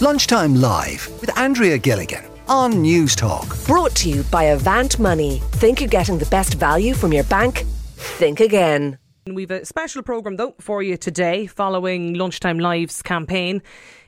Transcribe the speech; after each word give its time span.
Lunchtime 0.00 0.54
Live 0.54 1.10
with 1.20 1.36
Andrea 1.36 1.76
Gilligan 1.76 2.24
on 2.46 2.72
Newstalk. 2.74 3.66
Brought 3.66 3.96
to 3.96 4.08
you 4.08 4.22
by 4.30 4.44
Avant 4.44 4.96
Money. 5.00 5.42
Think 5.54 5.80
you're 5.80 5.88
getting 5.88 6.18
the 6.18 6.26
best 6.26 6.54
value 6.54 6.94
from 6.94 7.12
your 7.12 7.24
bank? 7.24 7.64
Think 7.96 8.38
again. 8.38 8.98
We've 9.26 9.50
a 9.50 9.64
special 9.64 10.04
programme 10.04 10.36
though 10.36 10.54
for 10.60 10.84
you 10.84 10.96
today 10.96 11.48
following 11.48 12.14
Lunchtime 12.14 12.60
Live's 12.60 13.02
campaign 13.02 13.60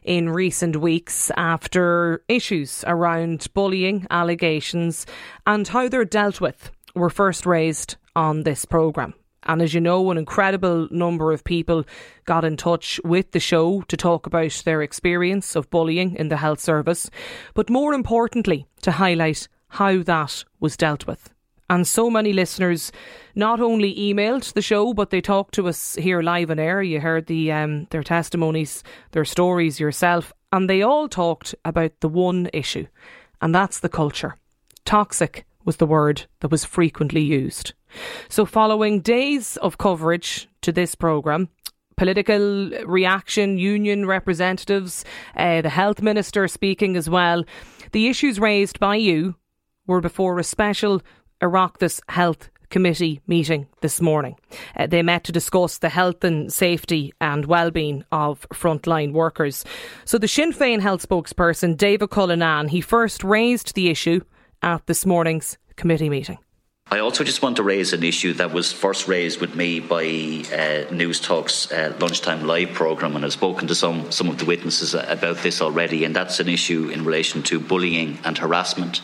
in 0.05 0.31
recent 0.31 0.77
weeks 0.77 1.33
after 1.37 2.23
issues 2.29 2.85
around 2.87 3.49
bullying 3.53 4.07
allegations 4.11 5.07
and 5.45 5.67
how 5.67 5.89
they're 5.89 6.05
dealt 6.05 6.41
with 6.41 6.71
were 6.95 7.11
first 7.11 7.47
raised 7.47 7.97
on 8.15 8.45
this 8.45 8.65
programme. 8.65 9.15
And 9.45 9.63
as 9.63 9.73
you 9.73 9.81
know, 9.81 10.11
an 10.11 10.19
incredible 10.19 10.89
number 10.91 11.33
of 11.33 11.45
people 11.45 11.85
got 12.25 12.45
in 12.45 12.57
touch 12.57 13.01
with 13.05 13.33
the 13.33 13.41
show 13.41 13.83
to 13.83 13.97
talk 13.97 14.27
about 14.27 14.63
their 14.65 14.83
experience 14.83 15.57
of 15.57 15.71
bullying 15.71 16.15
in 16.17 16.29
the 16.29 16.37
health 16.37 16.61
service, 16.61 17.11
but 17.55 17.71
more 17.71 17.95
importantly, 17.95 18.67
to 18.83 18.93
highlight 18.93 19.49
how 19.69 20.03
that 20.03 20.45
was 20.61 20.77
dealt 20.77 21.07
with. 21.07 21.31
And 21.71 21.87
so 21.87 22.11
many 22.11 22.33
listeners 22.33 22.91
not 23.37 23.61
only 23.61 23.95
emailed 23.95 24.53
the 24.53 24.63
show, 24.63 24.93
but 24.93 25.11
they 25.11 25.21
talked 25.21 25.55
to 25.55 25.69
us 25.69 25.95
here 25.95 26.21
live 26.21 26.51
on 26.51 26.59
air. 26.59 26.83
You 26.83 27.01
heard 27.01 27.27
the 27.27 27.53
um, 27.53 27.87
their 27.91 28.03
testimonies, 28.03 28.83
their 29.13 29.25
stories 29.25 29.79
yourself, 29.79 30.33
and 30.51 30.69
they 30.69 30.83
all 30.83 31.09
talked 31.09 31.55
about 31.65 31.93
the 32.01 32.09
one 32.09 32.51
issue, 32.53 32.87
and 33.41 33.55
that's 33.55 33.79
the 33.79 33.89
culture. 33.89 34.37
Toxic 34.85 35.47
was 35.65 35.77
the 35.77 35.87
word 35.87 36.27
that 36.41 36.51
was 36.51 36.65
frequently 36.65 37.23
used. 37.23 37.73
So, 38.29 38.45
following 38.45 39.01
days 39.01 39.57
of 39.59 39.79
coverage 39.79 40.49
to 40.63 40.73
this 40.73 40.95
programme, 40.95 41.49
political 41.97 42.71
reaction, 42.87 43.59
union 43.59 44.07
representatives, 44.07 45.05
uh, 45.37 45.61
the 45.63 45.69
health 45.69 46.01
minister 46.01 46.49
speaking 46.49 46.97
as 46.97 47.11
well, 47.11 47.45
the 47.93 48.09
issues 48.09 48.41
raised 48.41 48.81
by 48.81 48.97
you 48.97 49.35
were 49.87 50.01
before 50.01 50.39
a 50.39 50.45
special 50.45 51.03
Oireachtas 51.43 52.01
Health 52.09 52.49
Committee 52.71 53.21
meeting 53.27 53.67
this 53.81 54.01
morning. 54.01 54.37
Uh, 54.77 54.87
they 54.87 55.03
met 55.03 55.25
to 55.25 55.33
discuss 55.33 55.79
the 55.79 55.89
health 55.89 56.25
and 56.25 56.53
safety 56.53 57.13
and 57.21 57.45
well-being 57.45 58.05
of 58.13 58.49
frontline 58.51 59.13
workers. 59.13 59.65
So 60.05 60.19
the 60.19 60.29
Sinn 60.29 60.53
Féin 60.53 60.81
health 60.81 61.07
spokesperson, 61.07 61.77
David 61.77 62.11
Cullinane, 62.11 62.69
he 62.69 62.81
first 62.81 63.25
raised 63.25 63.75
the 63.75 63.91
issue 63.91 64.21
at 64.63 64.87
this 64.87 65.05
morning's 65.05 65.59
committee 65.77 66.09
meeting. 66.09 66.39
I 66.93 66.99
also 66.99 67.23
just 67.23 67.41
want 67.41 67.55
to 67.59 67.63
raise 67.63 67.93
an 67.93 68.03
issue 68.03 68.33
that 68.33 68.53
was 68.53 68.73
first 68.73 69.07
raised 69.07 69.41
with 69.41 69.55
me 69.55 69.79
by 69.79 70.03
uh, 70.03 70.91
Newstalk's 70.91 71.71
uh, 71.71 71.97
lunchtime 72.01 72.45
live 72.45 72.73
programme, 72.73 73.15
and 73.15 73.25
I've 73.25 73.33
spoken 73.33 73.69
to 73.69 73.77
some 73.77 74.11
some 74.11 74.29
of 74.29 74.39
the 74.39 74.45
witnesses 74.45 74.95
about 74.95 75.37
this 75.37 75.63
already, 75.63 76.05
and 76.05 76.17
that's 76.17 76.41
an 76.41 76.49
issue 76.49 76.89
in 76.89 77.05
relation 77.05 77.45
to 77.45 77.61
bullying 77.61 78.19
and 78.25 78.37
harassment. 78.37 79.03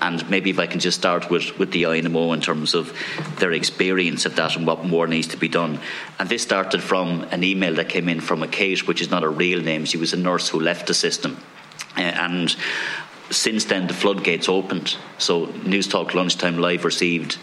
And 0.00 0.28
maybe 0.30 0.48
if 0.48 0.58
I 0.58 0.66
can 0.66 0.80
just 0.80 0.98
start 0.98 1.28
with, 1.28 1.58
with 1.58 1.70
the 1.70 1.82
INMO 1.82 2.32
in 2.32 2.40
terms 2.40 2.74
of 2.74 2.92
their 3.36 3.52
experience 3.52 4.24
of 4.24 4.34
that 4.36 4.56
and 4.56 4.66
what 4.66 4.84
more 4.84 5.06
needs 5.06 5.28
to 5.28 5.36
be 5.36 5.48
done. 5.48 5.80
And 6.18 6.28
this 6.30 6.42
started 6.42 6.82
from 6.82 7.24
an 7.30 7.44
email 7.44 7.74
that 7.74 7.90
came 7.90 8.08
in 8.08 8.20
from 8.20 8.42
a 8.42 8.48
Kate, 8.48 8.88
which 8.88 9.02
is 9.02 9.10
not 9.10 9.22
a 9.22 9.28
real 9.28 9.60
name. 9.60 9.84
She 9.84 9.98
was 9.98 10.12
a 10.12 10.16
nurse 10.16 10.48
who 10.48 10.58
left 10.58 10.86
the 10.86 10.94
system. 10.94 11.36
Uh, 11.96 12.00
and 12.00 12.56
since 13.32 13.64
then, 13.64 13.86
the 13.86 13.94
floodgates 13.94 14.48
opened. 14.48 14.96
So, 15.18 15.46
Newstalk 15.46 16.14
Lunchtime 16.14 16.58
Live 16.58 16.84
received 16.84 17.38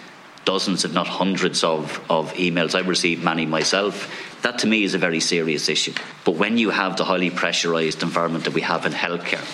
dozens, 0.46 0.86
if 0.86 0.94
not 0.94 1.08
hundreds, 1.08 1.64
of, 1.64 2.00
of 2.10 2.34
emails. 2.34 2.76
I 2.76 2.88
received 2.88 3.24
many 3.24 3.46
myself. 3.46 4.12
That 4.42 4.60
to 4.60 4.68
me 4.68 4.84
is 4.84 4.94
a 4.94 4.98
very 4.98 5.20
serious 5.20 5.68
issue. 5.68 5.94
But 6.26 6.36
when 6.36 6.58
you 6.58 6.70
have 6.70 6.96
the 6.96 7.06
highly 7.06 7.30
pressurised 7.30 8.04
environment 8.04 8.46
that 8.46 8.54
we 8.54 8.62
have 8.62 8.86
in 8.86 8.94
healthcare, 8.94 9.46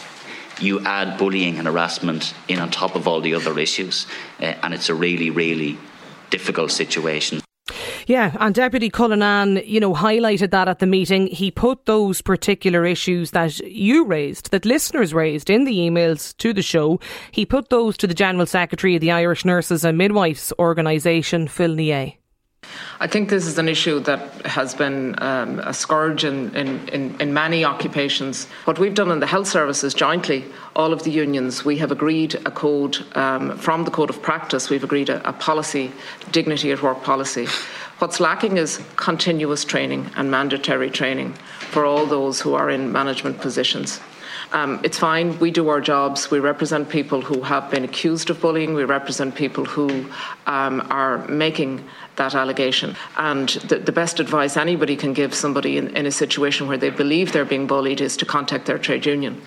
you 0.62 0.80
add 0.82 1.18
bullying 1.18 1.58
and 1.58 1.68
harassment 1.68 2.34
in 2.48 2.60
on 2.60 2.70
top 2.70 2.96
of 2.96 3.08
all 3.08 3.22
the 3.22 3.34
other 3.34 3.58
issues, 3.60 4.08
uh, 4.40 4.46
and 4.64 4.74
it's 4.74 4.90
a 4.90 4.96
really, 4.96 5.30
really 5.30 5.78
difficult 6.30 6.72
situation. 6.72 7.45
Yeah, 8.08 8.36
and 8.40 8.54
Deputy 8.54 8.90
Cullinane, 8.90 9.64
you 9.66 9.80
know, 9.80 9.94
highlighted 9.94 10.52
that 10.52 10.68
at 10.68 10.80
the 10.80 10.86
meeting. 10.86 11.28
He 11.28 11.50
put 11.50 11.86
those 11.86 12.22
particular 12.22 12.86
issues 12.86 13.32
that 13.32 13.58
you 13.60 14.06
raised, 14.06 14.52
that 14.52 14.64
listeners 14.64 15.14
raised 15.14 15.50
in 15.50 15.64
the 15.64 15.78
emails 15.78 16.38
to 16.38 16.54
the 16.54 16.62
show, 16.62 17.00
he 17.32 17.46
put 17.46 17.70
those 17.70 17.98
to 17.98 18.08
the 18.08 18.14
General 18.14 18.46
Secretary 18.46 18.96
of 18.96 19.02
the 19.02 19.12
Irish 19.12 19.44
Nurses 19.44 19.84
and 19.84 19.98
Midwives 19.98 20.54
Organisation, 20.60 21.48
Phil 21.48 21.74
Nier. 21.74 22.14
I 23.00 23.08
think 23.08 23.30
this 23.30 23.46
is 23.46 23.58
an 23.58 23.68
issue 23.68 24.00
that 24.02 24.20
has 24.46 24.74
been 24.74 25.16
um, 25.22 25.60
a 25.60 25.74
scourge 25.74 26.24
in, 26.24 26.56
in, 26.56 26.88
in, 26.90 27.20
in, 27.20 27.34
many 27.34 27.66
occupations. 27.66 28.46
What 28.66 28.80
we've 28.80 28.94
done 28.94 29.12
in 29.12 29.20
the 29.20 29.28
health 29.28 29.48
services 29.48 29.94
jointly, 29.94 30.46
all 30.76 30.94
of 30.94 31.04
the 31.04 31.12
unions, 31.12 31.66
we 31.66 31.78
have 31.78 31.92
agreed 31.92 32.36
a 32.46 32.52
code 32.52 32.98
um, 33.16 33.58
from 33.58 33.84
the 33.84 33.92
Code 33.92 34.10
of 34.10 34.22
Practice, 34.22 34.70
we've 34.70 34.84
agreed 34.84 35.10
a, 35.10 35.28
a 35.28 35.34
policy, 35.34 35.92
dignity 36.32 36.72
at 36.72 36.82
work 36.82 37.04
policy. 37.04 37.48
What's 38.00 38.20
lacking 38.20 38.58
is 38.58 38.84
continuous 38.98 39.64
training 39.64 40.12
and 40.18 40.30
mandatory 40.30 40.90
training 40.90 41.32
for 41.72 41.86
all 41.86 42.06
those 42.06 42.42
who 42.42 42.54
are 42.54 42.70
in 42.70 42.92
management 42.92 43.40
positions. 43.40 44.02
Um, 44.52 44.82
it's 44.84 45.00
fine. 45.00 45.40
We 45.40 45.50
do 45.50 45.70
our 45.70 45.80
jobs. 45.80 46.30
We 46.30 46.40
represent 46.40 46.90
people 46.90 47.22
who 47.22 47.42
have 47.42 47.72
been 47.72 47.86
accused 47.86 48.30
of 48.30 48.42
bullying. 48.42 48.74
We 48.74 48.84
represent 48.84 49.34
people 49.36 49.64
who 49.64 50.08
um, 50.46 50.86
are 50.90 51.26
making 51.30 51.88
that 52.18 52.36
allegation. 52.36 52.98
And 53.16 53.50
the, 53.50 53.80
the, 53.80 53.92
best 53.94 54.20
advice 54.20 54.58
anybody 54.58 54.98
can 54.98 55.14
give 55.14 55.34
somebody 55.34 55.78
in, 55.78 55.96
in 55.96 56.06
a 56.06 56.12
situation 56.12 56.68
where 56.68 56.78
they 56.78 56.90
believe 56.90 57.32
they're 57.32 57.46
being 57.46 57.66
bullied 57.66 58.02
is 58.02 58.18
to 58.18 58.26
contact 58.26 58.66
their 58.66 58.78
trade 58.78 59.06
union. 59.06 59.42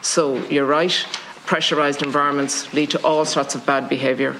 So 0.00 0.36
you're 0.48 0.66
right. 0.66 1.06
Pressurised 1.50 2.04
environments 2.04 2.72
lead 2.72 2.90
to 2.90 3.02
all 3.04 3.24
sorts 3.24 3.56
of 3.56 3.66
bad 3.66 3.88
behaviour. 3.88 4.36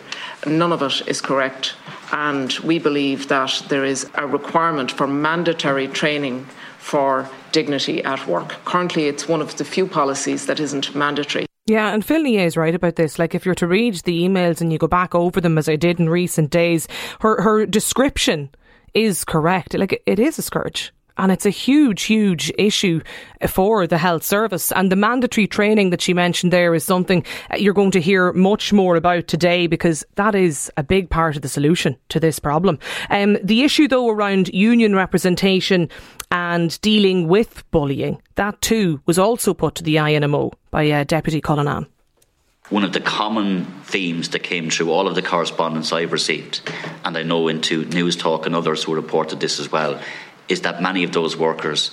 None 0.47 0.71
of 0.71 0.81
it 0.81 1.03
is 1.09 1.21
correct. 1.21 1.75
And 2.13 2.53
we 2.61 2.79
believe 2.79 3.27
that 3.27 3.65
there 3.69 3.85
is 3.85 4.09
a 4.15 4.29
requirement 4.29 4.93
for 4.93 5.09
mandatory 5.09 5.89
training 5.89 6.47
for 6.79 7.29
dignity 7.51 8.01
at 8.05 8.29
work. 8.29 8.51
Currently, 8.65 9.09
it's 9.09 9.27
one 9.27 9.43
of 9.43 9.57
the 9.57 9.65
few 9.65 9.89
policies 9.89 10.47
that 10.47 10.61
isn't 10.61 10.95
mandatory. 10.95 11.47
Yeah, 11.67 11.93
and 11.93 12.05
Phil 12.05 12.23
Nier 12.23 12.47
is 12.47 12.57
right 12.57 12.77
about 12.77 12.95
this. 12.95 13.19
Like, 13.19 13.35
if 13.35 13.45
you're 13.45 13.57
to 13.57 13.67
read 13.67 13.97
the 14.05 14.23
emails 14.23 14.61
and 14.61 14.73
you 14.73 14.79
go 14.79 14.87
back 14.87 15.13
over 15.13 15.41
them, 15.41 15.59
as 15.59 15.69
I 15.69 15.75
did 15.75 15.99
in 15.99 16.09
recent 16.09 16.51
days, 16.51 16.87
her 17.23 17.43
her 17.43 17.67
description 17.67 18.51
is 18.95 19.25
correct. 19.25 19.75
Like, 19.75 20.01
it 20.07 20.21
is 20.21 20.39
a 20.39 20.43
scourge. 20.43 20.93
And 21.21 21.31
it's 21.31 21.45
a 21.45 21.51
huge, 21.51 22.05
huge 22.05 22.51
issue 22.57 23.03
for 23.47 23.87
the 23.87 23.99
health 23.99 24.23
service. 24.23 24.73
And 24.73 24.91
the 24.91 24.97
mandatory 24.97 25.47
training 25.47 25.91
that 25.91 26.01
she 26.01 26.15
mentioned 26.15 26.51
there 26.51 26.75
is 26.75 26.83
something 26.83 27.27
you're 27.59 27.75
going 27.75 27.91
to 27.91 28.01
hear 28.01 28.33
much 28.33 28.73
more 28.73 28.97
about 28.97 29.27
today 29.29 29.67
because 29.67 30.03
that 30.15 30.35
is 30.35 30.73
a 30.79 30.83
big 30.83 31.11
part 31.11 31.37
of 31.37 31.43
the 31.43 31.49
solution 31.49 31.95
to 32.09 32.21
this 32.21 32.39
problem. 32.39 32.79
Um, 33.11 33.37
the 33.45 33.65
issue, 33.65 33.87
though, 33.87 34.09
around 34.09 34.49
union 34.55 34.95
representation 34.95 35.91
and 36.31 36.81
dealing 36.81 37.29
with 37.29 37.71
bullying, 37.71 38.23
that 38.37 38.59
too 38.63 39.03
was 39.05 39.19
also 39.19 39.53
put 39.53 39.75
to 39.75 39.85
the 39.85 39.97
INMO 39.97 40.55
by 40.71 40.91
uh, 40.91 41.05
Deputy 41.05 41.43
Cullinane 41.43 41.87
one 42.71 42.85
of 42.85 42.93
the 42.93 43.01
common 43.01 43.65
themes 43.83 44.29
that 44.29 44.45
came 44.45 44.71
through 44.71 44.93
all 44.93 45.09
of 45.09 45.17
the 45.17 45.23
correspondence 45.23 45.93
I've 45.93 46.13
received, 46.13 46.61
and 47.05 47.19
I 47.19 47.25
know 47.25 47.49
into 47.49 47.85
Newstalk 47.87 48.47
and 48.47 48.55
others 48.55 48.85
who 48.85 48.95
reported 48.95 49.41
this 49.41 49.59
as 49.59 49.73
well, 49.73 50.01
is 50.51 50.63
that 50.63 50.83
many 50.83 51.05
of 51.05 51.13
those 51.13 51.37
workers 51.37 51.91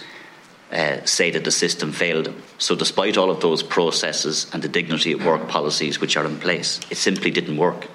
uh, 0.72 1.04
say 1.06 1.32
that 1.32 1.44
the 1.44 1.52
system 1.52 1.92
failed 1.92 2.26
them. 2.26 2.44
So, 2.58 2.76
despite 2.76 3.18
all 3.18 3.32
of 3.32 3.40
those 3.40 3.64
processes 3.64 4.48
and 4.54 4.62
the 4.62 4.68
dignity 4.68 5.12
at 5.14 5.24
work 5.24 5.48
policies 5.48 6.02
which 6.02 6.18
are 6.18 6.26
in 6.26 6.40
place, 6.40 6.82
it 6.90 6.98
simply 6.98 7.32
didn't 7.32 7.58
work. 7.58 7.88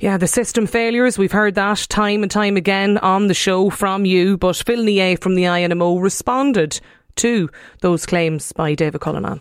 Yeah, 0.00 0.16
the 0.16 0.26
system 0.26 0.66
failures, 0.66 1.18
we've 1.18 1.32
heard 1.32 1.54
that 1.56 1.86
time 1.88 2.22
and 2.22 2.30
time 2.30 2.56
again 2.56 2.98
on 2.98 3.26
the 3.26 3.34
show 3.34 3.70
from 3.70 4.04
you, 4.04 4.36
but 4.36 4.56
Phil 4.56 4.82
Nier 4.82 5.16
from 5.16 5.34
the 5.34 5.44
INMO 5.44 6.00
responded 6.00 6.80
to 7.16 7.50
those 7.80 8.06
claims 8.06 8.52
by 8.52 8.74
David 8.74 9.00
Cullinane 9.00 9.40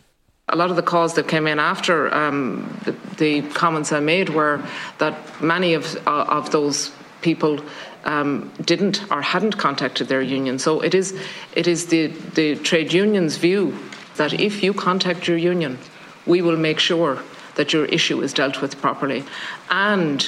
a 0.49 0.55
lot 0.55 0.69
of 0.69 0.77
the 0.77 0.81
calls 0.81 1.15
that 1.15 1.27
came 1.27 1.45
in 1.45 1.59
after 1.59 2.13
um, 2.13 2.79
the, 2.85 2.93
the, 3.17 3.41
comments 3.49 3.91
I 3.91 3.99
made 3.99 4.29
were 4.29 4.63
that 4.97 5.41
many 5.41 5.73
of, 5.73 5.97
uh, 6.07 6.25
of 6.29 6.51
those 6.51 6.89
people 7.21 7.59
um, 8.07 8.51
didn't 8.61 9.11
or 9.11 9.21
hadn't 9.21 9.57
contacted 9.57 10.07
their 10.07 10.21
union. 10.21 10.57
So 10.57 10.81
it 10.81 10.95
is, 10.95 11.13
it 11.53 11.67
is 11.67 11.87
the, 11.87 12.07
the 12.07 12.55
trade 12.55 12.93
union's 12.93 13.37
view 13.37 13.77
that 14.15 14.33
if 14.33 14.63
you 14.63 14.73
contact 14.73 15.27
your 15.27 15.37
union, 15.37 15.77
we 16.25 16.41
will 16.41 16.57
make 16.57 16.79
sure 16.79 17.21
that 17.55 17.73
your 17.73 17.85
issue 17.85 18.21
is 18.21 18.33
dealt 18.33 18.61
with 18.61 18.79
properly. 18.81 19.23
And 19.69 20.21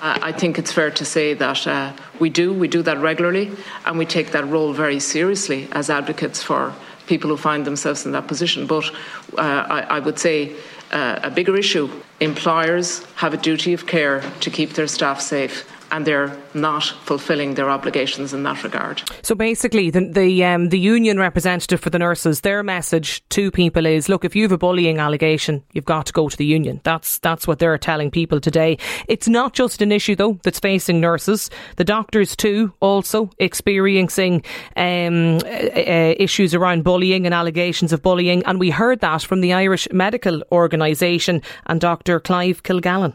uh, 0.00 0.18
I 0.20 0.32
think 0.32 0.58
it's 0.58 0.72
fair 0.72 0.90
to 0.90 1.04
say 1.04 1.34
that 1.34 1.66
uh, 1.66 1.92
we 2.18 2.28
do, 2.28 2.52
we 2.52 2.66
do 2.66 2.82
that 2.82 2.98
regularly, 2.98 3.52
and 3.86 3.98
we 3.98 4.06
take 4.06 4.32
that 4.32 4.46
role 4.48 4.72
very 4.72 4.98
seriously 4.98 5.68
as 5.72 5.90
advocates 5.90 6.42
for 6.42 6.74
people 7.06 7.30
who 7.30 7.36
find 7.36 7.64
themselves 7.64 8.04
in 8.06 8.12
that 8.12 8.26
position. 8.26 8.66
But 8.66 8.90
uh, 9.36 9.40
I, 9.40 9.80
I, 9.82 9.98
would 9.98 10.18
say 10.18 10.54
uh, 10.92 11.20
a 11.22 11.30
bigger 11.30 11.56
issue 11.56 11.90
employers 12.20 13.04
have 13.16 13.34
a 13.34 13.36
duty 13.36 13.72
of 13.74 13.86
care 13.86 14.22
to 14.40 14.50
keep 14.50 14.70
their 14.70 14.86
staff 14.86 15.20
safe 15.20 15.68
and 15.92 16.06
they're 16.06 16.34
not 16.54 16.84
fulfilling 17.04 17.54
their 17.54 17.70
obligations 17.70 18.32
in 18.32 18.42
that 18.42 18.64
regard. 18.64 19.02
So 19.22 19.34
basically, 19.34 19.90
the 19.90 20.08
the, 20.12 20.44
um, 20.44 20.70
the 20.70 20.78
union 20.78 21.18
representative 21.18 21.80
for 21.80 21.90
the 21.90 21.98
nurses, 21.98 22.40
their 22.40 22.62
message 22.62 23.22
to 23.28 23.50
people 23.50 23.86
is: 23.86 24.08
look, 24.08 24.24
if 24.24 24.34
you 24.34 24.42
have 24.42 24.52
a 24.52 24.58
bullying 24.58 24.98
allegation, 24.98 25.62
you've 25.72 25.84
got 25.84 26.06
to 26.06 26.12
go 26.12 26.28
to 26.28 26.36
the 26.36 26.46
union. 26.46 26.80
That's 26.82 27.18
that's 27.18 27.46
what 27.46 27.58
they're 27.58 27.78
telling 27.78 28.10
people 28.10 28.40
today. 28.40 28.78
It's 29.06 29.28
not 29.28 29.52
just 29.52 29.82
an 29.82 29.92
issue 29.92 30.16
though 30.16 30.38
that's 30.42 30.58
facing 30.58 31.00
nurses. 31.00 31.50
The 31.76 31.84
doctors 31.84 32.34
too 32.34 32.72
also 32.80 33.30
experiencing 33.38 34.42
um, 34.76 35.38
uh, 35.44 36.14
issues 36.16 36.54
around 36.54 36.84
bullying 36.84 37.26
and 37.26 37.34
allegations 37.34 37.92
of 37.92 38.02
bullying, 38.02 38.42
and 38.44 38.58
we 38.58 38.70
heard 38.70 39.00
that 39.00 39.22
from 39.22 39.42
the 39.42 39.52
Irish 39.52 39.86
Medical 39.92 40.42
Organisation 40.50 41.42
and 41.66 41.80
Dr. 41.80 42.18
Clive 42.18 42.62
Kilgallen. 42.62 43.14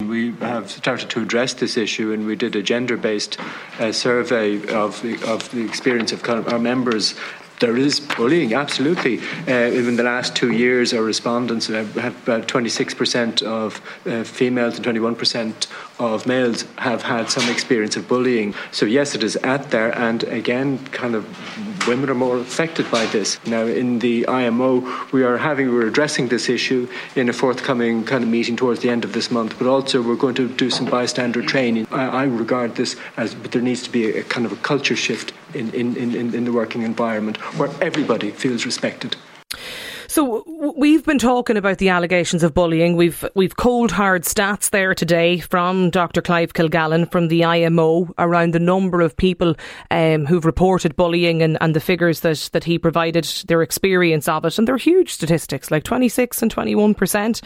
We 0.00 0.32
have 0.36 0.70
started 0.70 1.08
to 1.10 1.22
address 1.22 1.54
this 1.54 1.76
issue, 1.76 2.12
and 2.12 2.26
we 2.26 2.34
did 2.34 2.56
a 2.56 2.62
gender-based 2.62 3.38
uh, 3.78 3.92
survey 3.92 4.56
of 4.72 5.00
the, 5.02 5.14
of 5.24 5.50
the 5.52 5.64
experience 5.64 6.12
of 6.12 6.28
our 6.28 6.58
members 6.58 7.14
there 7.64 7.78
is 7.78 7.98
bullying, 7.98 8.52
absolutely. 8.52 9.20
Uh, 9.48 9.72
in 9.72 9.96
the 9.96 10.02
last 10.02 10.36
two 10.36 10.52
years, 10.52 10.92
our 10.92 11.02
respondents 11.02 11.68
have 11.68 11.96
about 11.96 12.46
26% 12.46 13.42
of 13.42 13.80
uh, 14.06 14.22
females 14.22 14.76
and 14.76 14.84
21% 14.84 15.66
of 15.98 16.26
males 16.26 16.66
have 16.76 17.02
had 17.02 17.30
some 17.30 17.48
experience 17.48 17.96
of 17.96 18.06
bullying. 18.06 18.54
So, 18.70 18.84
yes, 18.84 19.14
it 19.14 19.22
is 19.22 19.38
out 19.44 19.70
there, 19.70 19.96
and 19.98 20.24
again, 20.24 20.84
kind 20.88 21.14
of 21.14 21.24
women 21.88 22.10
are 22.10 22.14
more 22.14 22.36
affected 22.36 22.90
by 22.90 23.06
this. 23.06 23.38
Now, 23.46 23.64
in 23.64 23.98
the 23.98 24.26
IMO, 24.28 24.80
we 25.12 25.22
are 25.22 25.38
having, 25.38 25.72
we're 25.72 25.86
addressing 25.86 26.28
this 26.28 26.50
issue 26.50 26.86
in 27.16 27.30
a 27.30 27.32
forthcoming 27.32 28.04
kind 28.04 28.22
of 28.22 28.28
meeting 28.28 28.56
towards 28.56 28.80
the 28.80 28.90
end 28.90 29.04
of 29.04 29.14
this 29.14 29.30
month, 29.30 29.58
but 29.58 29.66
also 29.66 30.02
we're 30.02 30.16
going 30.16 30.34
to 30.34 30.48
do 30.48 30.68
some 30.68 30.84
bystander 30.84 31.40
training. 31.40 31.86
I, 31.90 32.08
I 32.08 32.24
regard 32.24 32.76
this 32.76 32.96
as, 33.16 33.34
but 33.34 33.52
there 33.52 33.62
needs 33.62 33.82
to 33.84 33.90
be 33.90 34.10
a, 34.10 34.20
a 34.20 34.22
kind 34.24 34.44
of 34.44 34.52
a 34.52 34.56
culture 34.56 34.96
shift 34.96 35.32
in, 35.54 35.72
in, 35.72 35.96
in, 35.96 36.34
in 36.34 36.44
the 36.44 36.52
working 36.52 36.82
environment 36.82 37.36
where 37.58 37.70
everybody 37.80 38.30
feels 38.30 38.64
respected. 38.66 39.16
So 40.14 40.44
we've 40.76 41.04
been 41.04 41.18
talking 41.18 41.56
about 41.56 41.78
the 41.78 41.88
allegations 41.88 42.44
of 42.44 42.54
bullying. 42.54 42.94
We've 42.94 43.24
we've 43.34 43.56
cold 43.56 43.90
hard 43.90 44.22
stats 44.22 44.70
there 44.70 44.94
today 44.94 45.40
from 45.40 45.90
Dr. 45.90 46.22
Clive 46.22 46.52
Kilgallen 46.52 47.10
from 47.10 47.26
the 47.26 47.44
IMO 47.44 48.14
around 48.16 48.54
the 48.54 48.60
number 48.60 49.00
of 49.00 49.16
people 49.16 49.56
um, 49.90 50.24
who've 50.24 50.44
reported 50.44 50.94
bullying 50.94 51.42
and, 51.42 51.58
and 51.60 51.74
the 51.74 51.80
figures 51.80 52.20
that, 52.20 52.48
that 52.52 52.62
he 52.62 52.78
provided, 52.78 53.24
their 53.48 53.60
experience 53.60 54.28
of 54.28 54.44
it, 54.44 54.56
and 54.56 54.68
they're 54.68 54.76
huge 54.76 55.10
statistics, 55.12 55.72
like 55.72 55.82
twenty 55.82 56.08
six 56.08 56.40
and 56.42 56.50
twenty 56.52 56.76
one 56.76 56.94
percent. 56.94 57.42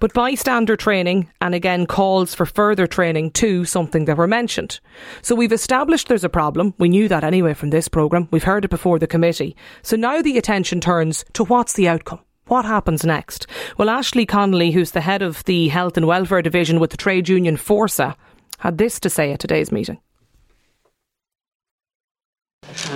But 0.00 0.12
bystander 0.12 0.74
training 0.74 1.30
and 1.40 1.54
again 1.54 1.86
calls 1.86 2.34
for 2.34 2.44
further 2.44 2.88
training 2.88 3.30
to 3.34 3.64
something 3.64 4.06
that 4.06 4.16
were 4.16 4.26
mentioned. 4.26 4.80
So 5.22 5.36
we've 5.36 5.52
established 5.52 6.08
there's 6.08 6.24
a 6.24 6.28
problem. 6.28 6.74
We 6.76 6.88
knew 6.88 7.06
that 7.06 7.22
anyway 7.22 7.54
from 7.54 7.70
this 7.70 7.86
programme. 7.86 8.26
We've 8.32 8.42
heard 8.42 8.64
it 8.64 8.68
before 8.68 8.98
the 8.98 9.06
committee. 9.06 9.54
So 9.82 9.94
now 9.94 10.20
the 10.22 10.38
attention 10.38 10.80
turns 10.80 11.24
to 11.34 11.44
what's 11.44 11.74
the 11.74 11.99
outcome. 12.00 12.20
What 12.46 12.64
happens 12.64 13.04
next? 13.04 13.46
Well, 13.76 13.90
Ashley 13.90 14.26
Connolly, 14.26 14.70
who's 14.72 14.92
the 14.92 15.02
head 15.02 15.22
of 15.22 15.44
the 15.44 15.68
Health 15.68 15.96
and 15.96 16.06
Welfare 16.06 16.42
Division 16.42 16.80
with 16.80 16.90
the 16.90 16.96
trade 16.96 17.28
union 17.28 17.56
Fórsa, 17.56 18.16
had 18.58 18.78
this 18.78 18.98
to 19.00 19.10
say 19.10 19.32
at 19.32 19.40
today's 19.40 19.70
meeting. 19.70 19.98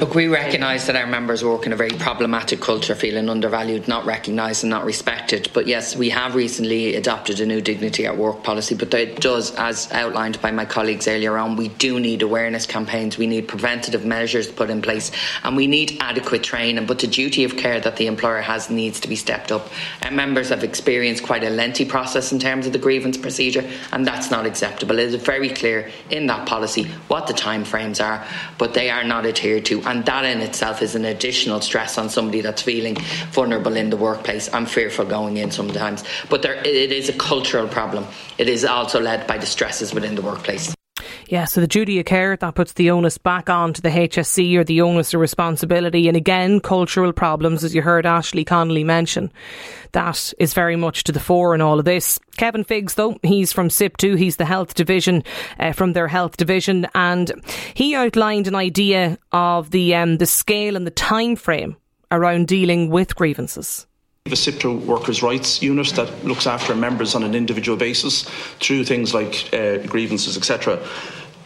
Look, 0.00 0.14
we 0.14 0.26
recognise 0.26 0.86
that 0.86 0.96
our 0.96 1.06
members 1.06 1.44
work 1.44 1.66
in 1.66 1.72
a 1.72 1.76
very 1.76 1.90
problematic 1.90 2.60
culture, 2.60 2.94
feeling 2.94 3.28
undervalued, 3.28 3.86
not 3.86 4.04
recognised, 4.04 4.62
and 4.62 4.70
not 4.70 4.84
respected. 4.84 5.48
But 5.52 5.66
yes, 5.66 5.96
we 5.96 6.10
have 6.10 6.34
recently 6.34 6.96
adopted 6.96 7.40
a 7.40 7.46
new 7.46 7.60
dignity 7.60 8.04
at 8.04 8.16
work 8.16 8.42
policy. 8.42 8.74
But 8.74 8.92
it 8.94 9.20
does, 9.20 9.54
as 9.54 9.90
outlined 9.92 10.40
by 10.42 10.50
my 10.50 10.64
colleagues 10.64 11.08
earlier 11.08 11.38
on, 11.38 11.56
we 11.56 11.68
do 11.68 12.00
need 12.00 12.22
awareness 12.22 12.66
campaigns, 12.66 13.16
we 13.18 13.26
need 13.26 13.46
preventative 13.46 14.04
measures 14.04 14.50
put 14.50 14.68
in 14.68 14.82
place, 14.82 15.12
and 15.44 15.56
we 15.56 15.66
need 15.66 15.96
adequate 16.00 16.42
training. 16.42 16.86
But 16.86 16.98
the 16.98 17.06
duty 17.06 17.44
of 17.44 17.56
care 17.56 17.80
that 17.80 17.96
the 17.96 18.06
employer 18.06 18.40
has 18.40 18.70
needs 18.70 19.00
to 19.00 19.08
be 19.08 19.16
stepped 19.16 19.52
up. 19.52 19.70
Our 20.02 20.10
members 20.10 20.48
have 20.48 20.64
experienced 20.64 21.22
quite 21.22 21.44
a 21.44 21.50
lengthy 21.50 21.84
process 21.84 22.32
in 22.32 22.40
terms 22.40 22.66
of 22.66 22.72
the 22.72 22.78
grievance 22.78 23.16
procedure, 23.16 23.64
and 23.92 24.04
that's 24.04 24.30
not 24.30 24.44
acceptable. 24.44 24.98
It 24.98 25.14
is 25.14 25.22
very 25.22 25.50
clear 25.50 25.90
in 26.10 26.26
that 26.26 26.46
policy 26.48 26.84
what 27.08 27.28
the 27.28 27.32
timeframes 27.32 28.04
are, 28.04 28.26
but 28.58 28.74
they 28.74 28.90
are 28.90 29.04
not 29.04 29.24
adhered 29.24 29.53
to, 29.60 29.82
and 29.82 30.04
that 30.06 30.24
in 30.24 30.40
itself 30.40 30.82
is 30.82 30.94
an 30.94 31.04
additional 31.04 31.60
stress 31.60 31.98
on 31.98 32.08
somebody 32.08 32.40
that's 32.40 32.62
feeling 32.62 32.96
vulnerable 33.30 33.76
in 33.76 33.90
the 33.90 33.96
workplace. 33.96 34.52
I'm 34.52 34.66
fearful 34.66 35.04
going 35.04 35.36
in 35.36 35.50
sometimes, 35.50 36.04
but 36.28 36.42
there, 36.42 36.54
it 36.54 36.92
is 36.92 37.08
a 37.08 37.14
cultural 37.14 37.68
problem. 37.68 38.06
It 38.38 38.48
is 38.48 38.64
also 38.64 39.00
led 39.00 39.26
by 39.26 39.38
the 39.38 39.46
stresses 39.46 39.94
within 39.94 40.14
the 40.14 40.22
workplace. 40.22 40.74
Yeah, 41.28 41.46
so 41.46 41.60
the 41.60 41.66
duty 41.66 41.98
of 41.98 42.06
care, 42.06 42.36
that 42.36 42.54
puts 42.54 42.74
the 42.74 42.90
onus 42.90 43.16
back 43.16 43.48
on 43.48 43.72
to 43.72 43.82
the 43.82 43.88
HSE 43.88 44.56
or 44.56 44.64
the 44.64 44.82
onus 44.82 45.14
of 45.14 45.20
responsibility. 45.20 46.06
And 46.06 46.16
again, 46.16 46.60
cultural 46.60 47.12
problems, 47.12 47.64
as 47.64 47.74
you 47.74 47.82
heard 47.82 48.04
Ashley 48.04 48.44
Connolly 48.44 48.84
mention. 48.84 49.32
That 49.92 50.34
is 50.38 50.52
very 50.52 50.76
much 50.76 51.04
to 51.04 51.12
the 51.12 51.20
fore 51.20 51.54
in 51.54 51.60
all 51.60 51.78
of 51.78 51.84
this. 51.84 52.18
Kevin 52.36 52.64
Figgis, 52.64 52.94
though, 52.94 53.18
he's 53.22 53.52
from 53.52 53.68
SIPTU, 53.68 54.18
he's 54.18 54.36
the 54.36 54.44
health 54.44 54.74
division, 54.74 55.22
uh, 55.58 55.72
from 55.72 55.92
their 55.92 56.08
health 56.08 56.36
division, 56.36 56.86
and 56.94 57.32
he 57.74 57.94
outlined 57.94 58.46
an 58.46 58.54
idea 58.54 59.18
of 59.32 59.70
the, 59.70 59.94
um, 59.94 60.18
the 60.18 60.26
scale 60.26 60.76
and 60.76 60.86
the 60.86 60.90
time 60.90 61.36
frame 61.36 61.76
around 62.10 62.48
dealing 62.48 62.90
with 62.90 63.16
grievances 63.16 63.86
a 64.26 64.30
SIPTU 64.30 64.86
workers' 64.86 65.22
rights 65.22 65.60
unit 65.60 65.88
that 65.88 66.24
looks 66.24 66.46
after 66.46 66.74
members 66.74 67.14
on 67.14 67.24
an 67.24 67.34
individual 67.34 67.76
basis 67.76 68.22
through 68.58 68.82
things 68.82 69.12
like 69.12 69.52
uh, 69.52 69.76
grievances, 69.86 70.38
etc. 70.38 70.82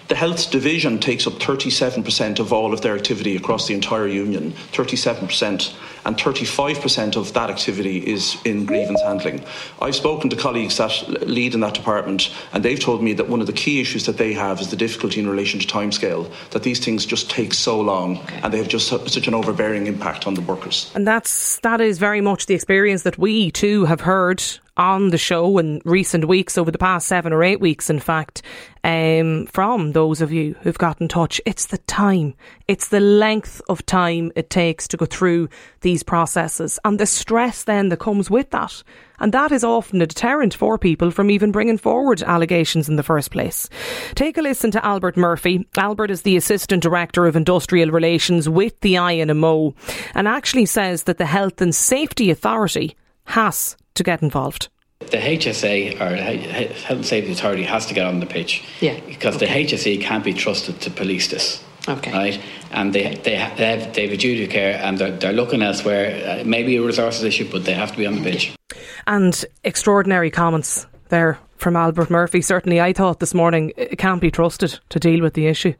The 0.08 0.14
health 0.14 0.50
division 0.50 1.00
takes 1.00 1.26
up 1.26 1.34
37% 1.34 2.38
of 2.38 2.50
all 2.50 2.72
of 2.72 2.80
their 2.80 2.96
activity 2.96 3.36
across 3.36 3.68
the 3.68 3.74
entire 3.74 4.06
union, 4.06 4.52
37%, 4.72 5.74
and 6.06 6.16
35% 6.16 7.16
of 7.16 7.34
that 7.34 7.50
activity 7.50 7.98
is 7.98 8.38
in 8.46 8.64
grievance 8.64 9.02
handling. 9.02 9.44
I've 9.82 9.94
spoken 9.94 10.30
to 10.30 10.36
colleagues 10.36 10.78
that 10.78 11.28
lead 11.28 11.52
in 11.52 11.60
that 11.60 11.74
department, 11.74 12.34
and 12.54 12.64
they've 12.64 12.80
told 12.80 13.02
me 13.02 13.12
that 13.12 13.28
one 13.28 13.42
of 13.42 13.46
the 13.46 13.52
key 13.52 13.82
issues 13.82 14.06
that 14.06 14.16
they 14.16 14.32
have 14.32 14.62
is 14.62 14.70
the 14.70 14.76
difficulty 14.76 15.20
in 15.20 15.28
relation 15.28 15.60
to 15.60 15.66
timescale, 15.66 16.32
that 16.52 16.62
these 16.62 16.82
things 16.82 17.04
just 17.04 17.28
take 17.28 17.52
so 17.52 17.78
long 17.78 18.16
okay. 18.20 18.40
and 18.42 18.54
they 18.54 18.58
have 18.58 18.68
just 18.68 18.88
such 18.88 19.28
an 19.28 19.34
overbearing 19.34 19.86
impact 19.86 20.26
on 20.26 20.32
the 20.32 20.40
workers. 20.40 20.90
And 20.94 21.06
that's 21.06 21.58
that 21.60 21.82
is 21.82 21.98
very 21.98 22.22
much 22.22 22.46
the 22.46 22.54
experience 22.54 23.02
that 23.02 23.18
we 23.18 23.50
too 23.50 23.84
have 23.84 24.00
heard 24.00 24.42
on 24.78 25.10
the 25.10 25.18
show 25.18 25.58
in 25.58 25.82
recent 25.84 26.26
weeks, 26.26 26.56
over 26.56 26.70
the 26.70 26.78
past 26.78 27.08
seven 27.08 27.32
or 27.32 27.42
eight 27.42 27.60
weeks, 27.60 27.90
in 27.90 27.98
fact, 27.98 28.42
um, 28.84 29.46
from 29.46 29.92
those 29.92 30.20
of 30.20 30.32
you 30.32 30.54
who've 30.62 30.78
got 30.78 31.00
in 31.00 31.08
touch. 31.08 31.40
It's 31.44 31.66
the 31.66 31.78
time, 31.78 32.34
it's 32.68 32.88
the 32.88 33.00
length 33.00 33.60
of 33.68 33.84
time 33.84 34.32
it 34.36 34.50
takes 34.50 34.88
to 34.88 34.96
go 34.96 35.04
through 35.04 35.48
these 35.80 36.02
processes 36.02 36.78
and 36.84 36.98
the 36.98 37.06
stress 37.06 37.64
then 37.64 37.88
that 37.88 37.98
comes 37.98 38.30
with 38.30 38.50
that. 38.50 38.82
And 39.20 39.34
that 39.34 39.50
is 39.50 39.64
often 39.64 40.00
a 40.00 40.06
deterrent 40.06 40.54
for 40.54 40.78
people 40.78 41.10
from 41.10 41.30
even 41.30 41.50
bringing 41.50 41.76
forward 41.76 42.22
allegations 42.22 42.88
in 42.88 42.94
the 42.96 43.02
first 43.02 43.32
place. 43.32 43.68
Take 44.14 44.38
a 44.38 44.42
listen 44.42 44.70
to 44.70 44.84
Albert 44.84 45.16
Murphy. 45.16 45.66
Albert 45.76 46.12
is 46.12 46.22
the 46.22 46.36
Assistant 46.36 46.82
Director 46.82 47.26
of 47.26 47.34
Industrial 47.34 47.90
Relations 47.90 48.48
with 48.48 48.78
the 48.80 48.94
INMO 48.94 49.74
and 50.14 50.28
actually 50.28 50.66
says 50.66 51.02
that 51.04 51.18
the 51.18 51.26
Health 51.26 51.60
and 51.60 51.74
Safety 51.74 52.30
Authority 52.30 52.96
has 53.24 53.76
to 53.98 54.02
get 54.02 54.22
involved. 54.22 54.68
The 54.98 55.18
HSA 55.18 56.00
or 56.00 56.16
Health 56.16 56.90
and 56.90 57.06
Safety 57.06 57.32
Authority 57.32 57.62
has 57.62 57.86
to 57.86 57.94
get 57.94 58.06
on 58.06 58.20
the 58.20 58.26
pitch. 58.26 58.64
Yeah. 58.80 58.98
Because 59.06 59.36
okay. 59.36 59.64
the 59.64 59.68
HSE 59.68 60.00
can't 60.00 60.24
be 60.24 60.34
trusted 60.34 60.80
to 60.80 60.90
police 60.90 61.28
this. 61.28 61.62
Okay. 61.88 62.12
Right, 62.12 62.40
and 62.70 62.92
they 62.92 63.14
they 63.14 63.36
have, 63.36 63.56
they 63.56 63.78
have, 63.78 63.94
they 63.94 64.02
have 64.02 64.12
a 64.12 64.16
duty 64.16 64.44
of 64.44 64.50
care, 64.50 64.78
and 64.82 64.98
they're, 64.98 65.10
they're 65.12 65.32
looking 65.32 65.62
elsewhere. 65.62 66.40
Uh, 66.40 66.44
maybe 66.44 66.76
a 66.76 66.82
resources 66.82 67.24
issue, 67.24 67.48
but 67.50 67.64
they 67.64 67.72
have 67.72 67.92
to 67.92 67.96
be 67.96 68.06
on 68.06 68.16
the 68.16 68.22
pitch. 68.22 68.54
And 69.06 69.42
extraordinary 69.64 70.30
comments 70.30 70.86
there 71.08 71.38
from 71.56 71.76
Albert 71.76 72.10
Murphy. 72.10 72.42
Certainly, 72.42 72.80
I 72.80 72.92
thought 72.92 73.20
this 73.20 73.32
morning 73.32 73.72
it 73.78 73.96
can't 73.96 74.20
be 74.20 74.30
trusted 74.30 74.78
to 74.90 75.00
deal 75.00 75.22
with 75.22 75.32
the 75.32 75.46
issue. 75.46 75.72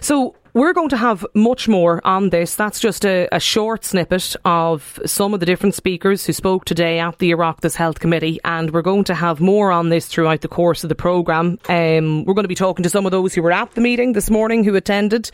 So 0.00 0.34
we're 0.54 0.74
going 0.74 0.90
to 0.90 0.96
have 0.96 1.24
much 1.34 1.66
more 1.66 2.00
on 2.06 2.30
this. 2.30 2.54
That's 2.54 2.78
just 2.78 3.04
a, 3.04 3.28
a, 3.32 3.40
short 3.40 3.84
snippet 3.84 4.36
of 4.44 5.00
some 5.06 5.32
of 5.32 5.40
the 5.40 5.46
different 5.46 5.74
speakers 5.74 6.26
who 6.26 6.32
spoke 6.32 6.64
today 6.64 6.98
at 6.98 7.18
the 7.18 7.30
Oireachtas 7.32 7.74
Health 7.74 8.00
Committee, 8.00 8.38
and 8.44 8.70
we're 8.70 8.82
going 8.82 9.04
to 9.04 9.14
have 9.14 9.40
more 9.40 9.72
on 9.72 9.88
this 9.88 10.06
throughout 10.06 10.42
the 10.42 10.48
course 10.48 10.84
of 10.84 10.88
the 10.88 10.94
programme. 10.94 11.58
Um, 11.68 12.24
we're 12.24 12.34
going 12.34 12.44
to 12.44 12.48
be 12.48 12.54
talking 12.54 12.82
to 12.82 12.90
some 12.90 13.06
of 13.06 13.12
those 13.12 13.34
who 13.34 13.42
were 13.42 13.52
at 13.52 13.72
the 13.72 13.80
meeting 13.80 14.12
this 14.12 14.30
morning 14.30 14.64
who 14.64 14.74
attended, 14.74 15.30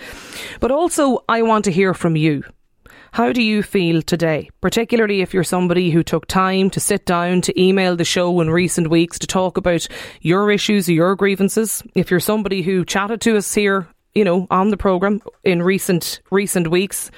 but 0.60 0.70
also 0.70 1.25
I 1.28 1.42
want 1.42 1.64
to 1.64 1.72
hear 1.72 1.94
from 1.94 2.14
you. 2.14 2.44
How 3.10 3.32
do 3.32 3.42
you 3.42 3.62
feel 3.62 4.02
today, 4.02 4.50
particularly 4.60 5.22
if 5.22 5.32
you're 5.32 5.42
somebody 5.42 5.90
who 5.90 6.02
took 6.02 6.26
time 6.26 6.70
to 6.70 6.78
sit 6.80 7.06
down 7.06 7.40
to 7.40 7.60
email 7.60 7.96
the 7.96 8.04
show 8.04 8.40
in 8.40 8.50
recent 8.50 8.90
weeks 8.90 9.18
to 9.20 9.26
talk 9.26 9.56
about 9.56 9.88
your 10.20 10.52
issues 10.52 10.88
or 10.88 10.92
your 10.92 11.16
grievances? 11.16 11.82
If 11.94 12.10
you're 12.10 12.20
somebody 12.20 12.62
who 12.62 12.84
chatted 12.84 13.22
to 13.22 13.37
us 13.37 13.54
here 13.54 13.88
you 14.18 14.25
know, 14.25 14.48
on 14.50 14.70
the 14.70 14.76
programme 14.76 15.22
in 15.44 15.62
recent 15.62 16.20
recent 16.32 16.66
weeks. 16.68 17.12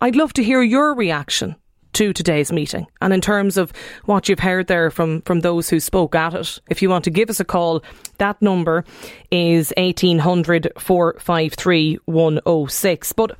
I'd 0.00 0.14
love 0.14 0.32
to 0.34 0.44
hear 0.44 0.62
your 0.62 0.94
reaction 0.94 1.56
to 1.94 2.12
today's 2.12 2.52
meeting. 2.52 2.86
And 3.00 3.12
in 3.12 3.20
terms 3.20 3.56
of 3.56 3.72
what 4.04 4.28
you've 4.28 4.38
heard 4.38 4.68
there 4.68 4.92
from, 4.92 5.22
from 5.22 5.40
those 5.40 5.68
who 5.68 5.80
spoke 5.80 6.14
at 6.14 6.34
it, 6.34 6.60
if 6.70 6.82
you 6.82 6.88
want 6.88 7.02
to 7.02 7.10
give 7.10 7.30
us 7.30 7.40
a 7.40 7.44
call, 7.44 7.82
that 8.18 8.40
number 8.40 8.84
is 9.32 9.72
1800 9.76 10.72
453 10.78 11.98
106. 12.04 13.12
But 13.14 13.36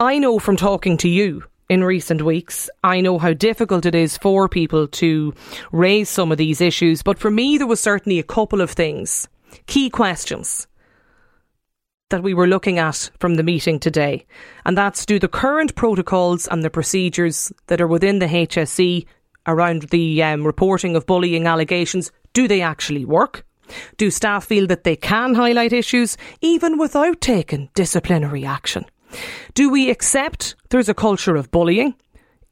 I 0.00 0.18
know 0.18 0.38
from 0.38 0.56
talking 0.56 0.96
to 0.98 1.08
you 1.08 1.44
in 1.68 1.84
recent 1.84 2.22
weeks. 2.22 2.70
I 2.82 3.02
know 3.02 3.18
how 3.18 3.34
difficult 3.34 3.84
it 3.84 3.94
is 3.94 4.16
for 4.16 4.48
people 4.48 4.88
to 4.88 5.34
raise 5.70 6.08
some 6.08 6.32
of 6.32 6.38
these 6.38 6.62
issues, 6.62 7.02
but 7.02 7.18
for 7.18 7.30
me, 7.30 7.58
there 7.58 7.66
was 7.66 7.80
certainly 7.80 8.18
a 8.18 8.22
couple 8.22 8.62
of 8.62 8.70
things, 8.70 9.28
key 9.66 9.90
questions 9.90 10.67
that 12.10 12.22
we 12.22 12.34
were 12.34 12.46
looking 12.46 12.78
at 12.78 13.10
from 13.18 13.34
the 13.34 13.42
meeting 13.42 13.78
today. 13.78 14.26
And 14.64 14.76
that's 14.76 15.06
do 15.06 15.18
the 15.18 15.28
current 15.28 15.74
protocols 15.74 16.46
and 16.48 16.62
the 16.62 16.70
procedures 16.70 17.52
that 17.66 17.80
are 17.80 17.86
within 17.86 18.18
the 18.18 18.26
HSE 18.26 19.06
around 19.46 19.82
the 19.90 20.22
um, 20.22 20.46
reporting 20.46 20.94
of 20.94 21.06
bullying 21.06 21.46
allegations, 21.46 22.12
do 22.34 22.46
they 22.46 22.60
actually 22.60 23.04
work? 23.04 23.44
Do 23.96 24.10
staff 24.10 24.44
feel 24.44 24.66
that 24.68 24.84
they 24.84 24.96
can 24.96 25.34
highlight 25.34 25.72
issues 25.72 26.16
even 26.40 26.78
without 26.78 27.20
taking 27.20 27.70
disciplinary 27.74 28.44
action? 28.44 28.84
Do 29.54 29.70
we 29.70 29.90
accept 29.90 30.54
there's 30.68 30.88
a 30.88 30.94
culture 30.94 31.36
of 31.36 31.50
bullying? 31.50 31.94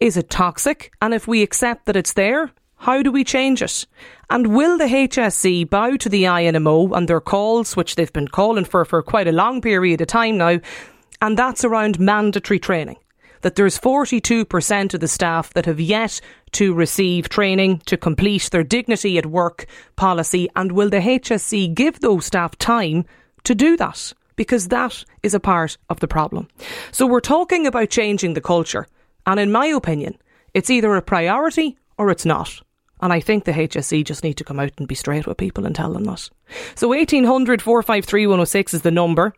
Is 0.00 0.16
it 0.16 0.30
toxic? 0.30 0.92
And 1.00 1.14
if 1.14 1.26
we 1.26 1.42
accept 1.42 1.86
that 1.86 1.96
it's 1.96 2.14
there, 2.14 2.50
how 2.76 3.02
do 3.02 3.10
we 3.10 3.24
change 3.24 3.62
it? 3.62 3.86
And 4.30 4.54
will 4.54 4.78
the 4.78 4.84
HSE 4.84 5.68
bow 5.68 5.96
to 5.96 6.08
the 6.08 6.24
INMO 6.24 6.96
and 6.96 7.08
their 7.08 7.20
calls, 7.20 7.76
which 7.76 7.94
they've 7.94 8.12
been 8.12 8.28
calling 8.28 8.64
for 8.64 8.84
for 8.84 9.02
quite 9.02 9.28
a 9.28 9.32
long 9.32 9.60
period 9.60 10.00
of 10.00 10.08
time 10.08 10.36
now? 10.36 10.60
And 11.20 11.36
that's 11.36 11.64
around 11.64 11.98
mandatory 11.98 12.58
training. 12.58 12.96
That 13.42 13.54
there's 13.54 13.78
42% 13.78 14.94
of 14.94 15.00
the 15.00 15.08
staff 15.08 15.52
that 15.54 15.66
have 15.66 15.80
yet 15.80 16.20
to 16.52 16.74
receive 16.74 17.28
training 17.28 17.78
to 17.86 17.96
complete 17.96 18.50
their 18.50 18.64
dignity 18.64 19.18
at 19.18 19.26
work 19.26 19.66
policy. 19.94 20.48
And 20.56 20.72
will 20.72 20.90
the 20.90 20.98
HSE 20.98 21.74
give 21.74 22.00
those 22.00 22.26
staff 22.26 22.58
time 22.58 23.04
to 23.44 23.54
do 23.54 23.76
that? 23.76 24.12
Because 24.34 24.68
that 24.68 25.04
is 25.22 25.34
a 25.34 25.40
part 25.40 25.78
of 25.88 26.00
the 26.00 26.08
problem. 26.08 26.48
So 26.92 27.06
we're 27.06 27.20
talking 27.20 27.66
about 27.66 27.90
changing 27.90 28.34
the 28.34 28.40
culture. 28.40 28.86
And 29.26 29.40
in 29.40 29.52
my 29.52 29.66
opinion, 29.66 30.18
it's 30.52 30.70
either 30.70 30.94
a 30.96 31.02
priority 31.02 31.78
or 31.98 32.10
it's 32.10 32.24
not. 32.24 32.62
And 33.00 33.12
I 33.12 33.20
think 33.20 33.44
the 33.44 33.52
HSE 33.52 34.04
just 34.04 34.24
need 34.24 34.34
to 34.38 34.44
come 34.44 34.58
out 34.58 34.72
and 34.78 34.88
be 34.88 34.94
straight 34.94 35.26
with 35.26 35.36
people 35.36 35.66
and 35.66 35.74
tell 35.74 35.92
them 35.92 36.04
that. 36.04 36.30
So 36.74 36.88
1800 36.88 37.60
453 37.60 38.26
106 38.26 38.74
is 38.74 38.82
the 38.82 38.90
number. 38.90 39.34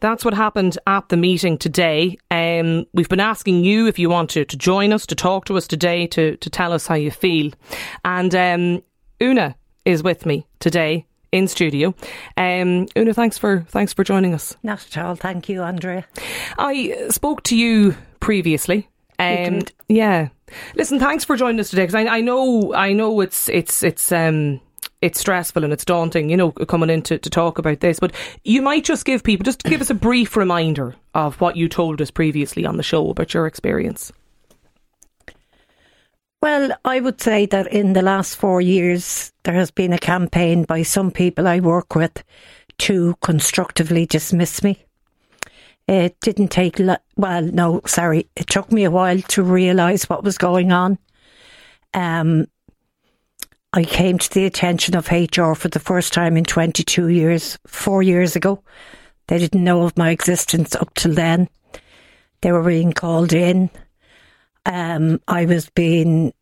That's 0.00 0.24
what 0.24 0.34
happened 0.34 0.78
at 0.86 1.08
the 1.08 1.16
meeting 1.16 1.58
today. 1.58 2.18
Um, 2.30 2.86
we've 2.92 3.08
been 3.08 3.20
asking 3.20 3.64
you 3.64 3.86
if 3.86 3.98
you 3.98 4.08
want 4.08 4.30
to, 4.30 4.44
to 4.44 4.56
join 4.56 4.92
us, 4.92 5.06
to 5.06 5.14
talk 5.14 5.46
to 5.46 5.56
us 5.56 5.66
today, 5.66 6.06
to, 6.08 6.36
to 6.36 6.50
tell 6.50 6.72
us 6.72 6.86
how 6.86 6.94
you 6.94 7.10
feel. 7.10 7.52
And 8.04 8.34
um, 8.34 8.82
Una 9.22 9.56
is 9.84 10.02
with 10.02 10.26
me 10.26 10.46
today 10.60 11.06
in 11.32 11.48
studio. 11.48 11.94
Um, 12.36 12.86
Una, 12.96 13.14
thanks 13.14 13.38
for 13.38 13.64
thanks 13.68 13.92
for 13.92 14.04
joining 14.04 14.34
us. 14.34 14.56
Not 14.62 14.86
at 14.86 15.04
all. 15.04 15.16
Thank 15.16 15.48
you, 15.48 15.62
Andrea. 15.62 16.06
I 16.58 17.08
spoke 17.10 17.42
to 17.44 17.56
you 17.56 17.96
previously. 18.20 18.88
Um, 19.18 19.62
yeah. 19.88 20.28
Listen, 20.74 20.98
thanks 20.98 21.24
for 21.24 21.36
joining 21.36 21.60
us 21.60 21.70
today 21.70 21.82
because 21.82 21.94
I, 21.94 22.06
I 22.06 22.20
know 22.20 22.74
I 22.74 22.92
know 22.92 23.20
it's 23.20 23.48
it's 23.48 23.82
it's 23.82 24.12
um 24.12 24.60
it's 25.02 25.20
stressful 25.20 25.62
and 25.62 25.72
it's 25.72 25.84
daunting, 25.84 26.30
you 26.30 26.36
know, 26.36 26.52
coming 26.52 26.90
in 26.90 27.02
to, 27.02 27.18
to 27.18 27.30
talk 27.30 27.58
about 27.58 27.80
this. 27.80 28.00
But 28.00 28.12
you 28.44 28.62
might 28.62 28.84
just 28.84 29.04
give 29.04 29.22
people 29.22 29.44
just 29.44 29.62
give 29.62 29.80
us 29.80 29.90
a 29.90 29.94
brief 29.94 30.36
reminder 30.36 30.94
of 31.14 31.40
what 31.40 31.56
you 31.56 31.68
told 31.68 32.00
us 32.00 32.10
previously 32.10 32.64
on 32.64 32.76
the 32.76 32.82
show 32.82 33.10
about 33.10 33.34
your 33.34 33.46
experience. 33.46 34.12
Well, 36.42 36.70
I 36.84 37.00
would 37.00 37.20
say 37.20 37.46
that 37.46 37.72
in 37.72 37.94
the 37.94 38.02
last 38.02 38.36
four 38.36 38.60
years, 38.60 39.32
there 39.42 39.54
has 39.54 39.70
been 39.70 39.92
a 39.92 39.98
campaign 39.98 40.64
by 40.64 40.82
some 40.82 41.10
people 41.10 41.48
I 41.48 41.60
work 41.60 41.94
with 41.94 42.22
to 42.78 43.16
constructively 43.20 44.06
dismiss 44.06 44.62
me. 44.62 44.85
It 45.88 46.18
didn't 46.20 46.48
take, 46.48 46.78
lo- 46.78 46.96
well, 47.16 47.42
no, 47.42 47.80
sorry, 47.86 48.28
it 48.34 48.48
took 48.48 48.72
me 48.72 48.84
a 48.84 48.90
while 48.90 49.20
to 49.20 49.42
realise 49.42 50.08
what 50.08 50.24
was 50.24 50.36
going 50.36 50.72
on. 50.72 50.98
Um, 51.94 52.46
I 53.72 53.84
came 53.84 54.18
to 54.18 54.30
the 54.30 54.46
attention 54.46 54.96
of 54.96 55.10
HR 55.10 55.52
for 55.52 55.68
the 55.68 55.78
first 55.78 56.12
time 56.12 56.36
in 56.36 56.44
22 56.44 57.08
years, 57.08 57.58
four 57.66 58.02
years 58.02 58.34
ago. 58.34 58.62
They 59.28 59.38
didn't 59.38 59.62
know 59.62 59.82
of 59.82 59.96
my 59.96 60.10
existence 60.10 60.74
up 60.74 60.94
till 60.94 61.14
then. 61.14 61.48
They 62.40 62.52
were 62.52 62.62
being 62.62 62.92
called 62.92 63.32
in. 63.32 63.70
Um, 64.64 65.20
I 65.28 65.44
was 65.44 65.68
being 65.70 66.32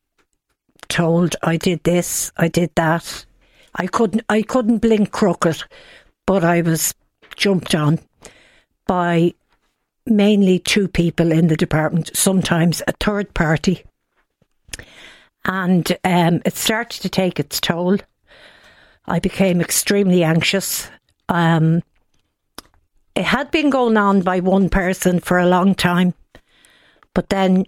told 0.89 1.37
I 1.43 1.57
did 1.57 1.83
this, 1.85 2.31
I 2.37 2.49
did 2.49 2.71
that. 2.77 3.27
I 3.75 3.89
couldn't, 3.89 4.23
I 4.29 4.43
couldn't 4.43 4.79
blink 4.79 5.11
crooked, 5.13 5.65
but 6.27 6.45
I 6.45 6.63
was 6.63 6.95
jumped 7.37 7.75
on 7.75 7.99
by 8.87 9.35
mainly 10.07 10.59
two 10.59 10.89
people 10.89 11.33
in 11.33 11.49
the 11.49 11.57
department, 11.57 12.11
sometimes 12.15 12.83
a 12.87 12.93
third 12.93 13.33
party. 13.35 13.85
And 15.45 15.91
um, 16.05 16.41
it 16.45 16.57
started 16.57 17.03
to 17.03 17.09
take 17.09 17.39
its 17.39 17.61
toll. 17.61 17.99
I 19.07 19.19
became 19.19 19.61
extremely 19.61 20.25
anxious. 20.25 20.91
Um, 21.29 21.83
it 23.15 23.25
had 23.25 23.51
been 23.51 23.71
going 23.71 23.97
on 23.97 24.23
by 24.23 24.41
one 24.41 24.69
person 24.69 25.21
for 25.21 25.39
a 25.39 25.47
long 25.47 25.75
time, 25.75 26.15
but 27.15 27.29
then 27.29 27.67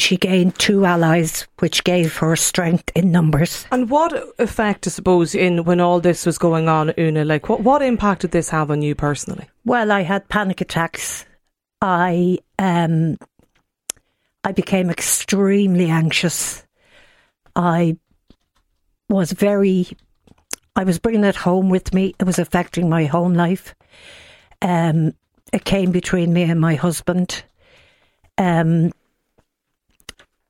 she 0.00 0.16
gained 0.16 0.58
two 0.58 0.84
allies, 0.84 1.46
which 1.58 1.84
gave 1.84 2.16
her 2.16 2.36
strength 2.36 2.90
in 2.94 3.12
numbers. 3.12 3.66
And 3.70 3.90
what 3.90 4.12
effect, 4.38 4.86
I 4.86 4.90
suppose, 4.90 5.34
in 5.34 5.64
when 5.64 5.80
all 5.80 6.00
this 6.00 6.26
was 6.26 6.38
going 6.38 6.68
on, 6.68 6.92
Una? 6.98 7.24
Like, 7.24 7.48
what 7.48 7.60
what 7.60 7.82
impact 7.82 8.22
did 8.22 8.30
this 8.30 8.48
have 8.50 8.70
on 8.70 8.82
you 8.82 8.94
personally? 8.94 9.48
Well, 9.64 9.92
I 9.92 10.02
had 10.02 10.28
panic 10.28 10.60
attacks. 10.60 11.24
I 11.80 12.38
um, 12.58 13.18
I 14.44 14.52
became 14.52 14.90
extremely 14.90 15.90
anxious. 15.90 16.64
I 17.54 17.96
was 19.08 19.32
very. 19.32 19.88
I 20.76 20.84
was 20.84 20.98
bringing 20.98 21.24
it 21.24 21.36
home 21.36 21.68
with 21.68 21.92
me. 21.92 22.14
It 22.18 22.24
was 22.24 22.38
affecting 22.38 22.88
my 22.88 23.04
home 23.04 23.34
life. 23.34 23.74
Um, 24.62 25.14
it 25.52 25.64
came 25.64 25.90
between 25.90 26.32
me 26.32 26.42
and 26.44 26.60
my 26.60 26.76
husband. 26.76 27.42
Um, 28.38 28.92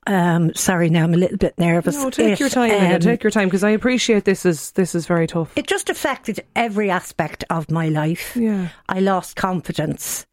um, 0.07 0.53
sorry, 0.55 0.89
now 0.89 1.03
I'm 1.03 1.13
a 1.13 1.17
little 1.17 1.37
bit 1.37 1.57
nervous. 1.59 1.95
No, 1.95 2.09
take 2.09 2.39
your 2.39 2.49
time. 2.49 2.93
Um, 2.93 2.99
take 2.99 3.23
your 3.23 3.31
time 3.31 3.47
because 3.47 3.63
I 3.63 3.69
appreciate 3.69 4.25
this 4.25 4.45
is 4.45 4.71
this 4.71 4.95
is 4.95 5.05
very 5.05 5.27
tough. 5.27 5.55
It 5.55 5.67
just 5.67 5.89
affected 5.89 6.43
every 6.55 6.89
aspect 6.89 7.43
of 7.49 7.69
my 7.69 7.89
life. 7.89 8.35
Yeah. 8.35 8.69
I 8.89 8.99
lost 8.99 9.35
confidence. 9.35 10.25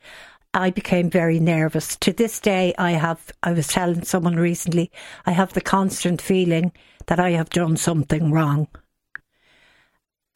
I 0.54 0.70
became 0.70 1.10
very 1.10 1.38
nervous. 1.38 1.96
To 1.96 2.12
this 2.12 2.40
day, 2.40 2.74
I 2.78 2.92
have, 2.92 3.32
I 3.42 3.52
was 3.52 3.66
telling 3.68 4.02
someone 4.04 4.36
recently, 4.36 4.90
I 5.26 5.32
have 5.32 5.52
the 5.52 5.60
constant 5.60 6.22
feeling 6.22 6.72
that 7.06 7.20
I 7.20 7.32
have 7.32 7.50
done 7.50 7.76
something 7.76 8.32
wrong. 8.32 8.68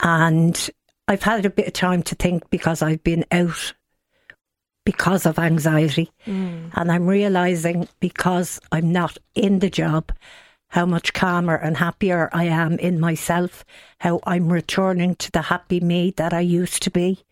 And 0.03 0.71
I've 1.09 1.23
had 1.23 1.47
a 1.47 1.51
bit 1.51 1.67
of 1.67 1.73
time 1.73 2.03
to 2.05 2.15
think 2.15 2.51
because 2.51 2.83
I've 2.83 3.03
been 3.03 3.25
out 3.31 3.73
because 4.85 5.27
of 5.27 5.39
anxiety. 5.39 6.11
Mm. 6.27 6.71
And 6.75 6.91
I'm 6.91 7.07
realizing 7.07 7.89
because 8.01 8.61
I'm 8.71 8.93
not 8.93 9.19
in 9.35 9.61
the 9.61 9.71
job 9.71 10.13
how 10.69 10.87
much 10.87 11.13
calmer 11.13 11.55
and 11.55 11.77
happier 11.77 12.31
I 12.33 12.45
am 12.45 12.79
in 12.79 12.99
myself, 12.99 13.65
how 13.99 14.21
I'm 14.25 14.51
returning 14.51 15.17
to 15.17 15.31
the 15.31 15.43
happy 15.43 15.81
me 15.81 16.15
that 16.17 16.33
I 16.33 16.41
used 16.41 16.83
to 16.85 16.91
be. 16.91 17.25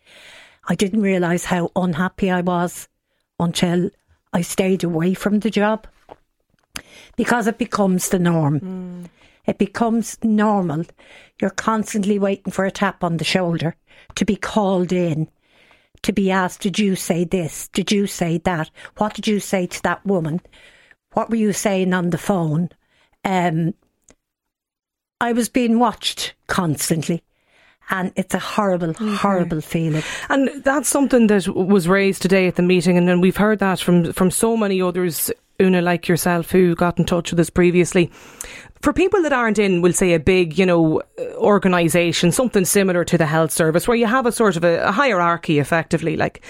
I 0.67 0.75
didn't 0.75 1.01
realize 1.01 1.45
how 1.45 1.71
unhappy 1.75 2.29
I 2.29 2.41
was 2.41 2.87
until 3.39 3.89
I 4.31 4.41
stayed 4.41 4.83
away 4.83 5.15
from 5.15 5.39
the 5.39 5.49
job 5.49 5.87
because 7.15 7.47
it 7.47 7.57
becomes 7.57 8.09
the 8.09 8.19
norm. 8.19 8.59
Mm. 8.59 9.09
It 9.47 9.57
becomes 9.57 10.17
normal. 10.23 10.85
You're 11.41 11.49
constantly 11.49 12.19
waiting 12.19 12.51
for 12.51 12.65
a 12.65 12.71
tap 12.71 13.03
on 13.03 13.17
the 13.17 13.23
shoulder 13.23 13.75
to 14.15 14.23
be 14.23 14.35
called 14.35 14.91
in, 14.93 15.27
to 16.03 16.11
be 16.11 16.31
asked, 16.31 16.61
Did 16.61 16.79
you 16.79 16.95
say 16.95 17.23
this? 17.23 17.67
Did 17.69 17.91
you 17.91 18.07
say 18.07 18.39
that? 18.39 18.69
What 18.97 19.13
did 19.13 19.27
you 19.27 19.39
say 19.39 19.67
to 19.67 19.83
that 19.83 20.05
woman? 20.05 20.41
What 21.13 21.29
were 21.29 21.35
you 21.35 21.53
saying 21.53 21.93
on 21.93 22.09
the 22.09 22.17
phone? 22.17 22.69
Um, 23.23 23.73
I 25.19 25.33
was 25.33 25.49
being 25.49 25.79
watched 25.79 26.33
constantly. 26.47 27.23
And 27.89 28.13
it's 28.15 28.33
a 28.33 28.39
horrible, 28.39 28.93
horrible 28.93 29.59
feeling. 29.59 30.03
And 30.29 30.63
that's 30.63 30.87
something 30.87 31.27
that 31.27 31.47
was 31.47 31.89
raised 31.89 32.21
today 32.21 32.47
at 32.47 32.55
the 32.55 32.61
meeting, 32.61 32.97
and 32.97 33.07
then 33.07 33.19
we've 33.19 33.35
heard 33.35 33.59
that 33.59 33.79
from 33.79 34.13
from 34.13 34.31
so 34.31 34.55
many 34.55 34.81
others, 34.81 35.29
Una, 35.61 35.81
like 35.81 36.07
yourself, 36.07 36.51
who 36.51 36.75
got 36.75 36.97
in 36.99 37.05
touch 37.05 37.31
with 37.31 37.39
us 37.39 37.49
previously. 37.49 38.11
For 38.81 38.91
people 38.93 39.21
that 39.21 39.31
aren't 39.33 39.59
in, 39.59 39.81
we'll 39.81 39.93
say 39.93 40.13
a 40.13 40.19
big, 40.19 40.57
you 40.57 40.65
know, 40.65 41.01
uh, 41.19 41.23
organisation, 41.35 42.31
something 42.31 42.65
similar 42.65 43.05
to 43.05 43.17
the 43.17 43.27
health 43.27 43.51
service, 43.51 43.87
where 43.87 43.97
you 43.97 44.07
have 44.07 44.25
a 44.25 44.31
sort 44.31 44.57
of 44.57 44.63
a, 44.63 44.81
a 44.87 44.91
hierarchy, 44.91 45.59
effectively. 45.59 46.17
Like, 46.17 46.43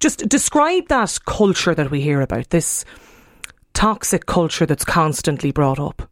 just 0.00 0.26
describe 0.28 0.88
that 0.88 1.18
culture 1.26 1.74
that 1.74 1.90
we 1.90 2.00
hear 2.00 2.22
about. 2.22 2.48
This 2.50 2.84
toxic 3.74 4.24
culture 4.26 4.64
that's 4.66 4.84
constantly 4.84 5.52
brought 5.52 5.78
up. 5.78 6.08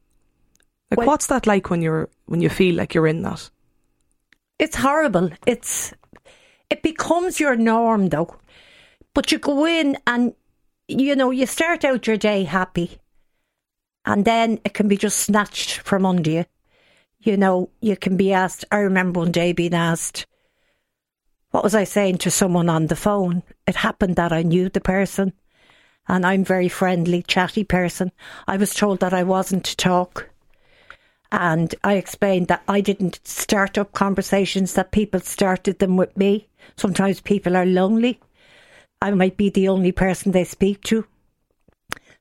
Like, 0.91 0.99
Well- 0.99 1.07
what's 1.07 1.29
that 1.29 1.47
like 1.47 1.71
when 1.71 1.81
you're 1.81 2.11
when 2.27 2.43
you 2.43 2.51
feel 2.51 2.75
like 2.75 2.93
you're 2.95 3.07
in 3.07 3.23
that? 3.23 3.49
It's 4.59 4.77
horrible. 4.77 5.31
It's 5.47 5.95
it 6.69 6.83
becomes 6.83 7.41
your 7.41 7.57
norm 7.57 8.11
though. 8.11 8.37
But 9.15 9.33
you 9.33 9.39
go 9.39 9.67
in 9.67 9.97
and 10.07 10.35
you 10.89 11.17
know, 11.17 11.31
you 11.31 11.47
start 11.47 11.85
out 11.85 12.07
your 12.07 12.17
day 12.17 12.45
happy 12.45 12.99
and 14.05 14.25
then 14.25 14.61
it 14.65 14.75
can 14.75 14.89
be 14.89 14.97
just 14.97 15.19
snatched 15.19 15.79
from 15.79 16.05
under 16.05 16.31
you. 16.31 16.45
You 17.21 17.37
know, 17.37 17.71
you 17.81 17.97
can 17.97 18.17
be 18.17 18.33
asked 18.33 18.65
I 18.73 18.79
remember 18.79 19.21
one 19.21 19.33
day 19.33 19.53
being 19.53 19.75
asked 19.75 20.27
what 21.51 21.63
was 21.63 21.75
I 21.75 21.85
saying 21.85 22.19
to 22.19 22.31
someone 22.31 22.71
on 22.71 22.87
the 22.87 22.97
phone? 22.97 23.43
It 23.67 23.77
happened 23.77 24.17
that 24.17 24.33
I 24.33 24.43
knew 24.43 24.71
the 24.71 24.81
person 24.81 25.35
and 26.09 26.27
I'm 26.27 26.45
very 26.45 26.69
friendly, 26.69 27.23
chatty 27.23 27.65
person. 27.65 28.11
I 28.49 28.57
was 28.57 28.75
told 28.75 29.01
that 29.01 29.15
I 29.15 29.23
wasn't 29.23 29.65
to 29.67 29.77
talk. 29.77 30.31
And 31.31 31.75
I 31.85 31.95
explained 31.95 32.49
that 32.49 32.63
I 32.69 32.81
didn't 32.81 33.21
start 33.25 33.79
up 33.79 33.93
conversations, 33.93 34.75
that 34.75 34.93
people 34.93 35.21
started 35.21 35.79
them 35.79 35.97
with 35.97 36.17
me. 36.17 36.49
Sometimes 36.77 37.21
people 37.21 37.57
are 37.57 37.67
lonely. 37.67 38.21
I 39.03 39.11
might 39.11 39.37
be 39.37 39.51
the 39.51 39.67
only 39.67 39.91
person 39.91 40.31
they 40.31 40.45
speak 40.45 40.81
to. 40.85 41.05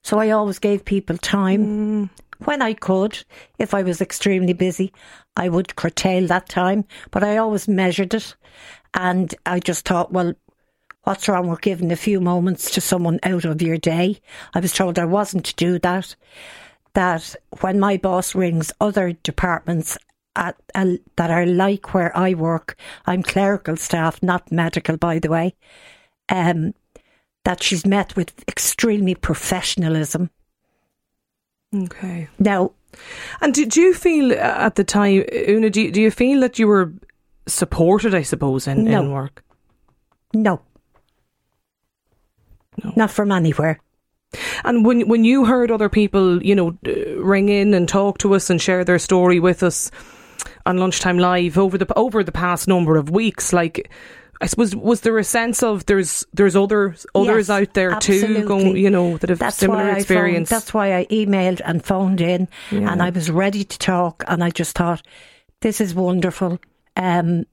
So 0.02 0.18
I 0.18 0.32
always 0.32 0.58
gave 0.58 0.84
people 0.84 1.16
time 1.16 2.10
when 2.40 2.60
I 2.64 2.74
could. 2.74 3.24
If 3.60 3.76
I 3.76 3.84
was 3.84 4.02
extremely 4.02 4.54
busy, 4.54 4.92
I 5.38 5.48
would 5.48 5.76
curtail 5.76 6.26
that 6.26 6.50
time, 6.50 6.86
but 7.12 7.24
I 7.24 7.38
always 7.38 7.68
measured 7.68 8.16
it. 8.16 8.36
And 8.96 9.34
I 9.46 9.60
just 9.60 9.88
thought, 9.88 10.12
well, 10.12 10.34
what's 11.04 11.28
wrong 11.28 11.50
with 11.50 11.62
giving 11.62 11.92
a 11.92 11.96
few 11.96 12.20
moments 12.20 12.72
to 12.72 12.82
someone 12.82 13.20
out 13.22 13.46
of 13.46 13.62
your 13.62 13.78
day? 13.78 14.20
I 14.56 14.60
was 14.60 14.74
told 14.74 14.98
I 14.98 15.06
wasn't 15.06 15.46
to 15.46 15.56
do 15.56 15.78
that 15.80 16.16
that 16.96 17.36
when 17.60 17.80
my 17.80 17.98
boss 17.98 18.34
rings 18.34 18.74
other 18.82 19.14
departments 19.14 20.00
at, 20.36 20.56
uh, 20.74 20.96
that 21.16 21.30
are 21.30 21.46
like 21.46 21.94
where 21.94 22.18
I 22.18 22.34
work, 22.34 22.76
I'm 23.06 23.22
clerical 23.22 23.78
staff, 23.78 24.24
not 24.24 24.52
medical, 24.52 24.98
by 24.98 25.20
the 25.20 25.30
way, 25.30 25.54
um, 26.32 26.74
that 27.44 27.62
she's 27.62 27.86
met 27.86 28.16
with 28.16 28.34
extremely 28.48 29.14
professionalism. 29.16 30.30
Okay. 31.74 32.28
Now, 32.40 32.72
And 33.42 33.54
did 33.54 33.76
you 33.78 33.94
feel 33.94 34.32
uh, 34.34 34.36
at 34.36 34.76
the 34.76 34.84
time, 34.84 35.24
Una? 35.48 35.70
Do 35.70 35.82
you, 35.82 35.92
do 35.92 36.02
you 36.02 36.12
feel 36.12 36.40
that 36.42 36.60
you 36.60 36.68
were 36.68 36.92
supported? 37.48 38.14
I 38.16 38.24
suppose 38.24 38.68
in, 38.68 38.84
No. 38.86 39.02
in 39.02 39.12
work. 39.12 39.44
no, 40.34 40.62
not 42.96 43.12
from 43.12 43.32
anywhere. 43.32 43.80
And 44.64 44.86
when 44.86 45.08
when 45.10 45.24
you 45.26 45.46
heard 45.46 45.72
other 45.72 45.90
people, 45.90 46.42
you 46.44 46.56
know, 46.56 46.78
ring 47.18 47.50
in 47.50 47.74
and 47.74 47.88
talk 47.88 48.18
to 48.20 48.34
us 48.36 48.50
and 48.50 48.62
share 48.62 48.84
their 48.86 49.00
story 49.00 49.40
with 49.40 49.62
us 49.64 49.92
on 50.66 50.78
lunchtime 50.78 51.18
live 51.20 51.58
over 51.58 51.78
the 51.78 51.88
over 51.98 52.24
the 52.24 52.32
past 52.32 52.68
number 52.68 52.98
of 52.98 53.10
weeks, 53.10 53.54
like. 53.54 53.90
I 54.41 54.48
suppose 54.48 54.75
was 54.75 55.01
there 55.01 55.17
a 55.19 55.24
sense 55.24 55.62
of 55.62 55.86
there's 55.86 56.25
there's 56.33 56.55
others 56.55 57.05
others 57.13 57.48
Yes, 57.48 57.62
out 57.62 57.74
there 57.75 57.95
too 58.00 58.43
going 58.45 58.75
you 58.75 58.89
know 58.89 59.17
that 59.17 59.29
have 59.29 59.39
That's 59.39 59.57
similar 59.57 59.81
I 59.83 59.86
phoned- 59.89 59.98
experience. 60.00 60.50
that's 60.50 60.74
why 60.74 60.95
I 60.98 61.05
emailed 61.05 61.62
and 61.63 61.83
phoned 61.86 62.19
in, 62.21 62.48
Yeah. 62.71 62.91
and 62.91 63.01
I 63.03 63.12
was 63.12 63.29
ready 63.29 63.63
to 63.63 63.77
talk. 63.77 64.24
And 64.27 64.43
I 64.43 64.50
just 64.50 64.75
thought, 64.75 65.01
this 65.62 65.79
is 65.79 65.93
wonderful. 65.93 66.60
Um, 66.98 67.45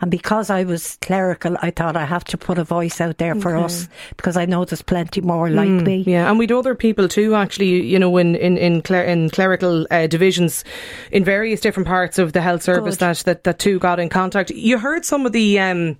and 0.00 0.10
because 0.10 0.50
I 0.50 0.64
was 0.64 0.98
clerical, 1.00 1.56
I 1.62 1.70
thought 1.70 1.96
I 1.96 2.04
have 2.04 2.24
to 2.24 2.36
put 2.36 2.58
a 2.58 2.64
voice 2.64 3.00
out 3.00 3.16
there 3.18 3.34
for 3.34 3.56
Okay. 3.56 3.64
us 3.64 3.88
because 4.16 4.36
I 4.36 4.44
know 4.44 4.64
there's 4.64 4.82
plenty 4.82 5.20
more 5.22 5.48
like 5.48 5.68
Mm, 5.68 5.84
me. 5.86 6.04
Yeah, 6.06 6.28
and 6.28 6.38
we'd 6.38 6.52
other 6.52 6.74
people 6.74 7.08
too. 7.08 7.34
Actually, 7.34 7.82
you 7.86 7.98
know, 7.98 8.16
in 8.18 8.34
in 8.36 8.58
in, 8.58 8.82
cler- 8.82 9.04
in 9.06 9.30
clerical 9.30 9.86
uh, 9.90 10.06
divisions, 10.06 10.64
in 11.10 11.24
various 11.24 11.60
different 11.60 11.86
parts 11.86 12.18
of 12.18 12.32
the 12.34 12.42
health 12.42 12.62
service 12.62 12.96
Good. 12.96 13.00
that, 13.06 13.18
that 13.24 13.44
that 13.44 13.58
too 13.58 13.78
got 13.78 13.98
in 13.98 14.08
contact. 14.10 14.50
You 14.50 14.78
heard 14.78 15.04
some 15.04 15.24
of 15.26 15.32
the. 15.32 15.58
Um, 15.60 15.96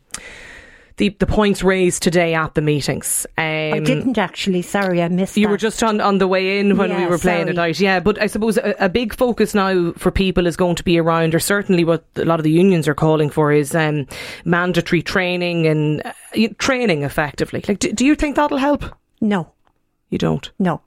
the, 0.98 1.10
the 1.18 1.26
points 1.26 1.62
raised 1.62 2.02
today 2.02 2.34
at 2.34 2.54
the 2.54 2.62
meetings. 2.62 3.26
Um, 3.36 3.44
I 3.44 3.80
didn't 3.80 4.16
actually. 4.16 4.62
Sorry, 4.62 5.02
I 5.02 5.08
missed. 5.08 5.36
You 5.36 5.46
that. 5.46 5.50
were 5.50 5.56
just 5.56 5.82
on, 5.82 6.00
on 6.00 6.18
the 6.18 6.26
way 6.26 6.58
in 6.58 6.76
when 6.78 6.96
we 6.96 7.06
were 7.06 7.18
playing 7.18 7.48
it 7.48 7.56
sorry. 7.56 7.70
out. 7.70 7.80
Yeah, 7.80 8.00
but 8.00 8.20
I 8.20 8.26
suppose 8.26 8.56
a, 8.56 8.74
a 8.78 8.88
big 8.88 9.14
focus 9.14 9.54
now 9.54 9.92
for 9.92 10.10
people 10.10 10.46
is 10.46 10.56
going 10.56 10.76
to 10.76 10.84
be 10.84 10.98
around, 10.98 11.34
or 11.34 11.38
certainly 11.38 11.84
what 11.84 12.04
a 12.16 12.24
lot 12.24 12.40
of 12.40 12.44
the 12.44 12.50
unions 12.50 12.88
are 12.88 12.94
calling 12.94 13.28
for, 13.28 13.52
is 13.52 13.74
um, 13.74 14.06
mandatory 14.44 15.02
training 15.02 15.66
and 15.66 16.02
uh, 16.04 16.12
training 16.58 17.02
effectively. 17.02 17.62
Like, 17.68 17.78
do, 17.78 17.92
do 17.92 18.06
you 18.06 18.14
think 18.14 18.36
that'll 18.36 18.58
help? 18.58 18.84
No, 19.20 19.52
You 20.10 20.18
don't. 20.18 20.50
no, 20.58 20.80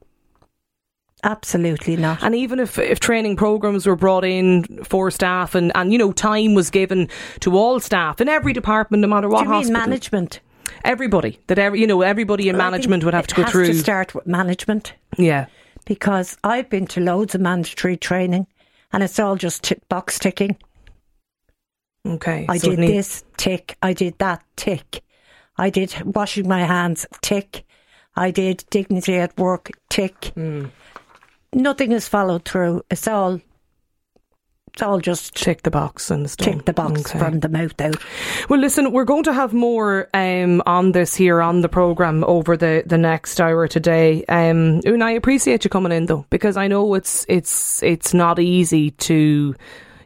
absolutely 1.23 1.95
not. 1.95 2.23
And 2.23 2.35
even 2.35 2.59
if, 2.59 2.77
if 2.79 2.99
training 2.99 3.35
programs 3.35 3.85
were 3.85 3.95
brought 3.95 4.23
in 4.25 4.83
for 4.83 5.11
staff 5.11 5.55
and, 5.55 5.71
and, 5.75 5.91
you 5.91 5.97
know, 5.97 6.11
time 6.11 6.53
was 6.53 6.69
given 6.69 7.09
to 7.41 7.55
all 7.57 7.79
staff 7.79 8.21
in 8.21 8.29
every 8.29 8.53
department, 8.53 9.01
no 9.01 9.07
matter 9.07 9.27
what 9.29 9.39
Do 9.39 9.45
you 9.45 9.49
mean 9.49 9.57
hospital. 9.59 9.79
management? 9.81 10.39
Everybody. 10.83 11.39
That, 11.47 11.59
every, 11.59 11.81
you 11.81 11.87
know, 11.87 12.01
everybody 12.01 12.47
in 12.49 12.57
Well, 12.57 12.69
management 12.71 13.03
would 13.03 13.13
have 13.13 13.27
to 13.27 13.35
go 13.35 13.45
through. 13.45 13.67
to 13.67 13.73
start 13.73 14.13
with 14.15 14.27
management 14.27 14.93
yeah. 15.17 15.47
because 15.85 16.37
I've 16.43 16.69
been 16.69 16.87
to 16.87 17.01
loads 17.01 17.35
of 17.35 17.41
mandatory 17.41 17.97
training, 17.97 18.47
and 18.93 19.03
it's 19.03 19.19
all 19.19 19.35
just 19.35 19.63
tick 19.63 19.87
box 19.89 20.19
ticking. 20.19 20.57
Okay. 22.07 22.45
I 22.47 22.57
so 22.57 22.69
did 22.69 22.79
this, 22.79 23.23
tick. 23.37 23.77
I 23.81 23.93
did 23.93 24.17
that, 24.19 24.43
tick. 24.55 25.03
I 25.57 25.69
did 25.69 25.93
washing 26.15 26.47
my 26.47 26.63
hands, 26.63 27.05
tick. 27.21 27.65
I 28.15 28.31
did 28.31 28.63
dignity 28.69 29.15
at 29.15 29.37
work, 29.37 29.71
tick. 29.89 30.31
Hmm. 30.35 30.67
Nothing 31.53 31.91
is 31.91 32.07
followed 32.07 32.45
through. 32.45 32.83
It's 32.91 33.07
all, 33.07 33.41
it's 34.71 34.81
all 34.83 34.99
just 34.99 35.33
check 35.35 35.63
the 35.63 35.71
box 35.71 36.11
and 36.11 36.29
stuff. 36.29 36.45
tick 36.45 36.65
the 36.65 36.73
box 36.73 37.01
Okay. 37.01 37.17
from 37.17 37.39
the 37.39 37.49
mouth 37.49 37.79
out. 37.81 37.95
Well, 38.49 38.59
listen, 38.59 38.91
we're 38.91 39.03
going 39.03 39.23
to 39.23 39.33
have 39.33 39.51
more 39.51 40.07
um, 40.13 40.61
on 40.67 40.91
this 40.91 41.15
here 41.15 41.41
on 41.41 41.61
the 41.61 41.69
programme 41.69 42.23
over 42.25 42.55
the, 42.55 42.83
the 42.85 42.97
next 42.99 43.41
hour 43.41 43.67
today. 43.67 44.23
Um, 44.25 44.81
and 44.85 45.03
I 45.03 45.11
appreciate 45.11 45.63
you 45.63 45.69
coming 45.71 45.91
in 45.91 46.05
though, 46.05 46.25
because 46.29 46.55
I 46.55 46.67
know 46.67 46.93
it's 46.93 47.25
it's 47.27 47.81
it's 47.81 48.13
not 48.13 48.37
easy 48.39 48.91
to, 48.91 49.55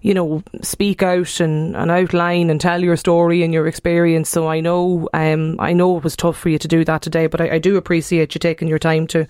you 0.03 0.13
know, 0.13 0.43
speak 0.61 1.01
out 1.01 1.39
and, 1.39 1.75
and 1.77 1.89
outline 1.89 2.49
and 2.49 2.59
tell 2.59 2.83
your 2.83 2.97
story 2.97 3.41
and 3.41 3.53
your 3.53 3.67
experience. 3.67 4.27
So 4.29 4.47
I 4.47 4.59
know 4.59 5.07
um, 5.13 5.55
I 5.59 5.71
know 5.71 5.95
it 5.97 6.03
was 6.03 6.17
tough 6.17 6.37
for 6.37 6.49
you 6.49 6.59
to 6.59 6.67
do 6.67 6.83
that 6.83 7.01
today, 7.01 7.27
but 7.27 7.39
I, 7.39 7.51
I 7.55 7.57
do 7.59 7.77
appreciate 7.77 8.35
you 8.35 8.39
taking 8.39 8.67
your 8.67 8.79
time 8.79 9.07
to 9.07 9.25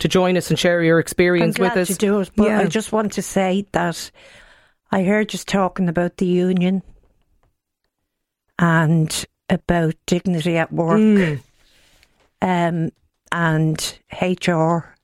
to 0.00 0.08
join 0.08 0.36
us 0.36 0.50
and 0.50 0.58
share 0.58 0.82
your 0.82 0.98
experience 0.98 1.58
with 1.60 1.76
us. 1.76 1.88
to 1.88 1.94
do 1.94 2.18
it, 2.20 2.30
but 2.34 2.48
Yeah. 2.48 2.58
I 2.58 2.64
just 2.66 2.90
want 2.92 3.12
to 3.12 3.22
say 3.22 3.66
that 3.70 4.10
I 4.90 5.04
heard 5.04 5.32
you 5.32 5.38
talking 5.38 5.88
about 5.88 6.16
the 6.16 6.26
union 6.26 6.82
and 8.58 9.24
about 9.48 9.94
dignity 10.06 10.56
at 10.56 10.72
work 10.72 10.98
Mm. 10.98 11.40
um, 12.42 12.90
and 13.30 13.98
HR. 14.20 14.95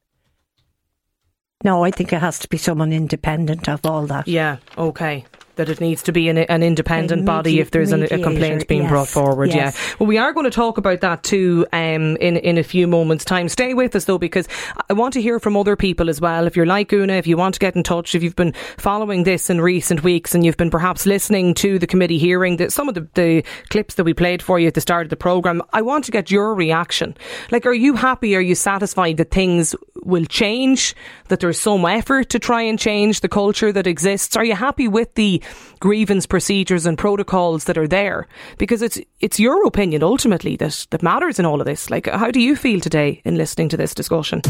No, 1.65 1.85
I 1.85 1.91
think 1.91 2.13
it 2.13 2.21
has 2.21 2.39
to 2.41 2.49
be 2.49 2.59
someone 2.59 2.93
independent 2.93 3.69
of 3.69 3.85
all 3.87 4.07
that. 4.07 4.27
Yeah, 4.27 4.57
okay. 4.77 5.25
That 5.57 5.69
it 5.69 5.81
needs 5.81 6.03
to 6.05 6.13
be 6.13 6.29
an, 6.29 6.39
an 6.39 6.63
independent 6.63 7.27
body 7.27 7.61
if 7.61 7.71
there's 7.71 7.93
an, 7.93 8.05
a 8.05 8.09
complaint 8.09 8.67
being 8.69 8.83
yes, 8.83 8.91
brought 8.91 9.09
forward. 9.09 9.51
yes. 9.51 9.77
Yeah. 9.77 9.97
Well, 9.99 10.07
we 10.07 10.17
are 10.17 10.33
going 10.33 10.45
to 10.45 10.51
talk 10.51 10.79
about 10.79 11.03
that 11.03 11.23
too 11.23 11.67
um, 11.73 12.17
in 12.17 12.39
in 12.39 12.57
a 12.57 12.63
few 12.63 12.87
moments' 12.87 13.25
time. 13.25 13.49
Stay 13.49 13.75
with 13.75 13.95
us 13.95 14.07
though, 14.07 14.19
because 14.19 14.49
I 14.89 14.95
want 14.95 15.13
to 15.15 15.23
hear 15.23 15.39
from 15.39 15.57
other 15.57 15.77
people 15.77 16.09
as 16.09 16.21
well. 16.21 16.47
If 16.47 16.57
you're 16.57 16.65
like 16.65 16.93
Una, 16.93 17.15
if 17.15 17.27
you 17.27 17.37
want 17.37 17.55
to 17.55 17.61
get 17.61 17.77
in 17.77 17.83
touch, 17.83 18.15
if 18.15 18.23
you've 18.23 18.37
been 18.37 18.55
following 18.79 19.25
this 19.25 19.51
in 19.51 19.61
recent 19.61 20.03
weeks 20.03 20.35
and 20.35 20.45
you've 20.45 20.57
been 20.57 20.71
perhaps 20.71 21.05
listening 21.05 21.53
to 21.55 21.79
the 21.79 21.87
committee 21.87 22.19
hearing, 22.19 22.57
that 22.57 22.73
some 22.73 22.89
of 22.89 22.95
the, 22.95 23.07
the 23.15 23.45
clips 23.69 23.97
that 23.97 24.05
we 24.05 24.15
played 24.15 24.41
for 24.41 24.59
you 24.59 24.69
at 24.69 24.75
the 24.75 24.81
start 24.81 25.05
of 25.05 25.11
the 25.11 25.17
program, 25.17 25.61
I 25.73 25.83
want 25.83 26.07
to 26.07 26.11
get 26.11 26.31
your 26.31 26.55
reaction. 26.55 27.15
Like, 27.51 27.67
are 27.67 27.75
you 27.75 27.95
happy? 27.95 28.35
Are 28.37 28.41
you 28.41 28.55
satisfied 28.55 29.19
that 29.19 29.31
things 29.31 29.75
will 30.03 30.25
change? 30.25 30.95
That 31.29 31.41
there's 31.41 31.61
some 31.61 31.85
effort 31.85 32.31
to 32.31 32.39
try 32.39 32.63
and 32.63 32.79
change 32.79 33.21
the 33.21 33.29
culture 33.29 33.73
that 33.73 33.87
exists? 33.87 34.37
Are 34.37 34.45
you 34.45 34.55
happy 34.55 34.89
with 34.89 35.15
the 35.15 35.42
grievance 35.81 36.27
procedures 36.27 36.87
and 36.87 36.99
protocols 36.99 37.65
that 37.65 37.79
are 37.79 37.89
there? 37.89 38.27
Because 38.59 38.83
it's 38.83 39.01
it's 39.21 39.41
your 39.41 39.67
opinion 39.67 40.03
ultimately 40.03 40.57
that, 40.57 40.87
that 40.91 41.03
matters 41.03 41.39
in 41.39 41.47
all 41.47 41.61
of 41.61 41.67
this. 41.67 41.91
Like, 41.91 42.07
how 42.07 42.31
do 42.31 42.41
you 42.41 42.57
feel 42.57 42.81
today 42.81 43.21
in 43.25 43.37
listening 43.37 43.69
to 43.71 43.77
this 43.77 43.95
discussion? 43.95 44.43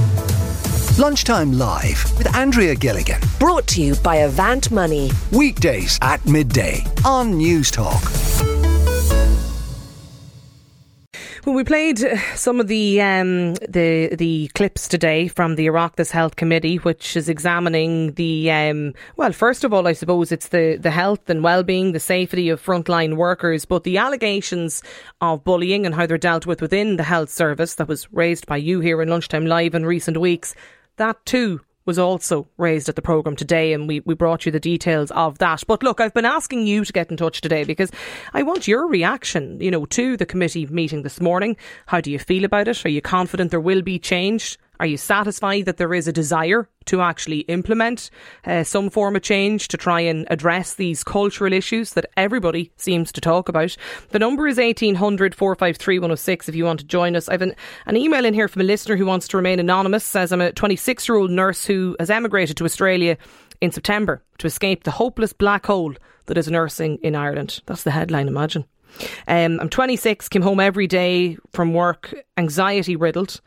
Lunchtime 0.99 1.53
Live 1.53 2.05
with 2.19 2.35
Andrea 2.37 2.75
Gilligan. 2.75 3.21
Brought 3.39 3.67
to 3.69 3.81
you 3.81 3.95
by 3.97 4.17
Avant 4.17 4.71
Money. 4.71 5.11
Weekdays 5.33 5.99
at 6.03 6.25
midday 6.27 6.85
on 7.05 7.33
Newstalk. 7.33 8.52
Well, 11.45 11.57
we 11.57 11.65
played 11.65 11.99
some 12.37 12.61
of 12.61 12.69
the 12.69 13.01
um, 13.01 13.55
the 13.55 14.15
the 14.15 14.47
clips 14.55 14.87
today 14.87 15.27
from 15.27 15.57
the 15.57 15.67
Oireachtas 15.67 16.13
Health 16.13 16.37
Committee, 16.37 16.77
which 16.77 17.17
is 17.17 17.29
examining 17.29 18.13
the 18.13 18.49
um, 18.53 18.95
well. 19.17 19.33
First 19.33 19.65
of 19.65 19.73
all, 19.73 19.89
I 19.89 19.93
suppose 19.93 20.31
it's 20.31 20.49
the 20.49 20.79
the 20.81 20.93
health 20.93 21.29
and 21.29 21.43
well 21.43 21.65
being, 21.65 21.91
the 21.91 21.99
safety 21.99 22.49
of 22.49 22.65
frontline 22.65 23.17
workers, 23.17 23.65
but 23.65 23.83
the 23.83 23.99
allegations 23.99 24.85
of 25.21 25.43
bullying 25.43 25.85
and 25.85 25.97
how 25.97 26.07
they're 26.07 26.17
dealt 26.17 26.47
with 26.47 26.63
within 26.63 26.97
the 26.97 27.03
health 27.03 27.31
service 27.31 27.75
that 27.75 27.89
was 27.89 28.13
raised 28.13 28.47
by 28.47 28.57
you 28.57 28.79
here 28.79 29.03
in 29.03 29.09
lunchtime 29.09 29.45
live 29.45 29.75
in 29.75 29.85
recent 29.85 30.19
weeks. 30.19 30.55
That 30.95 31.27
too 31.27 31.61
was 31.85 31.99
also 31.99 32.49
raised 32.57 32.89
at 32.89 32.97
the 32.97 33.03
programme 33.03 33.37
today, 33.37 33.73
and 33.73 33.89
we, 33.89 34.01
we 34.01 34.15
brought 34.15 34.47
you 34.47 34.53
the 34.53 34.61
details 34.61 35.11
of 35.13 35.39
that. 35.39 35.63
But 35.67 35.83
look, 35.83 36.01
I've 36.01 36.15
been 36.15 36.25
asking 36.25 36.67
you 36.67 36.85
to 36.85 36.93
get 36.93 37.11
in 37.11 37.17
touch 37.17 37.41
today 37.41 37.65
because 37.65 37.91
I 38.33 38.43
want 38.43 38.69
your 38.69 38.87
reaction, 38.87 39.61
you 39.61 39.71
know, 39.71 39.87
to 39.87 40.17
the 40.17 40.27
committee 40.27 40.67
meeting 40.67 41.03
this 41.03 41.21
morning. 41.21 41.57
How 41.87 42.01
do 42.01 42.11
you 42.11 42.19
feel 42.19 42.45
about 42.45 42.69
it? 42.69 42.85
Are 42.85 42.91
you 42.91 43.03
confident 43.03 43.51
there 43.51 43.61
will 43.61 43.83
be 43.83 43.99
change? 43.99 44.59
Are 44.83 44.87
you 44.87 44.97
satisfied 44.97 45.67
that 45.67 45.77
there 45.77 45.95
is 45.95 46.09
a 46.09 46.13
desire 46.13 46.69
to 46.87 47.03
actually 47.03 47.43
implement 47.43 48.11
uh, 48.45 48.65
some 48.65 48.91
form 48.91 49.15
of 49.15 49.23
change 49.23 49.69
to 49.69 49.77
try 49.77 50.01
and 50.01 50.27
address 50.29 50.75
these 50.75 51.05
cultural 51.05 51.53
issues 51.53 51.93
that 51.93 52.07
everybody 52.17 52.73
seems 52.79 53.13
to 53.13 53.21
talk 53.21 53.49
about? 53.49 53.77
The 54.09 54.19
number 54.19 54.49
is 54.49 54.57
1800 54.57 55.37
453 55.37 56.01
106 56.01 56.49
if 56.49 56.57
you 56.57 56.65
want 56.65 56.81
to 56.81 56.87
join 56.87 57.15
us. 57.15 57.29
I 57.29 57.35
have 57.35 57.43
an, 57.43 57.55
an 57.87 57.97
email 57.97 58.25
in 58.25 58.35
here 58.35 58.49
from 58.49 58.63
a 58.63 58.65
listener 58.65 58.97
who 58.97 59.07
wants 59.07 59.29
to 59.29 59.37
remain 59.37 59.61
anonymous, 59.61 60.03
says 60.03 60.33
I'm 60.33 60.41
a 60.41 60.51
26 60.51 61.09
year 61.09 61.17
old 61.17 61.31
nurse 61.31 61.65
who 61.65 61.95
has 62.01 62.11
emigrated 62.11 62.57
to 62.57 62.65
Australia 62.65 63.17
in 63.61 63.71
September 63.71 64.21
to 64.39 64.49
escape 64.49 64.83
the 64.83 64.91
hopeless 64.91 65.33
black 65.33 65.65
hole 65.65 65.95
that 66.27 66.37
is 66.37 66.51
nursing 66.51 66.99
in 67.05 67.15
Ireland. 67.15 67.61
That's 67.67 67.85
the 67.85 67.93
headline, 67.93 68.27
imagine. 68.27 68.65
Um, 69.29 69.61
I'm 69.61 69.69
26, 69.69 70.29
came 70.29 70.43
home 70.43 70.61
every 70.61 70.87
day 70.87 71.39
from 71.53 71.73
work, 71.73 72.15
anxiety 72.37 72.97
riddled. 72.97 73.41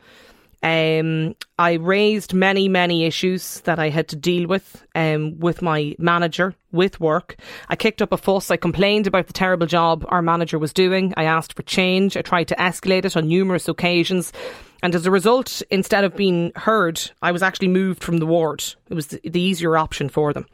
Um, 0.62 1.36
I 1.58 1.74
raised 1.74 2.34
many, 2.34 2.68
many 2.68 3.04
issues 3.04 3.60
that 3.60 3.78
I 3.78 3.88
had 3.88 4.08
to 4.08 4.16
deal 4.16 4.48
with 4.48 4.84
um, 4.94 5.38
with 5.38 5.62
my 5.62 5.94
manager, 5.98 6.54
with 6.72 6.98
work. 7.00 7.36
I 7.68 7.76
kicked 7.76 8.02
up 8.02 8.12
a 8.12 8.16
fuss. 8.16 8.50
I 8.50 8.56
complained 8.56 9.06
about 9.06 9.26
the 9.26 9.32
terrible 9.32 9.66
job 9.66 10.04
our 10.08 10.22
manager 10.22 10.58
was 10.58 10.72
doing. 10.72 11.14
I 11.16 11.24
asked 11.24 11.54
for 11.54 11.62
change. 11.62 12.16
I 12.16 12.22
tried 12.22 12.48
to 12.48 12.56
escalate 12.56 13.04
it 13.04 13.16
on 13.16 13.28
numerous 13.28 13.68
occasions. 13.68 14.32
And 14.82 14.94
as 14.94 15.06
a 15.06 15.10
result, 15.10 15.62
instead 15.70 16.04
of 16.04 16.16
being 16.16 16.52
heard, 16.54 17.00
I 17.22 17.32
was 17.32 17.42
actually 17.42 17.68
moved 17.68 18.04
from 18.04 18.18
the 18.18 18.26
ward. 18.26 18.62
It 18.88 18.94
was 18.94 19.08
the, 19.08 19.38
easier 19.38 19.76
option 19.76 20.08
for 20.08 20.32
them. 20.32 20.46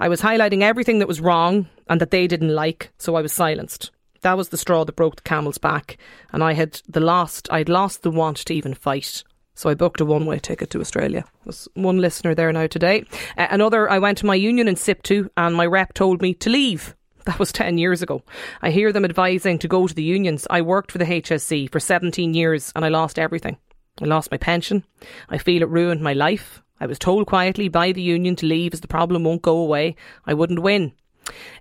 I 0.00 0.08
was 0.08 0.20
highlighting 0.20 0.62
everything 0.62 0.98
that 1.00 1.08
was 1.08 1.20
wrong 1.20 1.68
and 1.88 2.00
that 2.00 2.10
they 2.10 2.26
didn't 2.26 2.54
like, 2.54 2.90
so 2.98 3.16
I 3.16 3.22
was 3.22 3.32
silenced. 3.32 3.90
That 4.22 4.36
was 4.36 4.48
the 4.48 4.56
straw 4.56 4.84
that 4.84 4.96
broke 4.96 5.16
the 5.16 5.22
camel's 5.22 5.58
back, 5.58 5.98
and 6.32 6.42
I 6.42 6.54
had 6.54 6.80
the 6.88 7.00
last 7.00 7.48
I'd 7.52 7.68
lost 7.68 8.02
the 8.02 8.10
want 8.10 8.38
to 8.38 8.54
even 8.54 8.74
fight. 8.74 9.22
So 9.56 9.70
I 9.70 9.74
booked 9.74 10.02
a 10.02 10.04
one 10.04 10.26
way 10.26 10.38
ticket 10.38 10.68
to 10.70 10.80
Australia. 10.80 11.24
There's 11.44 11.66
one 11.72 11.98
listener 11.98 12.34
there 12.34 12.52
now 12.52 12.66
today. 12.66 13.06
Uh, 13.38 13.46
another, 13.50 13.90
I 13.90 13.98
went 13.98 14.18
to 14.18 14.26
my 14.26 14.34
union 14.34 14.68
in 14.68 14.74
SIPTU 14.74 15.30
and 15.36 15.56
my 15.56 15.64
rep 15.64 15.94
told 15.94 16.22
me 16.22 16.34
to 16.34 16.50
leave. 16.50 16.94
That 17.26 17.40
was 17.40 17.50
10 17.50 17.76
years 17.76 18.02
ago. 18.02 18.22
I 18.62 18.70
hear 18.70 18.92
them 18.92 19.04
advising 19.04 19.58
to 19.58 19.66
go 19.66 19.88
to 19.88 19.94
the 19.94 20.04
unions. 20.04 20.46
I 20.48 20.62
worked 20.62 20.92
for 20.92 20.98
the 20.98 21.04
HSE 21.04 21.72
for 21.72 21.80
17 21.80 22.34
years 22.34 22.70
and 22.76 22.84
I 22.84 22.88
lost 22.88 23.18
everything. 23.18 23.56
I 24.00 24.04
lost 24.04 24.30
my 24.30 24.36
pension. 24.36 24.84
I 25.28 25.38
feel 25.38 25.62
it 25.62 25.68
ruined 25.68 26.02
my 26.02 26.12
life. 26.12 26.62
I 26.78 26.86
was 26.86 27.00
told 27.00 27.26
quietly 27.26 27.66
by 27.68 27.90
the 27.90 28.02
union 28.02 28.36
to 28.36 28.46
leave 28.46 28.74
as 28.74 28.80
the 28.80 28.86
problem 28.86 29.24
won't 29.24 29.42
go 29.42 29.56
away. 29.56 29.96
I 30.24 30.34
wouldn't 30.34 30.62
win. 30.62 30.92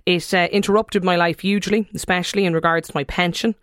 It 0.06 0.32
uh, 0.36 0.50
interrupted 0.52 1.04
my 1.04 1.16
life 1.16 1.40
hugely, 1.40 1.90
especially 1.96 2.46
in 2.46 2.54
regards 2.54 2.90
to 2.90 2.96
my 2.96 3.06
pension. 3.06 3.56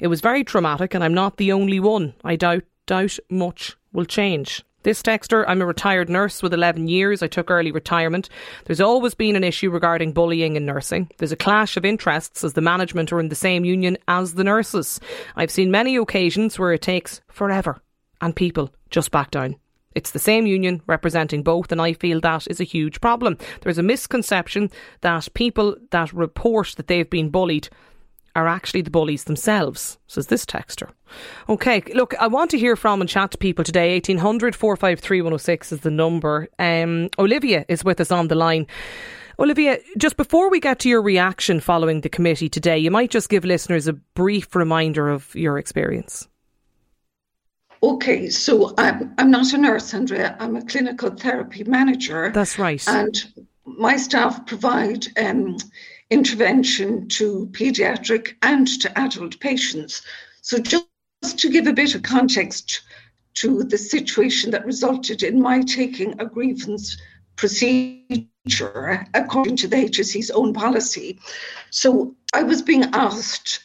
It 0.00 0.06
was 0.06 0.20
very 0.20 0.44
traumatic, 0.44 0.94
and 0.94 1.04
I'm 1.04 1.14
not 1.14 1.36
the 1.36 1.52
only 1.52 1.80
one. 1.80 2.14
I 2.24 2.36
doubt 2.36 2.64
doubt 2.86 3.18
much 3.30 3.76
will 3.92 4.04
change. 4.04 4.64
This 4.82 5.00
texter, 5.00 5.44
I'm 5.46 5.62
a 5.62 5.66
retired 5.66 6.08
nurse 6.08 6.42
with 6.42 6.52
11 6.52 6.88
years. 6.88 7.22
I 7.22 7.28
took 7.28 7.50
early 7.50 7.70
retirement. 7.70 8.28
There's 8.64 8.80
always 8.80 9.14
been 9.14 9.36
an 9.36 9.44
issue 9.44 9.70
regarding 9.70 10.12
bullying 10.12 10.56
in 10.56 10.66
nursing. 10.66 11.08
There's 11.18 11.30
a 11.30 11.36
clash 11.36 11.76
of 11.76 11.84
interests 11.84 12.42
as 12.42 12.54
the 12.54 12.60
management 12.60 13.12
are 13.12 13.20
in 13.20 13.28
the 13.28 13.36
same 13.36 13.64
union 13.64 13.96
as 14.08 14.34
the 14.34 14.42
nurses. 14.42 14.98
I've 15.36 15.52
seen 15.52 15.70
many 15.70 15.96
occasions 15.96 16.58
where 16.58 16.72
it 16.72 16.82
takes 16.82 17.20
forever 17.28 17.80
and 18.20 18.34
people 18.34 18.70
just 18.90 19.12
back 19.12 19.30
down. 19.30 19.56
It's 19.94 20.12
the 20.12 20.18
same 20.18 20.46
union 20.46 20.82
representing 20.86 21.42
both, 21.42 21.70
and 21.70 21.80
I 21.80 21.92
feel 21.92 22.20
that 22.20 22.46
is 22.48 22.60
a 22.60 22.64
huge 22.64 23.00
problem. 23.00 23.36
There's 23.60 23.78
a 23.78 23.82
misconception 23.82 24.70
that 25.02 25.28
people 25.34 25.76
that 25.90 26.12
report 26.12 26.74
that 26.76 26.86
they've 26.88 27.08
been 27.08 27.30
bullied 27.30 27.68
are 28.34 28.48
actually 28.48 28.82
the 28.82 28.90
bullies 28.90 29.24
themselves, 29.24 29.98
says 30.06 30.28
this 30.28 30.44
texter. 30.44 30.90
Okay, 31.48 31.82
look, 31.94 32.14
I 32.20 32.26
want 32.26 32.50
to 32.52 32.58
hear 32.58 32.76
from 32.76 33.00
and 33.00 33.08
chat 33.08 33.30
to 33.32 33.38
people 33.38 33.64
today. 33.64 33.94
1800 33.94 34.56
453 34.56 35.20
106 35.20 35.72
is 35.72 35.80
the 35.80 35.90
number. 35.90 36.48
Um, 36.58 37.08
Olivia 37.18 37.64
is 37.68 37.84
with 37.84 38.00
us 38.00 38.10
on 38.10 38.28
the 38.28 38.34
line. 38.34 38.66
Olivia, 39.38 39.78
just 39.96 40.16
before 40.16 40.50
we 40.50 40.60
get 40.60 40.78
to 40.80 40.88
your 40.88 41.02
reaction 41.02 41.60
following 41.60 42.02
the 42.02 42.08
committee 42.08 42.48
today, 42.48 42.78
you 42.78 42.90
might 42.90 43.10
just 43.10 43.28
give 43.28 43.44
listeners 43.44 43.88
a 43.88 43.92
brief 43.92 44.54
reminder 44.54 45.08
of 45.08 45.34
your 45.34 45.58
experience. 45.58 46.28
Okay, 47.82 48.30
so 48.30 48.74
I'm, 48.78 49.12
I'm 49.18 49.30
not 49.30 49.52
a 49.52 49.58
nurse, 49.58 49.92
Andrea. 49.92 50.36
I'm 50.38 50.54
a 50.54 50.64
clinical 50.64 51.10
therapy 51.10 51.64
manager. 51.64 52.30
That's 52.32 52.58
right. 52.58 52.82
And 52.86 53.24
my 53.64 53.96
staff 53.96 54.44
provide 54.46 55.06
um, 55.18 55.56
intervention 56.10 57.08
to 57.08 57.48
paediatric 57.52 58.34
and 58.42 58.66
to 58.80 58.98
adult 58.98 59.38
patients. 59.40 60.02
So, 60.40 60.58
just 60.58 61.38
to 61.38 61.50
give 61.50 61.66
a 61.66 61.72
bit 61.72 61.94
of 61.94 62.02
context 62.02 62.82
to 63.34 63.62
the 63.62 63.78
situation 63.78 64.50
that 64.50 64.66
resulted 64.66 65.22
in 65.22 65.40
my 65.40 65.62
taking 65.62 66.20
a 66.20 66.26
grievance 66.26 66.96
procedure 67.36 69.06
according 69.14 69.56
to 69.56 69.68
the 69.68 69.76
HSE's 69.76 70.30
own 70.30 70.52
policy. 70.52 71.18
So, 71.70 72.14
I 72.34 72.42
was 72.42 72.62
being 72.62 72.84
asked 72.92 73.64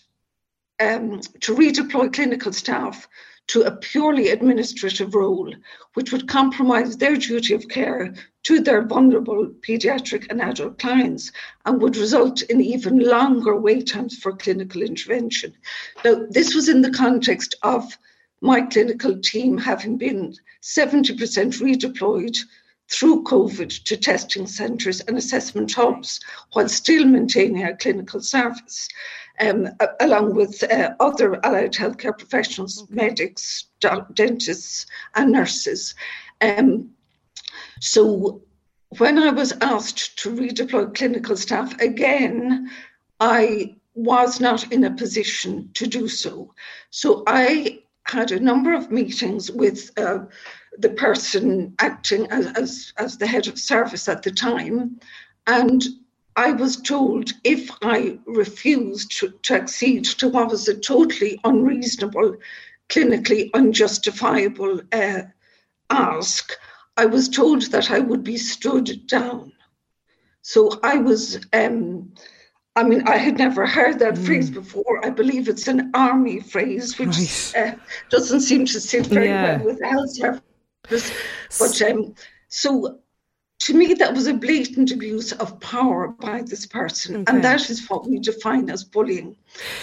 um, 0.80 1.22
to 1.42 1.56
redeploy 1.56 2.14
clinical 2.14 2.54
staff 2.54 3.08
to 3.48 3.62
a 3.62 3.72
purely 3.72 4.30
administrative 4.30 5.16
role, 5.16 5.54
which 5.94 6.12
would 6.12 6.28
compromise 6.28 6.98
their 6.98 7.16
duty 7.16 7.54
of 7.54 7.68
care 7.70 8.14
to 8.44 8.60
their 8.60 8.86
vulnerable 8.86 9.48
paediatric 9.62 10.28
and 10.30 10.42
adult 10.42 10.78
clients 10.80 11.32
and 11.66 11.82
would 11.82 11.98
result 11.98 12.42
in 12.44 12.62
even 12.62 13.00
longer 13.00 13.56
wait 13.56 13.88
times 13.88 14.18
for 14.18 14.36
clinical 14.36 14.82
intervention. 14.82 15.54
Now, 16.04 16.26
this 16.30 16.54
was 16.54 16.68
in 16.68 16.82
the 16.82 16.92
context 16.92 17.56
of 17.64 17.98
my 18.42 18.62
clinical 18.62 19.20
team 19.20 19.58
having 19.58 19.98
been 19.98 20.36
70% 20.62 21.18
redeployed 21.62 22.38
through 22.90 23.24
COVID 23.24 23.84
to 23.84 23.98
testing 23.98 24.48
centres 24.48 25.02
and 25.02 25.18
assessment 25.18 25.74
hubs 25.74 26.20
while 26.54 26.70
still 26.70 27.06
maintaining 27.06 27.64
a 27.64 27.76
clinical 27.76 28.22
service 28.22 28.88
um, 29.40 29.70
along 30.00 30.36
with 30.36 30.64
uh, 30.64 30.94
other 31.00 31.44
allied 31.46 31.74
healthcare 31.74 32.18
professionals, 32.18 32.84
okay. 32.84 32.96
medics, 32.96 33.66
dentists, 34.14 34.86
and 35.16 35.32
nurses. 35.32 35.96
Um, 36.42 36.90
so 37.80 38.42
when 38.98 39.20
I 39.20 39.30
was 39.32 39.54
asked 39.62 40.18
to 40.20 40.32
redeploy 40.32 40.96
clinical 40.96 41.36
staff 41.36 41.80
again, 41.80 42.70
I 43.20 43.76
was 43.96 44.40
not 44.40 44.72
in 44.72 44.84
a 44.84 44.92
position 44.92 45.70
to 45.74 45.88
do 45.88 46.08
so. 46.08 46.54
So 46.92 47.24
I 47.28 47.80
had 48.04 48.32
a 48.32 48.40
number 48.40 48.74
of 48.74 48.92
meetings 48.92 49.52
with 49.52 49.92
uh, 49.98 50.20
the 50.78 50.90
person 50.90 51.76
acting 51.80 52.28
as, 52.32 52.48
as, 52.56 52.94
as 52.98 53.18
the 53.18 53.28
head 53.28 53.48
of 53.48 53.60
service 53.60 54.08
at 54.08 54.24
the 54.24 54.32
time, 54.32 55.00
and 55.48 55.84
I 56.38 56.52
was 56.52 56.78
told 56.78 57.32
if 57.44 57.70
I 57.82 58.20
refused 58.28 59.18
to, 59.18 59.30
to 59.42 59.56
accede 59.56 60.06
to 60.06 60.30
what 60.30 60.52
was 60.52 60.68
a 60.68 60.76
totally 60.78 61.40
unreasonable, 61.44 62.38
clinically 62.90 63.50
unjustifiable 63.56 64.82
uh, 64.92 65.22
ask, 65.90 66.54
I 66.96 67.08
was 67.08 67.28
told 67.28 67.64
that 67.72 67.90
I 67.90 68.00
would 68.00 68.24
be 68.24 68.38
stood 68.38 69.08
down. 69.08 69.52
So 70.44 70.80
I 70.84 70.98
was, 70.98 71.40
um, 71.54 72.14
I 72.76 72.84
mean, 72.84 73.08
I 73.08 73.18
had 73.18 73.40
never 73.40 73.66
heard 73.66 73.98
that 74.00 74.14
mm. 74.14 74.26
phrase 74.26 74.52
before. 74.52 75.04
I 75.04 75.10
believe 75.10 75.50
it's 75.50 75.68
an 75.68 75.90
army 75.96 76.40
phrase, 76.40 77.00
which 77.00 77.18
right. 77.56 77.74
uh, 77.74 77.76
doesn't 78.10 78.42
seem 78.42 78.66
to 78.68 78.80
sit 78.80 79.08
very 79.08 79.30
yeah. 79.30 79.58
well 79.58 79.66
with 79.66 79.82
health 79.84 80.12
service. 80.12 81.12
But 81.60 81.82
um, 81.82 82.14
so 82.48 83.00
to 83.60 83.74
me, 83.74 83.94
that 83.96 84.14
was 84.14 84.28
a 84.28 84.34
blatant 84.34 84.92
abuse 84.92 85.32
of 85.34 85.60
power 85.60 86.10
by 86.10 86.42
this 86.44 86.66
person. 86.66 87.18
Okay. 87.18 87.24
And 87.28 87.44
that 87.44 87.70
is 87.70 87.88
what 87.90 88.08
we 88.08 88.20
define 88.20 88.70
as 88.70 88.84
bullying. 88.84 89.36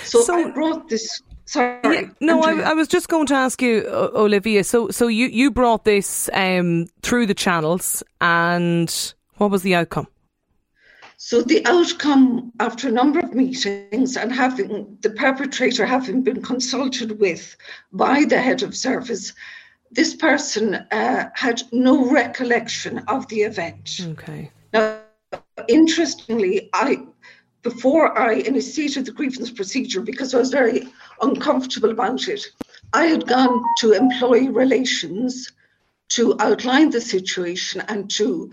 So, 0.05 0.23
so 0.23 0.35
I 0.35 0.51
brought 0.51 0.89
this. 0.89 1.23
Sorry. 1.47 1.81
Yeah, 1.83 2.09
no, 2.21 2.43
I, 2.43 2.71
I, 2.71 2.73
was 2.73 2.89
just 2.89 3.09
going 3.09 3.27
to 3.27 3.35
ask 3.35 3.61
you, 3.61 3.87
Olivia. 3.91 4.65
So, 4.65 4.89
so 4.91 5.09
you, 5.09 5.27
you 5.27 5.51
brought 5.51 5.85
this 5.85 6.31
um, 6.33 6.87
through 7.03 7.27
the 7.27 7.35
channels, 7.35 8.03
and 8.21 9.15
what 9.37 9.51
was 9.51 9.63
the 9.63 9.75
outcome? 9.75 10.07
So 11.17 11.43
the 11.43 11.65
outcome, 11.67 12.53
after 12.61 12.89
a 12.89 12.93
number 12.93 13.19
of 13.21 13.35
meetings 13.35 14.17
and 14.17 14.33
having 14.33 14.99
the 15.01 15.11
perpetrator 15.11 15.87
having 15.87 16.23
been 16.23 16.43
consulted 16.43 17.19
with 17.19 17.57
by 17.93 18.25
the 18.25 18.41
head 18.41 18.63
of 18.63 18.77
service, 18.77 19.33
this 19.95 20.15
person 20.15 20.75
uh, 20.75 21.31
had 21.35 21.63
no 21.73 22.11
recollection 22.11 22.99
of 23.09 23.27
the 23.29 23.43
event. 23.43 24.01
Okay. 24.01 24.51
Now, 24.73 24.99
interestingly, 25.69 26.69
I 26.73 27.07
before 27.63 28.17
I 28.19 28.35
initiated 28.35 29.07
the 29.07 29.13
grievance 29.13 29.51
procedure, 29.51 30.03
because 30.03 30.35
I 30.35 30.39
was 30.39 30.51
very 30.51 30.87
uncomfortable 31.23 31.91
about 31.91 32.29
it, 32.29 32.45
I 32.93 33.07
had 33.07 33.27
gone 33.27 33.63
to 33.79 33.93
employee 33.93 34.51
relations 34.51 35.51
to 36.11 36.37
outline 36.41 36.91
the 36.91 37.01
situation 37.01 37.83
and 37.89 38.11
to 38.11 38.51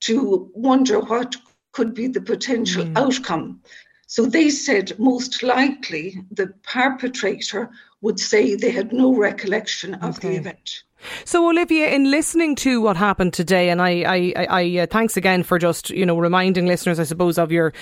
to 0.00 0.50
wonder 0.54 1.00
what 1.00 1.36
could 1.72 1.94
be 1.94 2.08
the 2.08 2.20
potential 2.20 2.84
mm. 2.84 2.96
outcome. 2.96 3.60
So 4.06 4.26
they 4.26 4.50
said 4.50 4.98
most 4.98 5.42
likely 5.42 6.22
the 6.30 6.48
perpetrator 6.62 7.70
would 8.04 8.20
say 8.20 8.54
they 8.54 8.70
had 8.70 8.92
no 8.92 9.16
recollection 9.16 9.94
of 9.94 10.18
okay. 10.18 10.28
the 10.28 10.36
event. 10.36 10.82
So, 11.24 11.48
Olivia, 11.48 11.88
in 11.88 12.10
listening 12.10 12.54
to 12.56 12.80
what 12.80 12.96
happened 12.96 13.32
today, 13.32 13.70
and 13.70 13.80
I, 13.80 14.04
I, 14.06 14.46
I 14.48 14.78
uh, 14.78 14.86
thanks 14.86 15.16
again 15.16 15.42
for 15.42 15.58
just 15.58 15.90
you 15.90 16.06
know 16.06 16.18
reminding 16.18 16.66
listeners, 16.66 17.00
I 17.00 17.04
suppose, 17.04 17.38
of 17.38 17.50
your 17.50 17.72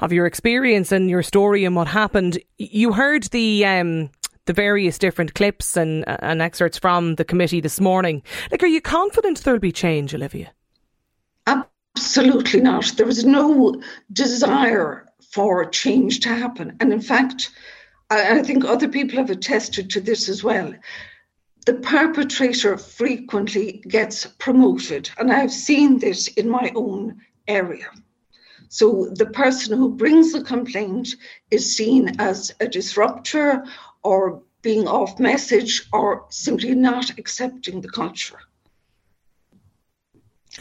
of 0.00 0.12
your 0.12 0.26
experience 0.26 0.92
and 0.92 1.10
your 1.10 1.22
story 1.22 1.64
and 1.64 1.76
what 1.76 1.88
happened. 1.88 2.38
You 2.58 2.92
heard 2.92 3.24
the 3.24 3.66
um, 3.66 4.10
the 4.46 4.52
various 4.52 4.98
different 4.98 5.34
clips 5.34 5.76
and 5.76 6.04
and 6.06 6.40
excerpts 6.40 6.78
from 6.78 7.16
the 7.16 7.24
committee 7.24 7.60
this 7.60 7.80
morning. 7.80 8.22
Like, 8.50 8.62
are 8.62 8.68
you 8.68 8.80
confident 8.80 9.42
there'll 9.42 9.60
be 9.60 9.72
change, 9.72 10.14
Olivia? 10.14 10.52
Absolutely 11.46 12.60
not. 12.60 12.92
There 12.96 13.06
was 13.06 13.24
no 13.24 13.80
desire 14.12 15.06
for 15.32 15.64
change 15.66 16.20
to 16.20 16.28
happen, 16.28 16.76
and 16.80 16.92
in 16.92 17.00
fact, 17.00 17.50
I, 18.12 18.42
think 18.42 18.64
other 18.64 18.88
people 18.88 19.18
have 19.18 19.30
attested 19.30 19.90
to 19.90 20.00
this 20.00 20.28
as 20.28 20.44
well 20.44 20.74
the 21.64 21.74
perpetrator 21.74 22.76
frequently 22.76 23.82
gets 23.86 24.26
promoted, 24.38 25.10
and 25.18 25.32
I've 25.32 25.52
seen 25.52 25.98
this 25.98 26.28
in 26.28 26.48
my 26.48 26.72
own 26.74 27.20
area. 27.46 27.86
So 28.68 29.10
the 29.14 29.26
person 29.26 29.76
who 29.76 29.94
brings 29.94 30.32
the 30.32 30.42
complaint 30.42 31.14
is 31.50 31.76
seen 31.76 32.16
as 32.18 32.52
a 32.58 32.66
disruptor 32.66 33.64
or 34.02 34.42
being 34.62 34.88
off 34.88 35.20
message 35.20 35.86
or 35.92 36.26
simply 36.30 36.74
not 36.74 37.10
accepting 37.18 37.80
the 37.80 37.90
culture. 37.90 38.38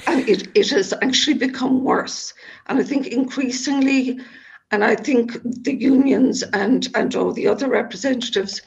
And 0.07 0.27
it, 0.27 0.49
it 0.55 0.69
has 0.69 0.93
actually 1.01 1.37
become 1.37 1.83
worse. 1.83 2.33
And 2.67 2.79
I 2.79 2.83
think 2.83 3.07
increasingly, 3.07 4.19
and 4.71 4.83
I 4.83 4.95
think 4.95 5.37
the 5.43 5.75
unions 5.75 6.43
and, 6.43 6.87
and 6.95 7.13
all 7.15 7.33
the 7.33 7.47
other 7.47 7.67
representatives 7.69 8.61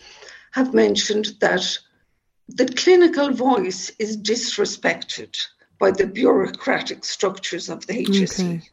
have 0.52 0.74
mentioned 0.74 1.32
that 1.40 1.78
the 2.48 2.66
clinical 2.66 3.32
voice 3.32 3.90
is 3.98 4.16
disrespected 4.16 5.36
by 5.78 5.90
the 5.90 6.06
bureaucratic 6.06 7.04
structures 7.04 7.68
of 7.68 7.86
the 7.86 8.04
HSE. 8.04 8.56
Okay. 8.58 8.68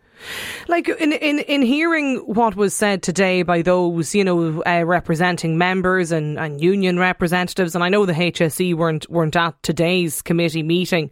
Like 0.68 0.88
in, 0.90 1.14
in 1.14 1.40
in 1.40 1.62
hearing 1.62 2.18
what 2.18 2.56
was 2.56 2.74
said 2.74 3.04
today 3.04 3.44
by 3.44 3.62
those 3.62 4.14
you 4.16 4.24
know 4.24 4.62
uh, 4.64 4.84
representing 4.86 5.58
members 5.58 6.12
and, 6.12 6.38
and 6.40 6.62
union 6.62 7.00
representatives, 7.00 7.76
and 7.76 7.84
I 7.84 7.90
know 7.90 8.06
the 8.06 8.14
HSE 8.14 8.76
weren't 8.76 9.10
weren't 9.10 9.36
at 9.36 9.62
today's 9.64 10.22
committee 10.22 10.64
meeting, 10.64 11.10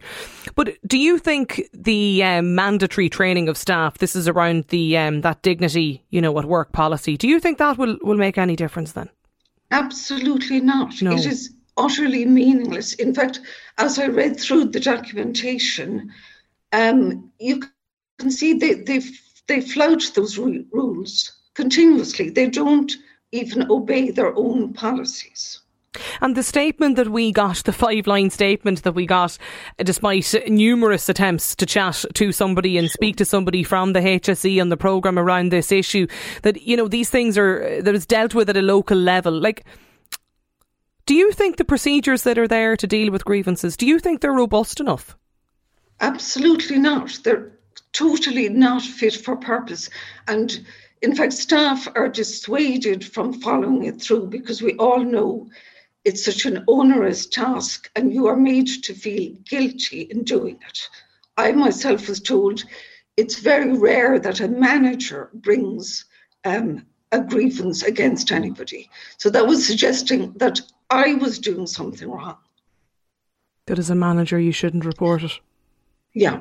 but 0.54 0.76
do 0.86 0.98
you 0.98 1.18
think 1.18 1.62
the 1.72 2.22
um, 2.24 2.54
mandatory 2.54 3.08
training 3.08 3.48
of 3.48 3.56
staff, 3.56 3.98
this 3.98 4.16
is 4.16 4.28
around 4.28 4.64
the 4.68 4.96
um, 4.96 5.20
that 5.22 5.42
dignity 5.42 6.04
you 6.10 6.20
know 6.20 6.38
at 6.38 6.44
work 6.44 6.72
policy, 6.72 7.16
do 7.16 7.28
you 7.28 7.40
think 7.40 7.58
that 7.58 7.78
will 7.78 7.98
will 8.02 8.16
make 8.16 8.38
any 8.38 8.56
difference 8.56 8.92
then? 8.92 9.08
Absolutely 9.70 10.60
not. 10.60 11.00
No. 11.00 11.12
It 11.12 11.26
is 11.26 11.54
utterly 11.76 12.24
meaningless. 12.26 12.94
In 12.94 13.14
fact, 13.14 13.40
as 13.78 13.98
I 13.98 14.06
read 14.06 14.38
through 14.38 14.66
the 14.66 14.80
documentation, 14.80 16.12
um, 16.72 17.30
you 17.38 17.62
can 18.20 18.30
see 18.30 18.52
they, 18.52 18.74
they, 18.74 19.00
they 19.48 19.60
flout 19.60 20.12
those 20.14 20.38
rules 20.38 21.32
continuously. 21.54 22.30
They 22.30 22.48
don't 22.48 22.92
even 23.32 23.70
obey 23.70 24.10
their 24.10 24.34
own 24.36 24.72
policies. 24.72 25.60
And 26.20 26.36
the 26.36 26.42
statement 26.42 26.94
that 26.96 27.08
we 27.08 27.32
got, 27.32 27.64
the 27.64 27.72
five 27.72 28.06
line 28.06 28.30
statement 28.30 28.84
that 28.84 28.92
we 28.92 29.06
got, 29.06 29.36
despite 29.78 30.34
numerous 30.46 31.08
attempts 31.08 31.56
to 31.56 31.66
chat 31.66 32.04
to 32.14 32.30
somebody 32.30 32.78
and 32.78 32.88
speak 32.88 33.16
to 33.16 33.24
somebody 33.24 33.64
from 33.64 33.92
the 33.92 34.00
HSE 34.00 34.62
and 34.62 34.70
the 34.70 34.76
programme 34.76 35.18
around 35.18 35.50
this 35.50 35.72
issue, 35.72 36.06
that, 36.42 36.62
you 36.62 36.76
know, 36.76 36.86
these 36.86 37.10
things 37.10 37.36
are, 37.36 37.82
that 37.82 37.94
is 37.94 38.06
dealt 38.06 38.34
with 38.36 38.48
at 38.48 38.56
a 38.56 38.62
local 38.62 38.96
level. 38.96 39.32
Like, 39.32 39.64
do 41.06 41.14
you 41.14 41.32
think 41.32 41.56
the 41.56 41.64
procedures 41.64 42.22
that 42.22 42.38
are 42.38 42.46
there 42.46 42.76
to 42.76 42.86
deal 42.86 43.10
with 43.10 43.24
grievances, 43.24 43.76
do 43.76 43.84
you 43.84 43.98
think 43.98 44.20
they're 44.20 44.32
robust 44.32 44.78
enough? 44.78 45.16
Absolutely 46.00 46.78
not. 46.78 47.18
They're 47.24 47.50
totally 47.92 48.48
not 48.48 48.82
fit 48.82 49.14
for 49.14 49.36
purpose. 49.36 49.90
And 50.28 50.66
in 51.02 51.14
fact, 51.14 51.32
staff 51.32 51.88
are 51.94 52.08
dissuaded 52.08 53.04
from 53.04 53.32
following 53.32 53.84
it 53.84 54.00
through 54.00 54.26
because 54.26 54.62
we 54.62 54.74
all 54.74 55.02
know 55.02 55.48
it's 56.04 56.24
such 56.24 56.46
an 56.46 56.64
onerous 56.68 57.26
task 57.26 57.90
and 57.94 58.12
you 58.12 58.26
are 58.26 58.36
made 58.36 58.68
to 58.84 58.94
feel 58.94 59.32
guilty 59.48 60.02
in 60.02 60.24
doing 60.24 60.58
it. 60.66 60.88
I 61.36 61.52
myself 61.52 62.08
was 62.08 62.20
told 62.20 62.64
it's 63.16 63.38
very 63.38 63.76
rare 63.76 64.18
that 64.18 64.40
a 64.40 64.48
manager 64.48 65.30
brings 65.34 66.04
um, 66.44 66.86
a 67.12 67.20
grievance 67.20 67.82
against 67.82 68.32
anybody. 68.32 68.88
So 69.18 69.30
that 69.30 69.46
was 69.46 69.66
suggesting 69.66 70.32
that 70.36 70.60
I 70.90 71.14
was 71.14 71.38
doing 71.38 71.66
something 71.66 72.10
wrong. 72.10 72.36
That 73.66 73.78
as 73.78 73.90
a 73.90 73.94
manager, 73.94 74.38
you 74.38 74.52
shouldn't 74.52 74.84
report 74.84 75.22
it. 75.22 75.38
Yeah. 76.14 76.40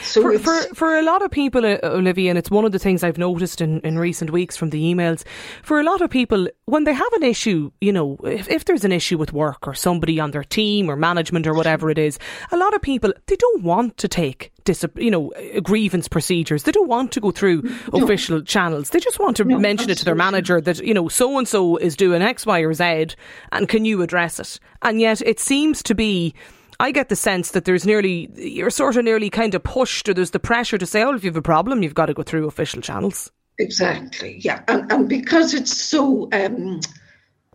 So 0.00 0.20
for, 0.20 0.38
for, 0.38 0.74
for 0.74 0.98
a 0.98 1.02
lot 1.02 1.22
of 1.22 1.30
people, 1.30 1.64
uh, 1.64 1.78
Olivia, 1.84 2.30
and 2.30 2.38
it's 2.38 2.50
one 2.50 2.64
of 2.64 2.72
the 2.72 2.78
things 2.78 3.04
I've 3.04 3.18
noticed 3.18 3.60
in, 3.60 3.80
in 3.80 3.98
recent 3.98 4.30
weeks 4.30 4.56
from 4.56 4.70
the 4.70 4.82
emails. 4.82 5.24
For 5.62 5.78
a 5.78 5.84
lot 5.84 6.02
of 6.02 6.10
people, 6.10 6.48
when 6.64 6.84
they 6.84 6.92
have 6.92 7.12
an 7.12 7.22
issue, 7.22 7.70
you 7.80 7.92
know, 7.92 8.16
if, 8.24 8.48
if 8.50 8.64
there's 8.64 8.84
an 8.84 8.90
issue 8.90 9.16
with 9.16 9.32
work 9.32 9.68
or 9.68 9.74
somebody 9.74 10.18
on 10.18 10.32
their 10.32 10.42
team 10.42 10.90
or 10.90 10.96
management 10.96 11.46
or 11.46 11.54
whatever 11.54 11.88
it 11.88 11.98
is, 11.98 12.18
a 12.50 12.56
lot 12.56 12.74
of 12.74 12.82
people 12.82 13.12
they 13.26 13.36
don't 13.36 13.62
want 13.62 13.96
to 13.98 14.08
take 14.08 14.52
dis- 14.64 14.84
you 14.96 15.10
know 15.10 15.32
grievance 15.62 16.08
procedures. 16.08 16.64
They 16.64 16.72
don't 16.72 16.88
want 16.88 17.12
to 17.12 17.20
go 17.20 17.30
through 17.30 17.62
no. 17.62 18.02
official 18.02 18.42
channels. 18.42 18.90
They 18.90 18.98
just 18.98 19.20
want 19.20 19.36
to 19.36 19.44
no, 19.44 19.56
mention 19.56 19.90
absolutely. 19.90 19.92
it 19.92 19.98
to 19.98 20.04
their 20.04 20.14
manager 20.16 20.60
that 20.60 20.78
you 20.80 20.94
know 20.94 21.08
so 21.08 21.38
and 21.38 21.46
so 21.46 21.76
is 21.76 21.96
doing 21.96 22.22
X, 22.22 22.44
Y, 22.44 22.60
or 22.60 22.74
Z, 22.74 23.14
and 23.52 23.68
can 23.68 23.84
you 23.84 24.02
address 24.02 24.40
it? 24.40 24.58
And 24.82 25.00
yet 25.00 25.22
it 25.22 25.38
seems 25.38 25.82
to 25.84 25.94
be 25.94 26.34
I 26.80 26.90
get 26.90 27.08
the 27.08 27.16
sense 27.16 27.52
that 27.52 27.64
there's 27.64 27.86
nearly, 27.86 28.30
you're 28.36 28.70
sort 28.70 28.96
of 28.96 29.04
nearly 29.04 29.30
kind 29.30 29.54
of 29.54 29.62
pushed 29.62 30.08
or 30.08 30.14
there's 30.14 30.30
the 30.30 30.38
pressure 30.38 30.78
to 30.78 30.86
say, 30.86 31.02
oh, 31.02 31.14
if 31.14 31.24
you 31.24 31.30
have 31.30 31.36
a 31.36 31.42
problem, 31.42 31.82
you've 31.82 31.94
got 31.94 32.06
to 32.06 32.14
go 32.14 32.22
through 32.22 32.46
official 32.46 32.80
channels. 32.80 33.30
Exactly, 33.58 34.38
yeah. 34.40 34.62
And, 34.68 34.90
and 34.92 35.08
because 35.08 35.54
it's 35.54 35.76
so, 35.76 36.28
um, 36.32 36.80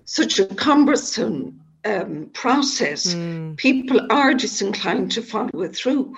such 0.06 0.40
a 0.40 0.46
cumbersome 0.46 1.62
um, 1.86 2.30
process, 2.34 3.14
mm. 3.14 3.56
people 3.58 4.06
are 4.12 4.34
disinclined 4.34 5.12
to 5.12 5.22
follow 5.22 5.62
it 5.62 5.76
through. 5.76 6.16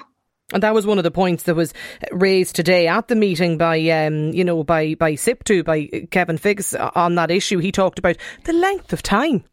And 0.53 0.61
that 0.61 0.73
was 0.73 0.85
one 0.85 0.97
of 0.97 1.03
the 1.03 1.11
points 1.11 1.43
that 1.43 1.55
was 1.55 1.73
raised 2.11 2.55
today 2.55 2.87
at 2.87 3.07
the 3.07 3.15
meeting 3.15 3.57
by, 3.57 3.79
um, 3.89 4.33
you 4.33 4.43
know, 4.43 4.63
by 4.63 4.93
by 4.95 5.13
SIPTU, 5.13 5.63
by 5.65 5.85
Kevin 6.11 6.37
Figgis 6.37 6.75
on 6.95 7.15
that 7.15 7.31
issue. 7.31 7.57
He 7.57 7.71
talked 7.71 7.97
about 7.97 8.17
the 8.43 8.53
length 8.53 8.93
of 8.93 9.01
time 9.01 9.43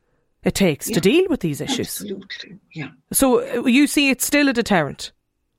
it 0.42 0.55
takes 0.55 0.88
yeah. 0.88 0.94
to 0.94 1.00
deal 1.00 1.26
with 1.29 1.40
these 1.40 1.61
issues. 1.61 2.00
Absolutely, 2.00 2.59
yeah. 2.74 2.88
So 3.12 3.62
uh, 3.62 3.66
you 3.66 3.87
see 3.87 4.11
it's 4.11 4.24
still 4.24 4.48
a 4.48 4.53
deterrent 4.53 5.12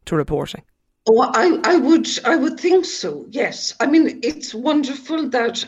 to 0.05 0.15
reporting? 0.15 0.63
Oh, 1.07 1.21
I, 1.33 1.59
I 1.63 1.77
would 1.77 2.07
I 2.25 2.35
would 2.35 2.59
think 2.59 2.85
so, 2.85 3.25
yes. 3.29 3.75
I 3.79 3.87
mean, 3.87 4.19
it's 4.23 4.53
wonderful 4.53 5.29
that 5.29 5.65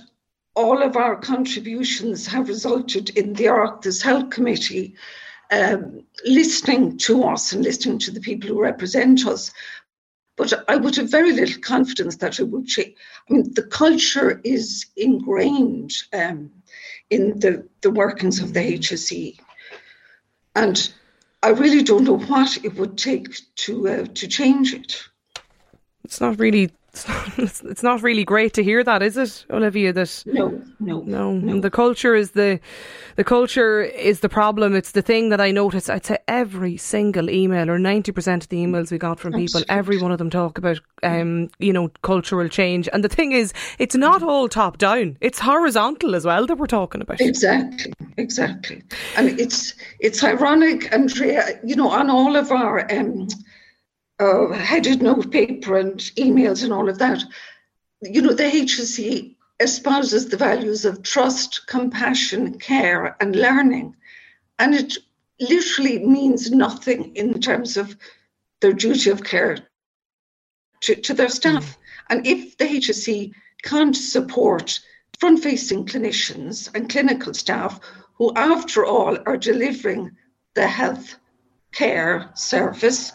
all 0.56 0.84
of 0.84 0.95
our 0.95 1.15
contributions 1.15 2.28
have 2.28 2.47
resulted 2.47 3.10
in 3.17 3.34
the 3.34 3.45
Oireachtas 3.45 4.04
Health 4.04 4.30
Committee 4.30 4.95
um, 5.52 6.06
listening 6.26 6.97
to 6.99 7.23
us 7.23 7.54
and 7.54 7.63
listening 7.63 7.99
to 7.99 8.12
the 8.12 8.21
people 8.21 8.49
who 8.49 8.62
represent 8.62 9.26
us. 9.26 9.52
But 10.36 10.54
I 10.67 10.78
would 10.78 10.95
have 10.95 11.12
very 11.12 11.32
little 11.32 11.62
confidence 11.62 12.17
that 12.17 12.39
it 12.39 12.45
would 12.45 12.65
change. 12.65 12.95
I 13.30 13.34
mean, 13.34 13.54
the 13.54 13.63
culture 13.63 14.41
is 14.43 14.86
ingrained. 14.95 15.93
Um, 16.12 16.52
in 17.09 17.39
the, 17.39 17.67
the 17.81 17.91
workings 17.91 18.39
of 18.39 18.53
the 18.53 18.59
HSE. 18.59 19.39
And 20.55 20.93
I 21.41 21.49
really 21.49 21.83
don't 21.83 22.03
know 22.03 22.19
what 22.19 22.63
it 22.63 22.75
would 22.75 22.97
take 22.97 23.37
to 23.55 23.87
uh, 23.89 24.05
to 24.05 24.27
change 24.27 24.73
it. 24.73 25.03
It's 26.05 26.21
not 26.21 26.39
really 26.39 26.71
it's 26.93 27.08
not, 27.08 27.71
it's 27.71 27.84
not 27.84 28.03
really 28.03 28.23
great 28.23 28.53
to 28.53 28.63
hear 28.63 28.84
that, 28.84 29.01
is 29.01 29.17
it, 29.17 29.45
Olivia? 29.49 29.91
That 29.91 30.23
no, 30.27 30.62
no, 30.79 31.01
no. 31.01 31.32
no. 31.34 31.60
The 31.60 31.71
culture 31.71 32.13
is 32.13 32.32
the 32.32 32.60
the 33.15 33.23
culture 33.23 33.82
is 33.82 34.19
the 34.19 34.29
problem. 34.29 34.75
It's 34.75 34.91
the 34.91 35.01
thing 35.01 35.29
that 35.29 35.41
I 35.41 35.49
notice. 35.49 35.89
I'd 35.89 36.06
say 36.06 36.19
every 36.27 36.77
single 36.77 37.32
email, 37.32 37.71
or 37.71 37.79
ninety 37.79 38.12
percent 38.12 38.43
of 38.43 38.49
the 38.49 38.58
emails 38.58 38.91
we 38.91 38.99
got 38.99 39.19
from 39.19 39.34
people, 39.34 39.63
every 39.69 39.99
one 39.99 40.12
of 40.12 40.19
them 40.19 40.29
talk 40.29 40.60
about, 40.60 40.79
um, 41.01 41.49
you 41.58 41.73
know, 41.73 41.89
cultural 42.03 42.47
change. 42.47 42.88
And 42.93 43.03
the 43.03 43.10
thing 43.10 43.32
is, 43.32 43.53
it's 43.79 43.95
not 43.95 44.21
all 44.21 44.47
top 44.47 44.77
down; 44.77 45.17
it's 45.19 45.39
horizontal 45.39 46.13
as 46.13 46.25
well 46.25 46.45
that 46.45 46.60
we're 46.60 46.67
talking 46.67 47.01
about. 47.01 47.21
Exactly, 47.21 47.93
exactly. 48.17 48.84
And 49.17 49.39
it's 49.39 49.73
it's 49.99 50.23
ironic, 50.23 50.93
Andrea. 50.93 51.60
You 51.63 51.75
know, 51.75 51.89
on 51.89 52.12
all 52.12 52.36
of 52.36 52.51
our. 52.51 52.86
Um, 52.93 53.27
uh, 54.23 54.53
headed 54.53 55.01
note 55.01 55.31
paper 55.31 55.77
and 55.77 55.99
emails 56.17 56.63
and 56.63 56.71
all 56.71 56.89
of 56.89 56.99
that. 56.99 57.23
You 58.01 58.21
know, 58.21 58.33
the 58.33 58.43
HSE 58.43 59.36
espouses 59.59 60.29
the 60.29 60.38
values 60.38 60.86
of 60.86 61.03
trust, 61.03 61.67
compassion, 61.67 62.59
care, 62.59 63.15
and 63.19 63.36
learning. 63.36 63.95
And 64.59 64.75
it 64.75 64.97
literally 65.39 65.99
means 65.99 66.51
nothing 66.51 67.15
in 67.15 67.39
terms 67.39 67.77
of 67.77 67.95
their 68.62 68.73
duty 68.73 69.09
of 69.09 69.23
care 69.23 69.57
to, 70.81 70.95
to 70.95 71.13
their 71.13 71.29
staff. 71.29 71.65
Mm. 71.65 71.77
And 72.09 72.27
if 72.27 72.57
the 72.57 72.65
HSE 72.65 73.33
can't 73.63 73.95
support 73.95 74.79
front 75.19 75.41
facing 75.41 75.86
clinicians 75.86 76.73
and 76.75 76.89
clinical 76.89 77.33
staff 77.33 77.79
who, 78.15 78.33
after 78.36 78.86
all, 78.86 79.17
are 79.25 79.38
delivering 79.38 80.12
the 80.53 80.67
health 80.67 81.15
care 81.71 82.31
service, 82.36 83.12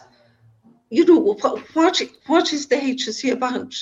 you 0.89 1.05
know, 1.05 1.19
what, 1.19 1.75
what, 1.75 2.01
what 2.27 2.53
is 2.53 2.67
the 2.67 2.75
HSE 2.75 3.31
about? 3.31 3.73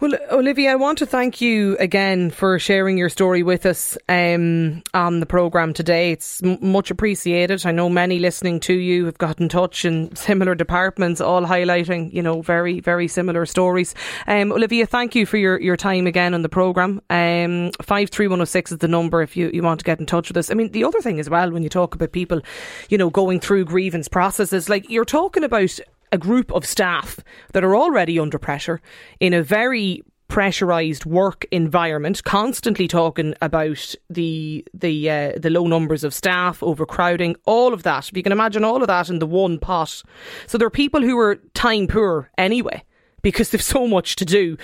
Well, 0.00 0.12
Olivia, 0.30 0.70
I 0.70 0.76
want 0.76 0.98
to 0.98 1.06
thank 1.06 1.40
you 1.40 1.76
again 1.78 2.30
for 2.30 2.60
sharing 2.60 2.98
your 2.98 3.08
story 3.08 3.42
with 3.42 3.66
us 3.66 3.98
um, 4.08 4.80
on 4.94 5.18
the 5.18 5.26
programme 5.26 5.74
today. 5.74 6.12
It's 6.12 6.40
m- 6.40 6.58
much 6.60 6.92
appreciated. 6.92 7.66
I 7.66 7.72
know 7.72 7.88
many 7.88 8.20
listening 8.20 8.60
to 8.60 8.74
you 8.74 9.06
have 9.06 9.18
got 9.18 9.40
in 9.40 9.48
touch 9.48 9.84
in 9.84 10.14
similar 10.14 10.54
departments, 10.54 11.20
all 11.20 11.42
highlighting, 11.42 12.12
you 12.12 12.22
know, 12.22 12.42
very, 12.42 12.78
very 12.78 13.08
similar 13.08 13.44
stories. 13.44 13.96
Um, 14.28 14.52
Olivia, 14.52 14.86
thank 14.86 15.16
you 15.16 15.26
for 15.26 15.36
your, 15.36 15.60
your 15.60 15.76
time 15.76 16.06
again 16.06 16.32
on 16.32 16.42
the 16.42 16.48
programme. 16.48 17.02
Um, 17.10 17.72
53106 17.82 18.70
is 18.70 18.78
the 18.78 18.86
number 18.86 19.20
if 19.20 19.36
you, 19.36 19.50
you 19.52 19.64
want 19.64 19.80
to 19.80 19.84
get 19.84 19.98
in 19.98 20.06
touch 20.06 20.28
with 20.28 20.36
us. 20.36 20.48
I 20.48 20.54
mean, 20.54 20.70
the 20.70 20.84
other 20.84 21.00
thing 21.00 21.18
as 21.18 21.28
well, 21.28 21.50
when 21.50 21.64
you 21.64 21.68
talk 21.68 21.96
about 21.96 22.12
people, 22.12 22.40
you 22.88 22.98
know, 22.98 23.10
going 23.10 23.40
through 23.40 23.64
grievance 23.64 24.06
processes, 24.06 24.68
like 24.68 24.88
you're 24.88 25.04
talking 25.04 25.42
about 25.42 25.76
a 26.12 26.18
group 26.18 26.52
of 26.52 26.64
staff 26.64 27.20
that 27.52 27.64
are 27.64 27.76
already 27.76 28.18
under 28.18 28.38
pressure 28.38 28.80
in 29.20 29.32
a 29.32 29.42
very 29.42 30.02
pressurized 30.28 31.06
work 31.06 31.46
environment 31.50 32.22
constantly 32.22 32.86
talking 32.86 33.34
about 33.40 33.94
the 34.10 34.64
the 34.74 35.10
uh, 35.10 35.32
the 35.36 35.50
low 35.50 35.66
numbers 35.66 36.04
of 36.04 36.12
staff 36.12 36.62
overcrowding 36.62 37.34
all 37.46 37.72
of 37.72 37.82
that. 37.82 38.08
If 38.08 38.16
you 38.16 38.22
can 38.22 38.32
imagine 38.32 38.62
all 38.62 38.82
of 38.82 38.88
that 38.88 39.08
in 39.08 39.18
the 39.18 39.26
one 39.26 39.58
pot. 39.58 40.02
So 40.46 40.58
there 40.58 40.66
are 40.66 40.70
people 40.70 41.00
who 41.00 41.18
are 41.18 41.36
time 41.54 41.86
poor 41.86 42.30
anyway 42.36 42.84
because 43.22 43.50
they've 43.50 43.62
so 43.62 43.86
much 43.86 44.16
to 44.16 44.24
do 44.24 44.56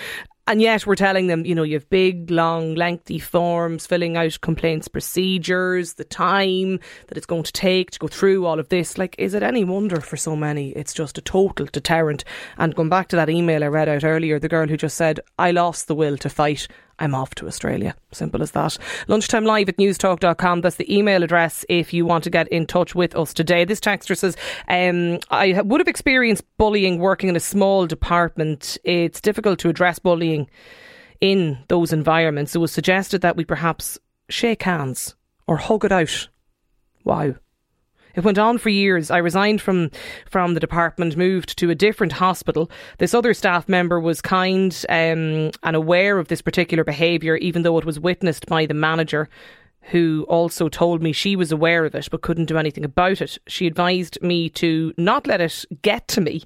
and 0.47 0.61
yet 0.61 0.85
we're 0.85 0.95
telling 0.95 1.27
them, 1.27 1.45
you 1.45 1.55
know, 1.55 1.63
you 1.63 1.73
have 1.73 1.89
big, 1.89 2.29
long, 2.29 2.75
lengthy 2.75 3.17
forms, 3.17 3.87
filling 3.87 4.15
out 4.15 4.39
complaints 4.41 4.87
procedures, 4.87 5.93
the 5.93 6.03
time 6.03 6.79
that 7.07 7.17
it's 7.17 7.25
going 7.25 7.43
to 7.43 7.51
take 7.51 7.91
to 7.91 7.99
go 7.99 8.07
through 8.07 8.45
all 8.45 8.59
of 8.59 8.69
this. 8.69 8.97
Like, 8.97 9.15
is 9.17 9.33
it 9.33 9.41
any 9.41 9.63
wonder 9.63 9.99
for 10.01 10.17
so 10.17 10.35
many? 10.35 10.69
It's 10.71 10.93
just 10.93 11.17
a 11.17 11.21
total 11.21 11.65
deterrent. 11.65 12.23
And 12.57 12.75
going 12.75 12.89
back 12.89 13.07
to 13.09 13.15
that 13.15 13.29
email 13.29 13.63
I 13.63 13.67
read 13.67 13.89
out 13.89 14.03
earlier, 14.03 14.37
the 14.37 14.49
girl 14.49 14.67
who 14.67 14.77
just 14.77 14.97
said, 14.97 15.19
I 15.39 15.49
lost 15.51 15.87
the 15.87 15.95
will 15.95 16.17
to 16.17 16.29
fight. 16.29 16.67
I'm 16.99 17.13
off 17.13 17.35
to 17.35 17.47
Australia. 17.47 17.95
Simple 18.11 18.41
as 18.41 18.51
that. 18.51 18.77
Lunchtime 19.07 19.45
live 19.45 19.67
at 19.69 19.77
newstalk.com. 19.77 20.61
That's 20.61 20.77
the 20.77 20.95
email 20.95 21.23
address 21.23 21.65
if 21.67 21.93
you 21.93 22.05
want 22.05 22.23
to 22.23 22.29
get 22.29 22.47
in 22.49 22.65
touch 22.65 22.95
with 22.95 23.15
us 23.15 23.33
today. 23.33 23.65
This 23.65 23.79
texter 23.79 24.17
says, 24.17 24.37
um, 24.69 25.19
I 25.29 25.61
would 25.61 25.81
have 25.81 25.87
experienced 25.87 26.43
bullying 26.57 26.99
working 26.99 27.29
in 27.29 27.35
a 27.35 27.41
small 27.41 27.85
department. 27.85 28.77
It's 28.83 29.19
difficult 29.19 29.59
to 29.59 29.69
address 29.69 29.99
bullying 29.99 30.49
in 31.19 31.57
those 31.67 31.91
environments. 31.91 32.55
It 32.55 32.59
was 32.59 32.71
suggested 32.71 33.21
that 33.21 33.35
we 33.35 33.43
perhaps 33.45 33.99
shake 34.29 34.63
hands 34.63 35.15
or 35.47 35.57
hug 35.57 35.85
it 35.85 35.91
out. 35.91 36.29
Wow. 37.03 37.35
It 38.15 38.23
went 38.23 38.37
on 38.37 38.57
for 38.57 38.69
years. 38.69 39.11
I 39.11 39.17
resigned 39.17 39.61
from 39.61 39.91
from 40.29 40.53
the 40.53 40.59
department, 40.59 41.17
moved 41.17 41.57
to 41.57 41.69
a 41.69 41.75
different 41.75 42.13
hospital. 42.13 42.71
This 42.97 43.13
other 43.13 43.33
staff 43.33 43.67
member 43.67 43.99
was 43.99 44.21
kind 44.21 44.73
um, 44.89 45.51
and 45.63 45.75
aware 45.75 46.17
of 46.17 46.29
this 46.29 46.41
particular 46.41 46.83
behaviour, 46.83 47.35
even 47.37 47.63
though 47.63 47.77
it 47.77 47.85
was 47.85 47.99
witnessed 47.99 48.45
by 48.47 48.65
the 48.65 48.73
manager 48.73 49.29
who 49.89 50.25
also 50.27 50.67
told 50.67 51.01
me 51.01 51.11
she 51.11 51.35
was 51.35 51.51
aware 51.51 51.85
of 51.85 51.93
it 51.93 52.07
but 52.09 52.21
couldn't 52.21 52.45
do 52.45 52.57
anything 52.57 52.83
about 52.83 53.21
it. 53.21 53.37
She 53.47 53.67
advised 53.67 54.17
me 54.21 54.49
to 54.51 54.93
not 54.97 55.27
let 55.27 55.41
it 55.41 55.65
get 55.81 56.07
to 56.09 56.21
me 56.21 56.43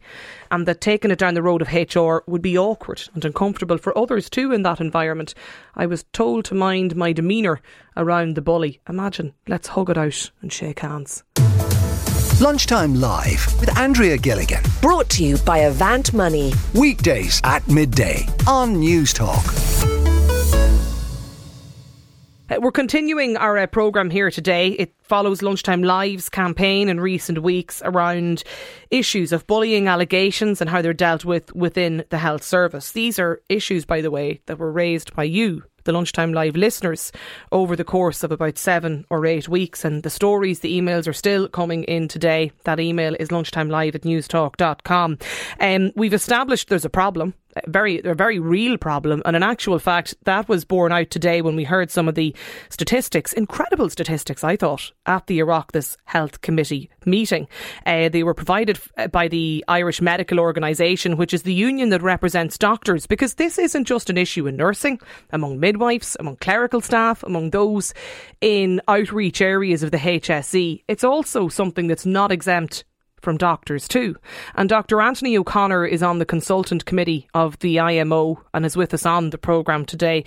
and 0.52 0.68
that 0.68 0.82
taking 0.82 1.12
it 1.12 1.20
down 1.20 1.36
the 1.36 1.42
road 1.42 1.62
of 1.62 1.72
HR 1.72 2.18
would 2.28 2.42
be 2.42 2.58
awkward 2.58 3.08
and 3.14 3.24
uncomfortable 3.24 3.78
for 3.78 3.98
others 3.98 4.30
too 4.30 4.52
in 4.52 4.64
that 4.64 4.82
environment. 4.82 5.34
I 5.76 5.86
was 5.86 6.04
told 6.12 6.46
to 6.46 6.56
mind 6.56 6.96
my 6.96 7.14
demeanour 7.14 7.62
around 7.96 8.36
the 8.36 8.42
bully. 8.42 8.82
Imagine, 8.90 9.34
let's 9.48 9.70
hug 9.70 9.90
it 9.90 9.98
out 9.98 10.32
and 10.42 10.52
shake 10.52 10.80
hands. 10.80 11.24
Lunchtime 12.40 12.96
Live 12.96 13.46
with 13.60 13.78
Andrea 13.78 14.18
Gilligan. 14.18 14.64
Brought 14.82 15.10
to 15.10 15.26
you 15.26 15.38
by 15.40 15.58
Avant 15.58 16.14
Money. 16.14 16.54
Weekdays 16.74 17.42
at 17.44 17.68
midday 17.68 18.26
on 18.48 18.78
Newstalk. 18.78 19.44
Uh, 22.50 22.60
we're 22.62 22.72
continuing 22.72 23.36
our 23.36 23.58
uh, 23.58 23.68
programme 23.68 24.10
here 24.10 24.32
today. 24.32 24.70
It 24.70 24.96
follows 25.02 25.42
Lunchtime 25.42 25.84
Live's 25.84 26.30
campaign 26.30 26.88
in 26.88 27.02
recent 27.02 27.44
weeks 27.44 27.82
around 27.84 28.46
issues 28.90 29.34
of 29.34 29.46
bullying 29.46 29.90
allegations 29.90 30.62
and 30.62 30.70
how 30.70 30.82
they're 30.82 30.94
dealt 30.94 31.26
with 31.26 31.54
within 31.54 32.06
the 32.10 32.18
health 32.18 32.44
service. 32.44 32.94
These 32.94 33.20
are 33.20 33.42
issues, 33.50 33.84
by 33.84 34.00
the 34.00 34.12
way, 34.12 34.40
that 34.46 34.60
were 34.60 34.72
raised 34.72 35.14
by 35.14 35.26
you, 35.26 35.64
the 35.84 35.92
Lunchtime 35.92 36.34
Live 36.34 36.56
listeners 36.56 37.12
over 37.52 37.76
the 37.76 37.84
course 37.84 38.24
of 38.24 38.32
about 38.32 38.58
seven 38.58 39.06
or 39.10 39.26
eight 39.26 39.48
weeks. 39.48 39.86
And 39.86 40.04
the 40.04 40.10
stories, 40.10 40.60
the 40.60 40.80
emails 40.80 41.08
are 41.08 41.14
still 41.14 41.48
coming 41.48 41.84
in 41.84 42.08
today. 42.08 42.52
That 42.64 42.80
email 42.80 43.16
is 43.20 43.30
lunchtimelive 43.30 43.96
at 43.96 44.02
newstalk.com. 44.02 45.18
Um, 45.60 45.92
we've 45.96 46.14
established 46.14 46.70
there's 46.70 46.86
a 46.86 46.90
problem 46.90 47.34
very 47.68 48.02
a 48.04 48.14
very 48.14 48.40
real 48.40 48.78
problem. 48.78 49.22
And 49.26 49.36
in 49.36 49.44
actual 49.44 49.80
fact 49.80 50.16
that 50.24 50.50
was 50.50 50.66
borne 50.66 50.92
out 50.92 51.10
today 51.10 51.42
when 51.42 51.56
we 51.56 51.64
heard 51.64 51.92
some 51.92 52.08
of 52.08 52.16
the 52.16 52.36
statistics 52.70 53.34
incredible 53.34 53.90
statistics 53.90 54.44
I 54.44 54.56
thought 54.56 54.92
at 55.06 55.28
the 55.28 55.40
Oireachtas 55.40 55.98
Health 56.06 56.42
Committee 56.42 56.90
meeting. 57.06 57.48
Uh, 57.86 58.10
they 58.10 58.24
were 58.24 58.34
provided 58.34 58.80
uh, 58.98 59.08
by 59.08 59.28
the 59.28 59.64
Irish 59.68 60.02
Medical 60.02 60.40
Organisation 60.40 61.18
which 61.18 61.34
is 61.34 61.44
the 61.44 61.54
union 61.54 61.90
that 61.90 62.02
represents 62.02 62.58
doctors 62.58 63.06
because 63.06 63.36
this 63.36 63.58
isn't 63.58 63.86
just 63.86 64.10
an 64.10 64.18
issue 64.18 64.48
in 64.48 64.56
nursing 64.56 65.00
among 65.32 65.60
midwives 65.60 66.16
among 66.20 66.36
clerical 66.38 66.82
staff 66.82 67.24
among 67.24 67.50
those 67.50 67.94
in 68.42 68.82
outreach 68.88 69.42
areas 69.42 69.84
of 69.84 69.92
the 69.92 69.98
HSE 69.98 70.84
it's 70.88 71.04
also 71.04 71.48
something 71.48 71.88
that's 71.88 72.06
not 72.06 72.32
exempt 72.32 72.84
from 73.22 73.38
doctors 73.38 73.88
too. 73.88 74.16
And 74.56 74.70
Dr. 74.70 75.02
Anthony 75.02 75.38
O'Connor 75.38 75.86
is 75.86 76.04
on 76.04 76.20
the 76.20 76.26
consultant 76.26 76.86
committee 76.86 77.28
of 77.34 77.58
the 77.60 77.80
IMO 77.80 78.44
and 78.54 78.66
is 78.66 78.78
with 78.78 78.94
us 78.94 79.06
on 79.06 79.30
the 79.30 79.38
programme 79.38 79.86
today. 79.86 80.26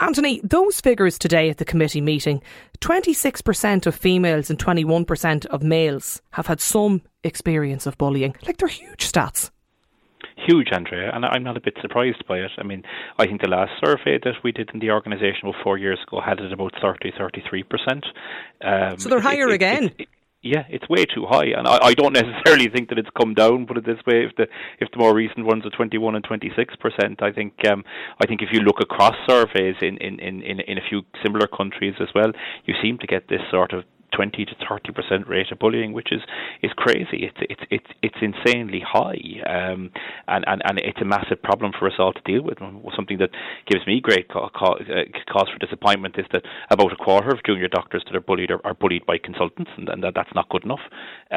Anthony, 0.00 0.40
those 0.42 0.80
figures 0.80 1.18
today 1.18 1.50
at 1.50 1.58
the 1.58 1.64
committee 1.64 2.00
meeting 2.00 2.42
26% 2.80 3.86
of 3.86 3.94
females 3.94 4.50
and 4.50 4.58
21% 4.58 5.46
of 5.46 5.62
males 5.62 6.20
have 6.32 6.46
had 6.46 6.60
some 6.60 7.02
experience 7.22 7.86
of 7.86 7.96
bullying. 7.96 8.34
Like 8.46 8.58
they're 8.58 8.68
huge 8.68 9.10
stats 9.10 9.50
huge, 10.46 10.68
Andrea, 10.72 11.10
and 11.14 11.24
I'm 11.24 11.42
not 11.42 11.56
a 11.56 11.60
bit 11.60 11.76
surprised 11.80 12.24
by 12.28 12.38
it. 12.38 12.50
I 12.58 12.62
mean, 12.62 12.82
I 13.18 13.26
think 13.26 13.40
the 13.40 13.48
last 13.48 13.72
survey 13.84 14.18
that 14.22 14.34
we 14.42 14.52
did 14.52 14.70
in 14.72 14.80
the 14.80 14.90
organisation 14.90 15.48
about 15.48 15.62
four 15.62 15.78
years 15.78 15.98
ago 16.06 16.20
had 16.20 16.40
it 16.40 16.52
about 16.52 16.74
30, 16.80 17.12
33%. 17.12 18.02
Um, 18.62 18.98
so 18.98 19.08
they're 19.08 19.20
higher 19.20 19.48
it, 19.48 19.54
again. 19.54 19.84
It, 19.84 19.94
it, 20.00 20.08
yeah, 20.44 20.64
it's 20.68 20.86
way 20.90 21.06
too 21.06 21.24
high, 21.26 21.46
and 21.56 21.66
I, 21.66 21.78
I 21.82 21.94
don't 21.94 22.12
necessarily 22.22 22.68
think 22.68 22.90
that 22.90 22.98
it's 22.98 23.08
come 23.18 23.32
down. 23.32 23.66
Put 23.66 23.78
it 23.78 23.86
this 23.86 23.98
way: 24.06 24.24
if 24.24 24.36
the 24.36 24.46
if 24.78 24.90
the 24.92 24.98
more 24.98 25.14
recent 25.14 25.46
ones 25.46 25.64
are 25.64 25.70
twenty 25.70 25.96
one 25.96 26.14
and 26.14 26.22
twenty 26.22 26.52
six 26.54 26.76
percent, 26.76 27.22
I 27.22 27.32
think 27.32 27.54
um, 27.66 27.82
I 28.22 28.26
think 28.26 28.42
if 28.42 28.50
you 28.52 28.60
look 28.60 28.80
across 28.80 29.14
surveys 29.26 29.76
in, 29.80 29.96
in, 29.98 30.20
in, 30.20 30.60
in 30.60 30.78
a 30.78 30.82
few 30.88 31.02
similar 31.24 31.46
countries 31.46 31.94
as 32.00 32.08
well, 32.14 32.30
you 32.66 32.74
seem 32.82 32.98
to 32.98 33.06
get 33.06 33.28
this 33.28 33.40
sort 33.50 33.72
of 33.72 33.84
20 34.14 34.44
to 34.44 34.54
30 34.68 34.92
percent 34.92 35.28
rate 35.28 35.50
of 35.52 35.58
bullying, 35.58 35.92
which 35.92 36.12
is 36.12 36.20
is 36.62 36.70
crazy. 36.76 37.28
It's 37.28 37.38
it's 37.40 37.62
it's 37.70 37.90
it's 38.02 38.16
insanely 38.22 38.82
high, 38.86 39.20
um, 39.46 39.90
and 40.28 40.44
and 40.46 40.62
and 40.64 40.78
it's 40.78 41.00
a 41.00 41.04
massive 41.04 41.42
problem 41.42 41.72
for 41.78 41.86
us 41.86 41.94
all 41.98 42.12
to 42.12 42.20
deal 42.24 42.42
with. 42.42 42.58
Something 42.96 43.18
that 43.18 43.30
gives 43.66 43.86
me 43.86 44.00
great 44.00 44.28
cause, 44.28 44.50
uh, 44.54 45.04
cause 45.32 45.48
for 45.52 45.58
disappointment 45.58 46.16
is 46.18 46.26
that 46.32 46.42
about 46.70 46.92
a 46.92 46.96
quarter 46.96 47.30
of 47.30 47.42
junior 47.44 47.68
doctors 47.68 48.02
that 48.06 48.16
are 48.16 48.20
bullied 48.20 48.50
are, 48.50 48.64
are 48.64 48.74
bullied 48.74 49.06
by 49.06 49.18
consultants, 49.18 49.70
and, 49.76 49.88
and 49.88 50.02
that, 50.02 50.14
that's 50.14 50.34
not 50.34 50.48
good 50.48 50.64
enough. 50.64 50.80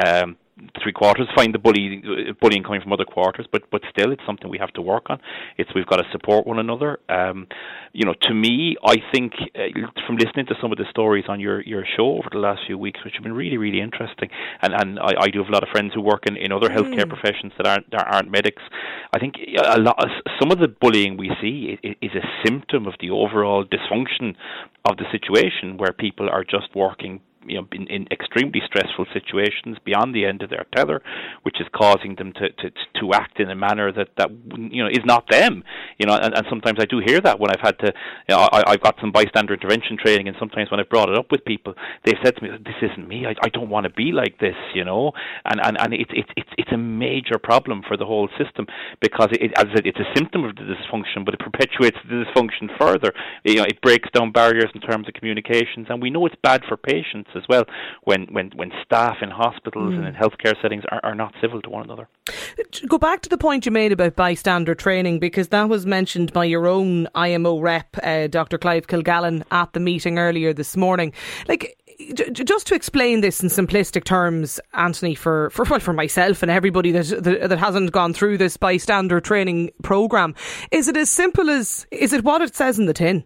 Um, 0.05 0.37
three 0.81 0.93
quarters 0.93 1.27
find 1.35 1.53
the 1.53 1.59
bullying 1.59 2.03
bullying 2.41 2.63
coming 2.63 2.81
from 2.81 2.93
other 2.93 3.05
quarters, 3.05 3.45
but 3.51 3.63
but 3.71 3.81
still, 3.91 4.11
it's 4.11 4.21
something 4.25 4.49
we 4.49 4.57
have 4.57 4.73
to 4.73 4.81
work 4.81 5.09
on. 5.09 5.19
It's 5.57 5.69
we've 5.75 5.85
got 5.85 5.97
to 5.97 6.05
support 6.11 6.47
one 6.47 6.59
another. 6.59 6.99
Um, 7.09 7.47
you 7.93 8.05
know, 8.05 8.13
to 8.23 8.33
me, 8.33 8.75
I 8.83 8.95
think 9.13 9.33
uh, 9.55 9.87
from 10.05 10.17
listening 10.17 10.47
to 10.47 10.55
some 10.61 10.71
of 10.71 10.77
the 10.77 10.85
stories 10.89 11.25
on 11.27 11.39
your 11.39 11.61
your 11.61 11.85
show 11.95 12.17
over 12.17 12.29
the 12.31 12.39
last 12.39 12.61
few 12.65 12.77
weeks, 12.77 12.99
which 13.03 13.13
have 13.15 13.23
been 13.23 13.33
really 13.33 13.57
really 13.57 13.81
interesting, 13.81 14.29
and 14.61 14.73
and 14.73 14.99
I, 14.99 15.13
I 15.21 15.27
do 15.29 15.39
have 15.39 15.49
a 15.49 15.53
lot 15.53 15.63
of 15.63 15.69
friends 15.69 15.93
who 15.93 16.01
work 16.01 16.23
in, 16.25 16.37
in 16.37 16.51
other 16.51 16.69
healthcare 16.69 17.05
mm. 17.05 17.09
professions 17.09 17.53
that 17.57 17.67
aren't 17.67 17.89
that 17.91 18.07
aren't 18.07 18.31
medics. 18.31 18.63
I 19.13 19.19
think 19.19 19.35
a 19.37 19.79
lot 19.79 20.03
of, 20.03 20.09
some 20.39 20.51
of 20.51 20.59
the 20.59 20.67
bullying 20.67 21.17
we 21.17 21.31
see 21.41 21.77
is, 21.83 21.95
is 22.01 22.11
a 22.15 22.25
symptom 22.45 22.87
of 22.87 22.93
the 22.99 23.09
overall 23.09 23.63
dysfunction 23.63 24.35
of 24.85 24.97
the 24.97 25.05
situation 25.11 25.77
where 25.77 25.93
people 25.93 26.29
are 26.29 26.43
just 26.43 26.75
working 26.75 27.21
you 27.47 27.55
know, 27.55 27.67
in, 27.71 27.87
in 27.87 28.07
extremely 28.11 28.61
stressful 28.65 29.05
situations 29.13 29.77
beyond 29.85 30.13
the 30.13 30.25
end 30.25 30.41
of 30.41 30.49
their 30.49 30.65
tether, 30.75 31.01
which 31.43 31.59
is 31.59 31.67
causing 31.73 32.15
them 32.15 32.33
to, 32.33 32.49
to, 32.49 32.71
to 32.99 33.13
act 33.13 33.39
in 33.39 33.49
a 33.49 33.55
manner 33.55 33.91
that, 33.91 34.09
that 34.17 34.29
you 34.57 34.83
know 34.83 34.89
is 34.89 35.05
not 35.05 35.29
them. 35.29 35.63
You 35.97 36.07
know, 36.07 36.15
and, 36.15 36.33
and 36.33 36.45
sometimes 36.49 36.79
I 36.79 36.85
do 36.85 37.01
hear 37.05 37.21
that 37.21 37.39
when 37.39 37.51
I've 37.51 37.61
had 37.61 37.79
to, 37.79 37.93
you 38.29 38.35
know, 38.35 38.49
I, 38.51 38.63
I've 38.71 38.81
got 38.81 38.95
some 38.99 39.11
bystander 39.11 39.53
intervention 39.53 39.97
training, 39.97 40.27
and 40.27 40.37
sometimes 40.39 40.71
when 40.71 40.79
I've 40.79 40.89
brought 40.89 41.09
it 41.09 41.17
up 41.17 41.31
with 41.31 41.45
people, 41.45 41.73
they've 42.05 42.19
said 42.23 42.35
to 42.37 42.43
me, 42.43 42.49
"This 42.63 42.91
isn't 42.91 43.07
me. 43.07 43.25
I, 43.25 43.33
I 43.43 43.49
don't 43.49 43.69
want 43.69 43.85
to 43.85 43.91
be 43.91 44.11
like 44.11 44.39
this." 44.39 44.55
You 44.73 44.85
know, 44.85 45.11
and 45.45 45.59
and 45.63 45.77
and 45.79 45.93
it's 45.93 46.11
it's 46.13 46.29
it's 46.35 46.49
it's 46.57 46.71
a 46.71 46.77
major 46.77 47.37
problem 47.41 47.83
for 47.87 47.97
the 47.97 48.05
whole 48.05 48.29
system 48.37 48.67
because 49.01 49.29
it, 49.31 49.51
as 49.57 49.65
I 49.71 49.75
said, 49.75 49.87
it's 49.87 49.99
a 49.99 50.11
symptom 50.15 50.43
of 50.43 50.55
the 50.55 50.63
dysfunction, 50.63 51.25
but 51.25 51.33
it 51.33 51.39
perpetuates 51.39 51.97
the 52.09 52.25
dysfunction 52.25 52.69
further. 52.79 53.13
You 53.43 53.55
know, 53.55 53.63
it 53.63 53.81
breaks 53.81 54.09
down 54.11 54.31
barriers 54.31 54.71
in 54.73 54.81
terms 54.81 55.07
of 55.07 55.13
communications, 55.13 55.87
and 55.89 56.01
we 56.01 56.09
know 56.09 56.25
it's 56.25 56.35
bad 56.43 56.61
for 56.67 56.77
patients 56.77 57.29
as 57.37 57.43
well 57.47 57.63
when 58.03 58.25
when 58.31 58.51
when 58.55 58.71
staff 58.83 59.17
in 59.21 59.29
hospitals 59.29 59.93
mm. 59.93 59.97
and 59.97 60.07
in 60.07 60.13
healthcare 60.13 60.59
settings 60.61 60.83
are, 60.91 60.99
are 61.03 61.15
not 61.15 61.33
civil 61.41 61.61
to 61.61 61.69
one 61.69 61.83
another. 61.83 62.07
Go 62.87 62.97
back 62.97 63.21
to 63.21 63.29
the 63.29 63.37
point 63.37 63.65
you 63.65 63.71
made 63.71 63.91
about 63.91 64.15
bystander 64.15 64.75
training 64.75 65.19
because 65.19 65.49
that 65.49 65.69
was 65.69 65.85
mentioned 65.85 66.33
by 66.33 66.45
your 66.45 66.67
own 66.67 67.07
IMO 67.15 67.59
rep, 67.59 67.95
uh, 68.03 68.27
Dr. 68.27 68.57
Clive 68.57 68.87
Kilgallen, 68.87 69.43
at 69.51 69.73
the 69.73 69.79
meeting 69.79 70.19
earlier 70.19 70.53
this 70.53 70.75
morning. 70.75 71.13
Like 71.47 71.77
just 72.21 72.67
to 72.67 72.75
explain 72.75 73.21
this 73.21 73.41
in 73.41 73.49
simplistic 73.49 74.03
terms, 74.03 74.59
Anthony, 74.73 75.15
for, 75.15 75.49
for 75.49 75.65
well, 75.65 75.79
for 75.79 75.93
myself 75.93 76.43
and 76.43 76.51
everybody 76.51 76.91
that, 76.91 77.07
that, 77.23 77.49
that 77.49 77.57
hasn't 77.57 77.91
gone 77.91 78.13
through 78.13 78.37
this 78.37 78.55
bystander 78.55 79.19
training 79.19 79.71
program, 79.83 80.35
is 80.71 80.87
it 80.87 80.95
as 80.95 81.09
simple 81.09 81.49
as 81.49 81.87
is 81.91 82.13
it 82.13 82.23
what 82.23 82.41
it 82.41 82.55
says 82.55 82.77
in 82.77 82.85
the 82.85 82.93
tin? 82.93 83.23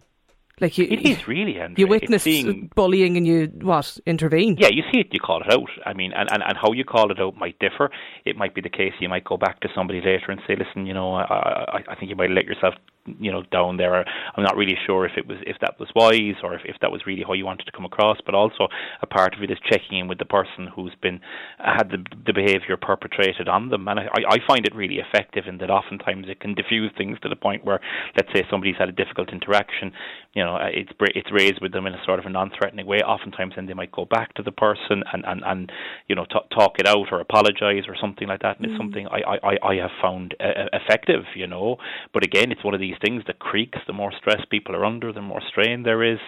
Like 0.60 0.78
you, 0.78 0.84
it 0.84 1.04
is 1.04 1.26
really. 1.26 1.58
You 1.76 1.86
witness 1.86 2.22
seeing, 2.22 2.70
bullying 2.74 3.16
and 3.16 3.26
you 3.26 3.46
what 3.62 3.98
intervene. 4.06 4.56
Yeah, 4.58 4.68
you 4.68 4.82
see 4.92 5.00
it, 5.00 5.08
you 5.10 5.18
call 5.18 5.40
it 5.40 5.50
out. 5.50 5.70
I 5.86 5.92
mean, 5.92 6.12
and, 6.12 6.30
and, 6.30 6.42
and 6.42 6.56
how 6.56 6.72
you 6.72 6.84
call 6.84 7.10
it 7.10 7.18
out 7.18 7.36
might 7.36 7.58
differ. 7.58 7.90
It 8.24 8.36
might 8.36 8.54
be 8.54 8.60
the 8.60 8.68
case 8.68 8.92
you 9.00 9.08
might 9.08 9.24
go 9.24 9.36
back 9.36 9.60
to 9.60 9.68
somebody 9.74 10.00
later 10.00 10.30
and 10.30 10.40
say, 10.46 10.54
listen, 10.56 10.86
you 10.86 10.94
know, 10.94 11.14
I, 11.14 11.22
I, 11.22 11.84
I 11.88 11.94
think 11.96 12.10
you 12.10 12.16
might 12.16 12.30
let 12.30 12.44
yourself 12.44 12.74
you 13.06 13.32
know 13.32 13.42
down 13.50 13.76
there. 13.76 14.04
I'm 14.36 14.44
not 14.44 14.56
really 14.56 14.76
sure 14.86 15.06
if 15.06 15.12
it 15.16 15.26
was 15.26 15.38
if 15.46 15.56
that 15.60 15.78
was 15.78 15.88
wise 15.94 16.36
or 16.42 16.54
if, 16.54 16.62
if 16.64 16.76
that 16.80 16.92
was 16.92 17.02
really 17.06 17.22
how 17.26 17.32
you 17.32 17.44
wanted 17.44 17.64
to 17.64 17.72
come 17.72 17.84
across. 17.84 18.18
But 18.24 18.34
also 18.34 18.68
a 19.02 19.06
part 19.06 19.34
of 19.34 19.42
it 19.42 19.50
is 19.50 19.58
checking 19.70 19.98
in 19.98 20.08
with 20.08 20.18
the 20.18 20.24
person 20.24 20.68
who's 20.74 20.94
been 21.00 21.20
had 21.58 21.90
the 21.90 22.04
the 22.26 22.32
behaviour 22.32 22.76
perpetrated 22.76 23.48
on 23.48 23.68
them. 23.68 23.88
And 23.88 24.00
I, 24.00 24.08
I 24.28 24.38
find 24.46 24.66
it 24.66 24.74
really 24.74 24.98
effective 24.98 25.44
in 25.46 25.58
that 25.58 25.70
oftentimes 25.70 26.26
it 26.28 26.40
can 26.40 26.54
diffuse 26.54 26.92
things 26.96 27.18
to 27.20 27.28
the 27.28 27.36
point 27.36 27.64
where 27.64 27.80
let's 28.16 28.28
say 28.34 28.44
somebody's 28.50 28.76
had 28.78 28.88
a 28.88 28.92
difficult 28.92 29.32
interaction, 29.32 29.92
you 30.34 30.42
know, 30.42 30.58
it's 30.62 30.90
it's 31.00 31.32
raised 31.32 31.60
with 31.60 31.72
them 31.72 31.86
in 31.86 31.94
a 31.94 32.04
sort 32.04 32.18
of 32.18 32.26
a 32.26 32.30
non-threatening 32.30 32.86
way. 32.86 32.98
Oftentimes 32.98 33.54
then 33.56 33.66
they 33.66 33.74
might 33.74 33.92
go 33.92 34.04
back 34.04 34.34
to 34.34 34.42
the 34.42 34.52
person 34.52 35.02
and 35.12 35.24
and 35.26 35.42
and 35.44 35.72
you 36.08 36.14
know 36.14 36.24
t- 36.24 36.48
talk 36.54 36.78
it 36.78 36.86
out 36.86 37.08
or 37.12 37.20
apologise 37.20 37.84
or 37.88 37.96
something 38.00 38.28
like 38.28 38.40
that. 38.42 38.58
And 38.58 38.66
mm. 38.66 38.70
it's 38.70 38.78
something 38.78 39.06
I 39.08 39.20
I 39.42 39.56
I 39.62 39.74
have 39.76 39.90
found 40.00 40.34
uh, 40.40 40.68
effective, 40.72 41.24
you 41.34 41.46
know. 41.46 41.76
But 42.14 42.24
again, 42.24 42.52
it's 42.52 42.64
one 42.64 42.74
of 42.74 42.80
these 42.80 42.91
these 42.92 42.98
things 43.04 43.22
that 43.26 43.38
creaks, 43.38 43.78
the 43.86 43.92
more 43.92 44.12
stress 44.18 44.40
people 44.50 44.74
are 44.76 44.84
under, 44.84 45.12
the 45.12 45.22
more 45.22 45.40
strain 45.48 45.82
there 45.82 46.02
is. 46.02 46.18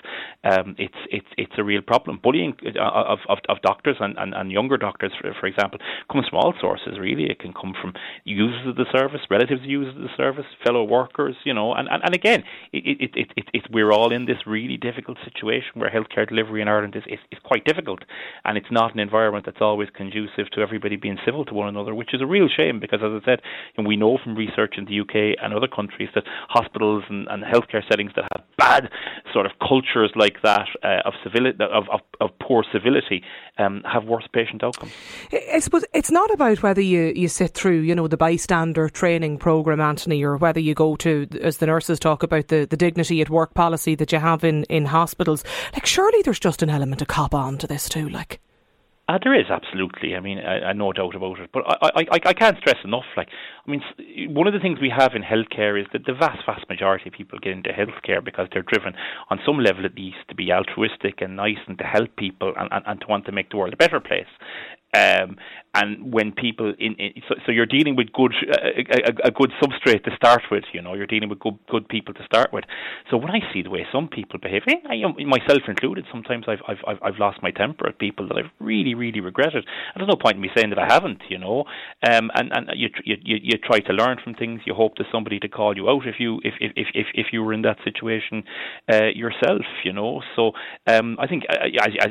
Um, 0.45 0.75
it's 0.79 0.95
it's 1.11 1.27
it's 1.37 1.53
a 1.59 1.65
real 1.65 1.83
problem. 1.83 2.21
Bullying 2.23 2.55
uh, 2.65 2.81
of 2.81 3.19
of, 3.29 3.39
of 3.49 3.61
doctors 3.63 3.97
and, 4.01 4.17
and, 4.19 4.35
and 4.35 4.51
younger 4.51 4.77
doctors, 4.77 5.13
for, 5.21 5.35
for 5.39 5.47
example, 5.47 5.79
comes 6.11 6.29
from 6.29 6.39
all 6.39 6.55
sources. 6.61 6.99
Really, 6.99 7.25
it 7.25 7.39
can 7.39 7.53
come 7.53 7.75
from 7.81 7.93
users 8.25 8.67
of 8.67 8.77
the 8.77 8.87
service, 8.97 9.21
relatives 9.31 9.63
users 9.65 9.95
of 9.97 10.03
the 10.03 10.17
service, 10.17 10.47
fellow 10.65 10.85
workers. 10.85 11.37
You 11.45 11.55
know, 11.55 11.75
and 11.75 11.89
and, 11.89 12.03
and 12.05 12.15
again, 12.15 12.45
it, 12.73 13.01
it, 13.01 13.11
it, 13.15 13.29
it, 13.37 13.47
it, 13.53 13.63
we're 13.71 13.93
all 13.93 14.13
in 14.13 14.27
this 14.27 14.39
really 14.47 14.77
difficult 14.77 15.19
situation 15.25 15.73
where 15.75 15.91
healthcare 15.91 16.29
delivery 16.29 16.63
in 16.63 16.69
Ireland 16.69 16.97
is, 16.97 17.05
is 17.07 17.21
is 17.31 17.39
quite 17.45 17.65
difficult, 17.65 18.01
and 18.45 18.57
it's 18.57 18.71
not 18.71 18.95
an 18.95 19.01
environment 19.01 19.45
that's 19.47 19.61
always 19.61 19.89
conducive 19.95 20.51
to 20.53 20.61
everybody 20.61 20.97
being 20.97 21.19
civil 21.25 21.45
to 21.47 21.55
one 21.55 21.69
another, 21.69 21.95
which 21.95 22.15
is 22.15 22.23
a 22.23 22.27
real 22.27 22.49
shame 22.55 22.81
because, 22.81 23.01
as 23.03 23.23
I 23.23 23.25
said, 23.25 23.41
and 23.77 23.87
we 23.87 23.97
know 23.97 24.19
from 24.23 24.37
research 24.37 24.75
in 24.79 24.85
the 24.87 25.01
UK 25.01 25.39
and 25.43 25.55
other 25.55 25.69
countries 25.69 26.09
that 26.15 26.25
hospitals 26.55 27.03
and, 27.09 27.27
and 27.29 27.43
healthcare 27.43 27.83
settings 27.91 28.13
that 28.15 28.25
have 28.33 28.45
bad 28.57 28.89
sort 29.33 29.45
of 29.45 29.53
cultures 29.59 30.13
like 30.15 30.37
that 30.43 30.69
uh, 30.85 31.01
of 31.05 31.13
civility 31.25 31.59
of, 31.61 31.85
of, 31.93 32.01
of 32.21 32.31
poor 32.39 32.65
civility 32.73 33.23
um, 33.59 33.83
have 33.85 34.05
worse 34.05 34.27
patient 34.33 34.63
outcomes. 34.63 34.93
I 35.53 35.59
suppose 35.59 35.85
it's 35.93 36.13
not 36.13 36.33
about 36.33 36.63
whether 36.63 36.81
you, 36.81 37.13
you 37.17 37.29
sit 37.29 37.55
through 37.55 37.81
you 37.81 37.95
know 37.95 38.07
the 38.07 38.17
bystander 38.17 38.89
training 38.89 39.39
program, 39.39 39.81
Anthony, 39.81 40.23
or 40.23 40.37
whether 40.37 40.61
you 40.61 40.75
go 40.75 40.95
to 40.97 41.27
as 41.43 41.59
the 41.59 41.67
nurses 41.67 41.99
talk 41.99 42.23
about 42.23 42.49
the, 42.49 42.67
the 42.67 42.77
dignity 42.77 43.21
at 43.21 43.31
work 43.31 43.55
policy 43.55 43.97
that 43.97 44.13
you 44.13 44.21
have 44.21 44.45
in, 44.45 44.63
in 44.65 44.87
hospitals. 44.87 45.43
Like 45.73 45.87
surely 45.87 46.23
there's 46.23 46.39
just 46.39 46.63
an 46.63 46.71
element 46.71 47.03
of 47.03 47.09
cop 47.09 47.35
on 47.35 47.59
to 47.59 47.67
this 47.67 47.89
too, 47.89 48.09
like. 48.09 48.41
Uh, 49.07 49.19
there 49.23 49.39
is 49.39 49.47
absolutely. 49.51 50.17
I 50.17 50.21
mean, 50.21 50.39
I, 50.39 50.71
I 50.71 50.73
no 50.73 50.91
doubt 50.93 51.15
about 51.15 51.39
it. 51.39 51.51
But 51.53 51.65
I, 51.67 51.91
I, 52.11 52.21
I 52.25 52.33
can't 52.33 52.57
stress 52.59 52.79
enough. 52.85 53.05
Like, 53.19 53.29
I 53.67 53.71
mean, 53.71 53.83
one 54.33 54.47
of 54.47 54.55
the 54.55 54.61
things 54.61 54.79
we 54.81 54.91
have 54.97 55.13
in 55.15 55.23
healthcare 55.23 55.79
is 55.79 55.87
that 55.93 56.07
the 56.07 56.15
vast, 56.15 56.47
vast 56.47 56.67
majority 56.71 57.09
of 57.09 57.13
people 57.13 57.39
get 57.39 57.53
into 57.53 57.71
healthcare 57.71 58.25
because 58.25 58.49
they're 58.53 58.63
driven, 58.63 58.95
on 59.29 59.41
some 59.45 59.59
level 59.59 59.85
at 59.85 59.95
least, 59.95 60.17
to 60.31 60.35
be 60.35 60.51
altruistic 60.51 61.21
and 61.21 61.37
nice 61.37 61.59
and 61.67 61.77
to 61.79 61.85
help 61.85 62.17
people 62.17 62.55
and, 62.57 62.69
and, 62.73 62.83
and 62.87 63.01
to 63.03 63.07
want 63.07 63.27
to 63.27 63.33
make 63.33 63.51
the 63.51 63.59
world 63.59 63.75
a 63.75 63.77
better 63.77 64.01
place. 64.01 64.25
Um, 64.97 65.37
and 65.75 66.13
when 66.13 66.33
people 66.33 66.73
in, 66.79 66.95
in 66.95 67.13
so, 67.29 67.35
so, 67.47 67.53
you're 67.53 67.67
dealing 67.67 67.97
with 67.97 68.13
good 68.13 68.33
a, 68.49 68.81
a, 68.81 69.29
a, 69.29 69.31
good 69.31 69.53
substrate 69.63 70.05
to 70.05 70.11
start 70.17 70.43
with 70.51 70.65
you 70.73 70.81
know 70.81 70.95
you're 70.95 71.07
dealing 71.07 71.29
with 71.29 71.39
good 71.41 71.59
good 71.69 71.89
people 71.89 72.15
to 72.15 72.25
start 72.25 72.53
with. 72.53 72.65
So 73.11 73.17
when 73.17 73.31
I 73.31 73.41
see 73.53 73.63
the 73.63 73.71
way 73.71 73.87
some 73.93 74.09
people 74.09 74.39
behave 74.39 74.63
I, 74.67 75.03
myself 75.25 75.63
included 75.69 76.05
sometimes 76.11 76.47
I've, 76.49 76.63
I've 76.69 76.99
I've 77.03 77.19
lost 77.19 77.43
my 77.43 77.51
temper 77.51 77.89
at 77.89 77.99
people 77.99 78.29
that 78.29 78.37
I've 78.37 78.51
really 78.61 78.95
really 78.95 79.21
regretted 79.21 79.65
and 79.65 79.97
there's 79.97 80.09
no 80.09 80.17
point 80.17 80.37
in 80.37 80.43
me 80.43 80.51
saying 80.57 80.71
that 80.71 80.79
I 80.79 80.93
haven't 80.93 81.23
you 81.29 81.39
know. 81.39 81.65
Um, 82.09 82.31
and 82.35 82.51
and 82.53 82.71
you, 82.75 82.89
you 83.05 83.17
you 83.25 83.59
try 83.59 83.81
to 83.81 83.93
learn 83.93 84.19
from 84.23 84.35
things. 84.35 84.61
You 84.65 84.75
hope 84.75 84.95
there's 84.97 85.11
somebody 85.13 85.41
to 85.41 85.49
call 85.49 85.77
you 85.77 85.89
out 85.89 86.07
if 86.07 86.17
you 86.19 86.41
if 86.45 86.55
if 86.61 86.73
if, 86.95 87.07
if 87.15 87.27
you 87.33 87.43
were 87.43 87.53
in 87.53 87.63
that 87.63 87.79
situation 87.85 88.45
uh, 88.93 89.07
yourself 89.15 89.63
you 89.85 89.93
know. 89.93 90.23
So 90.37 90.53
um, 90.87 91.17
I 91.19 91.27
think 91.27 91.45
uh, 91.51 91.67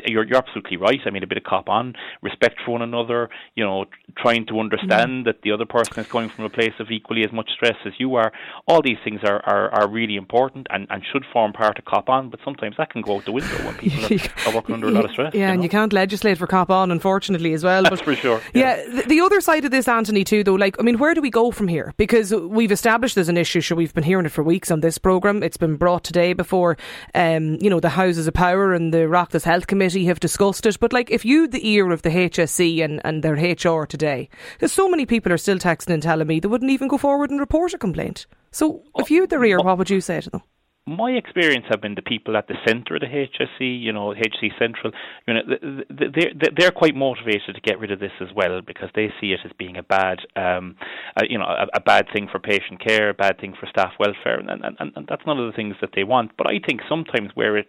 you're, 0.06 0.26
you're 0.26 0.38
absolutely 0.38 0.78
right. 0.78 1.00
I 1.06 1.10
mean 1.10 1.24
a 1.24 1.28
bit 1.28 1.38
of 1.38 1.44
cop 1.44 1.70
on 1.70 1.94
respect 2.22 2.60
for 2.66 2.72
one 2.72 2.82
another, 2.82 3.30
you 3.56 3.64
know, 3.64 3.86
trying 4.18 4.46
to 4.48 4.60
understand 4.60 5.10
mm. 5.10 5.26
that 5.26 5.42
the 5.44 5.52
other 5.52 5.66
person 5.66 6.00
is 6.00 6.08
coming 6.08 6.28
from 6.28 6.46
a 6.46 6.50
place 6.50 6.74
of 6.80 6.90
equally 6.90 7.24
as 7.24 7.32
much 7.32 7.52
stress 7.52 7.76
as 7.86 7.94
you 8.00 8.16
are. 8.16 8.32
All 8.68 8.82
these 8.82 8.98
things 9.04 9.20
are, 9.24 9.42
are, 9.46 9.70
are 9.70 9.88
really 9.88 10.16
important 10.16 10.66
and, 10.72 10.88
and 10.90 11.04
should 11.12 11.24
form 11.32 11.54
part 11.54 11.78
of 11.78 11.86
cop 11.86 12.10
on, 12.10 12.30
but 12.30 12.40
sometimes 12.44 12.78
that 12.78 12.90
can 12.90 13.04
go 13.04 13.18
out 13.18 13.26
the 13.26 13.32
window 13.32 13.56
when 13.64 13.76
people 13.76 14.06
are, 14.06 14.20
are 14.48 14.56
working 14.56 14.74
under 14.74 14.88
a 14.88 14.92
lot 14.92 15.06
of 15.06 15.12
stress. 15.12 15.36
Yeah, 15.36 15.42
you 15.42 15.46
know? 15.48 15.54
and 15.54 15.64
you 15.64 15.70
can't 15.70 15.94
legislate 15.94 16.40
for 16.40 16.48
cop 16.48 16.72
on, 16.72 16.90
unfortunately, 16.90 17.54
as 17.54 17.64
well. 17.64 17.84
That's 17.84 17.98
but, 17.98 18.06
for 18.06 18.16
sure. 18.16 18.42
Yeah, 18.56 18.78
yeah 18.78 19.02
the, 19.02 19.08
the, 19.08 19.22
other 19.22 19.40
side 19.40 19.66
of 19.66 19.72
this, 19.72 19.88
Anthony, 19.88 20.24
too, 20.24 20.44
though, 20.44 20.56
like, 20.56 20.76
I 20.80 20.84
mean, 20.84 20.98
where 20.98 21.14
do 21.14 21.22
we 21.22 21.30
go 21.30 21.52
from 21.52 21.68
here? 21.68 21.94
Because 21.98 22.34
we've 22.34 22.72
established 22.72 23.14
there's 23.14 23.30
an 23.30 23.38
issue, 23.38 23.62
sure, 23.62 23.78
we've 23.78 23.94
been 23.94 24.04
hearing 24.04 24.26
it 24.26 24.32
for 24.32 24.44
weeks 24.44 24.72
on 24.72 24.80
this 24.80 24.98
programme. 24.98 25.44
It's 25.44 25.58
been 25.58 25.76
brought 25.76 26.04
today 26.04 26.34
before, 26.34 26.76
um, 27.14 27.60
you 27.62 27.70
know, 27.70 27.80
the 27.80 27.90
Houses 27.90 28.26
of 28.26 28.34
Power 28.34 28.74
and 28.74 28.92
the 28.92 29.00
Oireachtas 29.00 29.44
Health 29.44 29.68
Committee 29.68 30.06
have 30.06 30.20
discussed 30.20 30.66
it. 30.66 30.80
But, 30.80 30.92
like, 30.92 31.12
if 31.12 31.24
you, 31.24 31.48
the 31.48 31.68
ear 31.70 31.92
of 31.92 32.02
the 32.02 32.10
HSE 32.10 32.84
and, 32.84 33.00
and 33.06 33.24
their 33.24 33.43
HR 33.44 33.86
today. 33.86 34.30
Because 34.54 34.72
so 34.72 34.90
many 34.90 35.06
people 35.06 35.32
are 35.32 35.38
still 35.38 35.60
texting 35.60 35.94
and 35.94 36.02
telling 36.02 36.28
me 36.28 36.40
they 36.40 36.48
wouldn't 36.48 36.72
even 36.72 36.88
go 36.88 36.98
forward 36.98 37.30
and 37.30 37.40
report 37.40 37.74
a 37.74 37.78
complaint. 37.78 38.26
So 38.52 38.84
if 38.98 39.12
you 39.12 39.22
had 39.22 39.30
the 39.30 39.42
ear, 39.42 39.60
what 39.60 39.78
would 39.78 39.90
you 39.90 40.02
say 40.02 40.22
to 40.22 40.30
them? 40.30 40.42
My 40.86 41.12
experience 41.12 41.66
have 41.70 41.80
been 41.82 41.96
the 41.96 42.02
people 42.02 42.36
at 42.36 42.48
the 42.48 42.56
centre 42.68 42.96
of 42.96 43.02
the 43.02 43.08
HSE, 43.08 43.82
you 43.82 43.94
know, 43.94 44.14
HSE 44.14 44.52
Central, 44.60 44.92
you 45.26 45.34
know, 45.34 45.42
they're, 45.90 46.52
they're 46.58 46.72
quite 46.72 46.94
motivated 46.94 47.56
to 47.56 47.62
get 47.62 47.80
rid 47.80 47.90
of 47.92 48.02
this 48.02 48.12
as 48.20 48.28
well 48.36 48.60
because 48.62 48.90
they 48.94 49.08
see 49.22 49.32
it 49.32 49.40
as 49.46 49.52
being 49.58 49.78
a 49.78 49.84
bad, 49.84 50.20
um, 50.36 50.76
a, 51.16 51.24
you 51.30 51.38
know, 51.38 51.46
a, 51.46 51.68
a, 51.74 51.80
bad 51.80 52.08
thing 52.14 52.28
for 52.30 52.38
patient 52.38 52.84
care, 52.86 53.10
a 53.10 53.14
bad 53.14 53.40
thing 53.40 53.54
for 53.58 53.66
staff 53.68 53.94
welfare, 53.98 54.38
and, 54.38 54.50
and, 54.50 54.76
and, 54.78 54.92
and 54.96 55.08
that's 55.08 55.26
none 55.26 55.40
of 55.40 55.50
the 55.50 55.56
things 55.56 55.76
that 55.80 55.92
they 55.96 56.04
want. 56.04 56.32
But 56.38 56.48
I 56.48 56.60
think 56.60 56.82
sometimes 56.90 57.30
where 57.34 57.56
it 57.56 57.68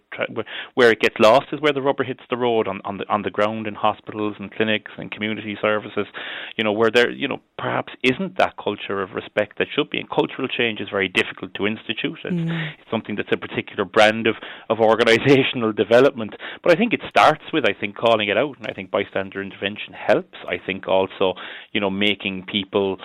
where 0.74 0.90
it 0.90 1.00
gets 1.00 1.16
lost 1.20 1.46
is 1.52 1.60
where 1.60 1.72
the 1.72 1.82
rubber 1.82 2.02
hits 2.02 2.22
the 2.30 2.36
road 2.36 2.66
on, 2.66 2.80
on 2.84 2.98
the 2.98 3.08
on 3.08 3.22
the 3.22 3.30
ground 3.30 3.68
in 3.68 3.74
hospitals 3.74 4.34
and 4.40 4.52
clinics 4.52 4.90
and 4.98 5.12
community 5.12 5.56
services, 5.62 6.06
you 6.56 6.64
know, 6.64 6.72
where 6.72 6.90
there, 6.90 7.10
you 7.10 7.28
know, 7.28 7.40
perhaps 7.58 7.92
isn't 8.02 8.38
that 8.38 8.54
culture 8.56 9.02
of 9.02 9.10
respect 9.12 9.58
that 9.58 9.68
should 9.72 9.90
be. 9.90 9.98
And 9.98 10.10
cultural 10.10 10.48
change 10.48 10.80
is 10.80 10.88
very 10.90 11.08
difficult 11.08 11.54
to 11.54 11.66
institute. 11.66 12.18
It's, 12.24 12.34
mm. 12.34 12.72
it's 12.80 12.90
something 13.04 13.16
that's 13.16 13.32
a 13.32 13.36
particular 13.36 13.84
brand 13.84 14.26
of, 14.26 14.36
of 14.68 14.78
organisational 14.78 15.76
development. 15.76 16.34
But 16.62 16.72
I 16.72 16.76
think 16.76 16.92
it 16.92 17.00
starts 17.08 17.44
with, 17.52 17.64
I 17.68 17.78
think, 17.78 17.96
calling 17.96 18.28
it 18.28 18.36
out, 18.36 18.56
and 18.58 18.66
I 18.66 18.72
think 18.72 18.90
bystander 18.90 19.42
intervention 19.42 19.92
helps. 19.92 20.38
I 20.48 20.56
think 20.64 20.88
also, 20.88 21.34
you 21.72 21.80
know, 21.80 21.90
making 21.90 22.46
people 22.50 22.98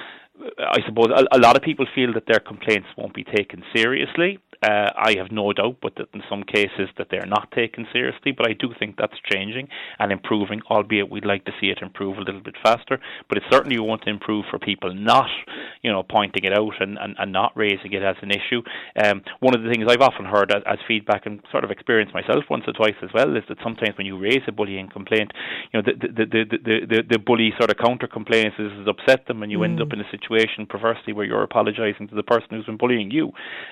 I 0.57 0.79
suppose 0.87 1.07
a, 1.15 1.35
a, 1.35 1.39
lot 1.39 1.57
of 1.57 1.63
people 1.63 1.85
feel 1.93 2.13
that 2.13 2.25
their 2.27 2.39
complaints 2.39 2.87
won't 2.97 3.13
be 3.13 3.23
taken 3.23 3.63
seriously, 3.75 4.39
Uh, 4.61 4.91
I 4.95 5.15
have 5.17 5.31
no 5.31 5.53
doubt, 5.53 5.77
but 5.81 5.95
that 5.95 6.07
in 6.13 6.21
some 6.29 6.43
cases 6.43 6.89
that 6.97 7.07
they're 7.09 7.25
not 7.25 7.49
taken 7.51 7.87
seriously. 7.93 8.33
But 8.33 8.49
I 8.49 8.53
do 8.53 8.73
think 8.77 8.97
that's 8.97 9.15
changing 9.31 9.69
and 9.99 10.11
improving, 10.11 10.61
albeit 10.69 11.09
we'd 11.09 11.25
like 11.25 11.45
to 11.45 11.53
see 11.59 11.67
it 11.67 11.79
improve 11.81 12.17
a 12.17 12.21
little 12.21 12.41
bit 12.41 12.55
faster. 12.61 12.99
But 13.29 13.37
it 13.37 13.43
certainly 13.49 13.79
want 13.79 14.01
to 14.03 14.09
improve 14.09 14.45
for 14.49 14.59
people 14.59 14.93
not, 14.93 15.29
you 15.81 15.91
know, 15.91 16.03
pointing 16.03 16.43
it 16.43 16.51
out 16.51 16.81
and, 16.81 16.97
and, 16.97 17.15
and 17.17 17.31
not 17.31 17.55
raising 17.55 17.93
it 17.93 18.03
as 18.03 18.17
an 18.21 18.31
issue. 18.31 18.61
Um, 19.01 19.21
one 19.39 19.55
of 19.55 19.63
the 19.63 19.69
things 19.69 19.85
I've 19.87 20.01
often 20.01 20.25
heard 20.25 20.51
as, 20.51 20.63
as 20.65 20.79
feedback 20.87 21.25
and 21.25 21.39
sort 21.51 21.63
of 21.63 21.71
experienced 21.71 22.13
myself 22.13 22.43
once 22.49 22.65
or 22.67 22.73
twice 22.73 22.99
as 23.01 23.09
well 23.13 23.35
is 23.37 23.43
that 23.47 23.59
sometimes 23.63 23.97
when 23.97 24.07
you 24.07 24.19
raise 24.19 24.43
a 24.47 24.51
bullying 24.51 24.89
complaint, 24.89 25.31
you 25.71 25.79
know, 25.79 25.83
the 25.87 25.95
the 26.07 26.25
the 26.25 26.43
the, 26.49 26.77
the, 26.91 27.03
the 27.11 27.19
bully 27.19 27.53
sort 27.57 27.71
of 27.71 27.77
counter 27.77 28.07
complains 28.07 28.53
is 28.59 28.87
upset 28.87 29.25
them, 29.27 29.41
and 29.41 29.51
you 29.51 29.59
mm. 29.59 29.65
end 29.65 29.81
up 29.81 29.93
in 29.93 30.01
a 30.01 30.09
situation 30.11 30.28
perversely 30.67 31.13
where 31.13 31.25
you're 31.25 31.43
apologising 31.43 32.07
to 32.07 32.15
the 32.15 32.23
person 32.23 32.47
who's 32.51 32.65
been 32.65 32.77
bullying 32.77 33.11
you. 33.11 33.31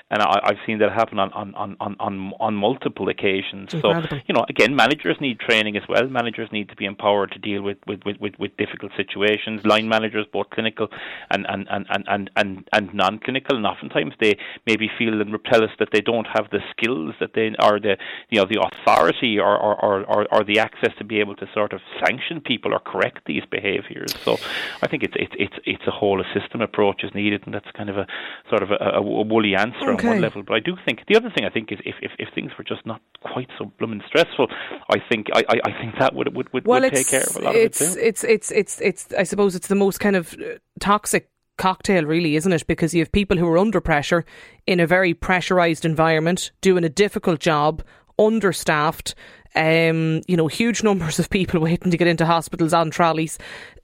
And 0.09 0.21
I, 0.21 0.39
I've 0.43 0.57
seen 0.65 0.79
that 0.79 0.91
happen 0.91 1.19
on 1.19 1.31
on 1.33 1.53
on 1.55 1.95
on 1.99 2.33
on 2.39 2.55
multiple 2.55 3.09
occasions. 3.09 3.71
So 3.71 3.93
you 4.27 4.33
know, 4.33 4.45
again, 4.49 4.75
managers 4.75 5.17
need 5.19 5.39
training 5.39 5.77
as 5.77 5.83
well. 5.87 6.07
Managers 6.07 6.49
need 6.51 6.69
to 6.69 6.75
be 6.75 6.85
empowered 6.85 7.31
to 7.31 7.39
deal 7.39 7.61
with 7.61 7.77
with 7.87 8.01
with, 8.05 8.17
with, 8.19 8.33
with 8.39 8.57
difficult 8.57 8.91
situations. 8.95 9.65
Line 9.65 9.87
managers, 9.87 10.25
both 10.31 10.49
clinical 10.49 10.87
and 11.31 11.45
and 11.49 11.67
and 11.69 11.85
and 11.89 12.05
and 12.07 12.29
and, 12.35 12.69
and 12.73 12.93
non-clinical, 12.93 13.57
and 13.57 13.65
oftentimes 13.65 14.13
they 14.19 14.37
maybe 14.65 14.89
feel 14.97 15.21
and 15.21 15.31
repel 15.31 15.63
us 15.63 15.71
that 15.79 15.89
they 15.91 16.01
don't 16.01 16.27
have 16.27 16.49
the 16.51 16.59
skills 16.71 17.15
that 17.19 17.33
they 17.33 17.53
or 17.61 17.79
the 17.79 17.97
you 18.29 18.39
know 18.39 18.45
the 18.45 18.59
authority 18.61 19.39
or 19.39 19.57
or, 19.57 20.05
or, 20.05 20.27
or 20.31 20.43
the 20.43 20.59
access 20.59 20.93
to 20.97 21.03
be 21.03 21.19
able 21.19 21.35
to 21.35 21.47
sort 21.53 21.73
of 21.73 21.81
sanction 22.03 22.41
people 22.41 22.73
or 22.73 22.79
correct 22.79 23.19
these 23.25 23.43
behaviours. 23.49 24.15
So 24.21 24.37
I 24.81 24.87
think 24.87 25.03
it's 25.03 25.15
it's 25.17 25.33
it's 25.37 25.59
it's 25.65 25.87
a 25.87 25.91
whole 25.91 26.21
system 26.47 26.61
approach 26.61 27.03
is 27.03 27.11
needed, 27.13 27.43
and 27.45 27.53
that's 27.53 27.67
kind 27.75 27.89
of 27.89 27.97
a 27.97 28.07
sort 28.49 28.63
of 28.63 28.71
a, 28.71 28.97
a, 28.97 29.01
woolly 29.01 29.55
answer 29.55 29.91
okay. 29.91 30.07
on 30.07 30.13
one 30.13 30.21
level. 30.21 30.43
But 30.43 30.55
I 30.55 30.59
do 30.59 30.75
think 30.85 31.01
the 31.07 31.15
other 31.15 31.31
thing 31.35 31.45
I 31.45 31.49
think 31.49 31.71
is 31.71 31.79
if, 31.85 31.95
if, 32.01 32.11
if 32.19 32.29
things 32.33 32.51
were 32.57 32.63
just 32.63 32.85
not 32.85 33.01
quite 33.21 33.49
so 33.57 33.71
blooming 33.79 34.01
stressful, 34.07 34.47
I 34.89 34.97
think 35.09 35.27
I, 35.33 35.43
I, 35.49 35.71
think 35.79 35.95
that 35.99 36.13
would 36.13 36.35
would 36.35 36.51
would, 36.53 36.65
well, 36.65 36.81
would 36.81 36.93
take 36.93 37.09
care 37.09 37.23
of 37.23 37.35
a 37.35 37.39
lot 37.39 37.55
of 37.55 37.61
it 37.61 37.73
too. 37.73 37.95
It's 37.99 38.23
it's 38.23 38.51
it's 38.51 38.81
it's 38.81 39.13
I 39.13 39.23
suppose 39.23 39.55
it's 39.55 39.67
the 39.67 39.75
most 39.75 39.99
kind 39.99 40.15
of 40.15 40.33
uh, 40.33 40.57
toxic 40.79 41.29
cocktail, 41.57 42.05
really, 42.05 42.35
isn't 42.35 42.53
it? 42.53 42.65
Because 42.67 42.93
you 42.93 43.01
have 43.01 43.11
people 43.11 43.37
who 43.37 43.47
are 43.47 43.57
under 43.57 43.81
pressure 43.81 44.25
in 44.65 44.79
a 44.79 44.87
very 44.87 45.13
pressurized 45.13 45.85
environment, 45.85 46.51
doing 46.61 46.83
a 46.83 46.89
difficult 46.89 47.39
job, 47.39 47.83
understaffed. 48.19 49.15
Um, 49.55 50.21
you 50.27 50.37
know, 50.37 50.47
huge 50.47 50.83
numbers 50.89 51.17
of 51.17 51.29
people 51.29 51.59
waiting 51.59 51.89
to 51.89 51.97
get 51.97 52.07
into 52.07 52.25
hospitals 52.25 52.73
on 52.73 52.91
trolleys. 52.91 53.39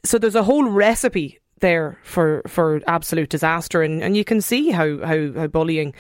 So 0.06 0.20
there's 0.20 0.36
a 0.36 0.44
whole 0.44 0.70
recipe 0.70 1.40
there 1.64 1.98
for 2.04 2.44
for 2.46 2.82
absolute 2.88 3.30
disaster 3.30 3.82
and, 3.82 4.04
and 4.04 4.18
you 4.18 4.26
can 4.26 4.42
see 4.42 4.70
how, 4.70 5.00
how, 5.00 5.32
how 5.32 5.48
bullying 5.48 5.94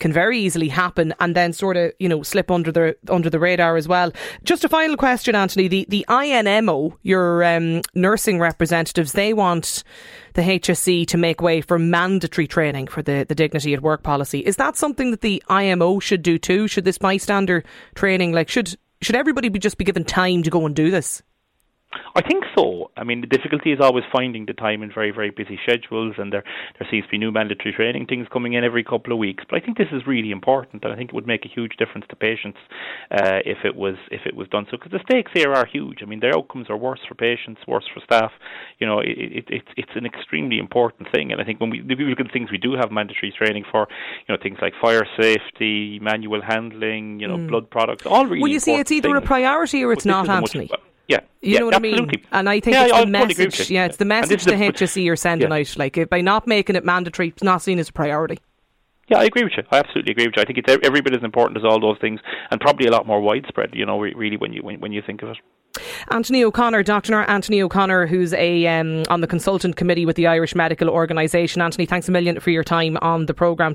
can 0.00 0.12
very 0.12 0.38
easily 0.38 0.68
happen 0.68 1.14
and 1.20 1.36
then 1.36 1.52
sort 1.52 1.76
of 1.76 1.92
you 1.98 2.08
know 2.08 2.22
slip 2.22 2.50
under 2.50 2.72
the 2.72 2.96
under 3.08 3.30
the 3.30 3.38
radar 3.38 3.76
as 3.76 3.86
well. 3.86 4.10
Just 4.42 4.64
a 4.64 4.68
final 4.68 4.96
question, 4.96 5.36
Anthony. 5.36 5.68
The 5.68 5.86
the 5.88 6.06
INMO, 6.08 6.96
your 7.02 7.44
um, 7.44 7.82
nursing 7.94 8.40
representatives, 8.40 9.12
they 9.12 9.32
want 9.34 9.84
the 10.34 10.42
HSE 10.42 11.06
to 11.06 11.18
make 11.18 11.42
way 11.42 11.60
for 11.60 11.78
mandatory 11.78 12.46
training 12.46 12.86
for 12.86 13.02
the, 13.02 13.26
the 13.28 13.34
dignity 13.34 13.74
at 13.74 13.82
work 13.82 14.02
policy. 14.02 14.40
Is 14.40 14.56
that 14.56 14.76
something 14.76 15.10
that 15.10 15.20
the 15.20 15.42
IMO 15.48 15.98
should 16.00 16.22
do 16.22 16.38
too? 16.38 16.66
Should 16.66 16.84
this 16.84 16.98
bystander 16.98 17.62
training 17.94 18.32
like 18.32 18.48
should 18.48 18.76
should 19.02 19.16
everybody 19.16 19.50
be 19.50 19.58
just 19.58 19.78
be 19.78 19.84
given 19.84 20.04
time 20.04 20.42
to 20.42 20.50
go 20.50 20.64
and 20.66 20.74
do 20.74 20.90
this? 20.90 21.22
I 22.14 22.22
think 22.22 22.44
so. 22.56 22.90
I 22.96 23.02
mean, 23.02 23.20
the 23.20 23.26
difficulty 23.26 23.72
is 23.72 23.80
always 23.80 24.04
finding 24.12 24.46
the 24.46 24.52
time 24.52 24.82
in 24.82 24.92
very, 24.92 25.10
very 25.10 25.30
busy 25.30 25.58
schedules, 25.62 26.14
and 26.18 26.32
there 26.32 26.44
there 26.78 26.88
seems 26.90 27.04
to 27.04 27.10
be 27.10 27.18
new 27.18 27.32
mandatory 27.32 27.72
training 27.72 28.06
things 28.06 28.28
coming 28.32 28.52
in 28.52 28.62
every 28.62 28.84
couple 28.84 29.12
of 29.12 29.18
weeks. 29.18 29.42
But 29.48 29.60
I 29.60 29.64
think 29.64 29.76
this 29.76 29.88
is 29.92 30.06
really 30.06 30.30
important, 30.30 30.84
and 30.84 30.92
I 30.92 30.96
think 30.96 31.10
it 31.10 31.14
would 31.14 31.26
make 31.26 31.44
a 31.44 31.48
huge 31.48 31.72
difference 31.78 32.06
to 32.10 32.16
patients 32.16 32.58
uh, 33.10 33.42
if 33.44 33.58
it 33.64 33.74
was 33.74 33.96
if 34.12 34.20
it 34.24 34.36
was 34.36 34.48
done 34.48 34.66
so. 34.70 34.76
Because 34.76 34.92
the 34.92 35.00
stakes 35.02 35.32
here 35.34 35.52
are 35.52 35.66
huge. 35.66 35.98
I 36.02 36.04
mean, 36.04 36.20
their 36.20 36.36
outcomes 36.36 36.70
are 36.70 36.76
worse 36.76 37.00
for 37.08 37.14
patients, 37.14 37.60
worse 37.66 37.88
for 37.92 38.00
staff. 38.04 38.30
You 38.78 38.86
know, 38.86 39.00
it, 39.00 39.16
it, 39.18 39.44
it's 39.48 39.68
it's 39.76 39.92
an 39.96 40.06
extremely 40.06 40.58
important 40.58 41.10
thing, 41.12 41.32
and 41.32 41.40
I 41.40 41.44
think 41.44 41.60
when 41.60 41.70
we 41.70 41.82
look 41.82 42.20
at 42.20 42.32
things 42.32 42.52
we 42.52 42.58
do 42.58 42.74
have 42.74 42.92
mandatory 42.92 43.32
training 43.36 43.64
for, 43.70 43.88
you 44.28 44.34
know, 44.34 44.40
things 44.40 44.58
like 44.62 44.74
fire 44.80 45.06
safety, 45.20 45.98
manual 46.00 46.40
handling, 46.40 47.18
you 47.18 47.26
know, 47.26 47.36
mm. 47.36 47.48
blood 47.48 47.68
products, 47.68 48.06
all 48.06 48.26
really. 48.26 48.42
Well, 48.42 48.52
you 48.52 48.60
see, 48.60 48.74
it's 48.74 48.92
either 48.92 49.08
things. 49.08 49.24
a 49.24 49.26
priority 49.26 49.84
or 49.84 49.92
it's 49.92 50.04
not, 50.04 50.28
Anthony. 50.28 50.68
Much, 50.70 50.80
yeah, 51.10 51.20
you 51.40 51.54
yeah, 51.54 51.58
know 51.58 51.64
what 51.66 51.74
absolutely. 51.74 52.00
I 52.00 52.16
mean. 52.16 52.26
And 52.32 52.48
I 52.48 52.60
think 52.60 52.74
yeah, 52.74 52.86
it's 52.86 52.98
the 53.00 53.06
message. 53.06 53.70
Yeah, 53.70 53.84
it's 53.86 53.96
the 53.96 54.04
message 54.04 54.44
the 54.44 54.52
HSE 54.52 55.10
are 55.10 55.16
sending 55.16 55.50
yeah. 55.50 55.56
out. 55.56 55.76
Like 55.76 56.08
by 56.08 56.20
not 56.20 56.46
making 56.46 56.76
it 56.76 56.84
mandatory, 56.84 57.28
it's 57.28 57.42
not 57.42 57.62
seen 57.62 57.80
as 57.80 57.88
a 57.88 57.92
priority. 57.92 58.38
Yeah, 59.08 59.18
I 59.18 59.24
agree 59.24 59.42
with 59.42 59.54
you. 59.56 59.64
I 59.72 59.78
absolutely 59.78 60.12
agree 60.12 60.28
with 60.28 60.36
you. 60.36 60.42
I 60.42 60.44
think 60.44 60.58
it's 60.58 60.84
every 60.84 61.00
bit 61.00 61.16
as 61.16 61.24
important 61.24 61.58
as 61.58 61.64
all 61.64 61.80
those 61.80 61.98
things, 62.00 62.20
and 62.52 62.60
probably 62.60 62.86
a 62.86 62.92
lot 62.92 63.08
more 63.08 63.20
widespread. 63.20 63.70
You 63.72 63.84
know, 63.84 63.98
really 63.98 64.36
when 64.36 64.52
you 64.52 64.62
when, 64.62 64.78
when 64.80 64.92
you 64.92 65.02
think 65.04 65.22
of 65.22 65.30
it. 65.30 65.38
Anthony 66.10 66.44
O'Connor, 66.44 66.82
Dr. 66.84 67.14
Anthony 67.22 67.62
O'Connor, 67.62 68.06
who's 68.06 68.32
a 68.34 68.66
um, 68.68 69.02
on 69.08 69.20
the 69.20 69.26
consultant 69.26 69.76
committee 69.76 70.06
with 70.06 70.16
the 70.16 70.28
Irish 70.28 70.54
Medical 70.54 70.88
Organisation. 70.88 71.60
Anthony, 71.60 71.86
thanks 71.86 72.08
a 72.08 72.12
million 72.12 72.38
for 72.38 72.50
your 72.50 72.64
time 72.64 72.96
on 73.02 73.26
the 73.26 73.34
programme. 73.34 73.74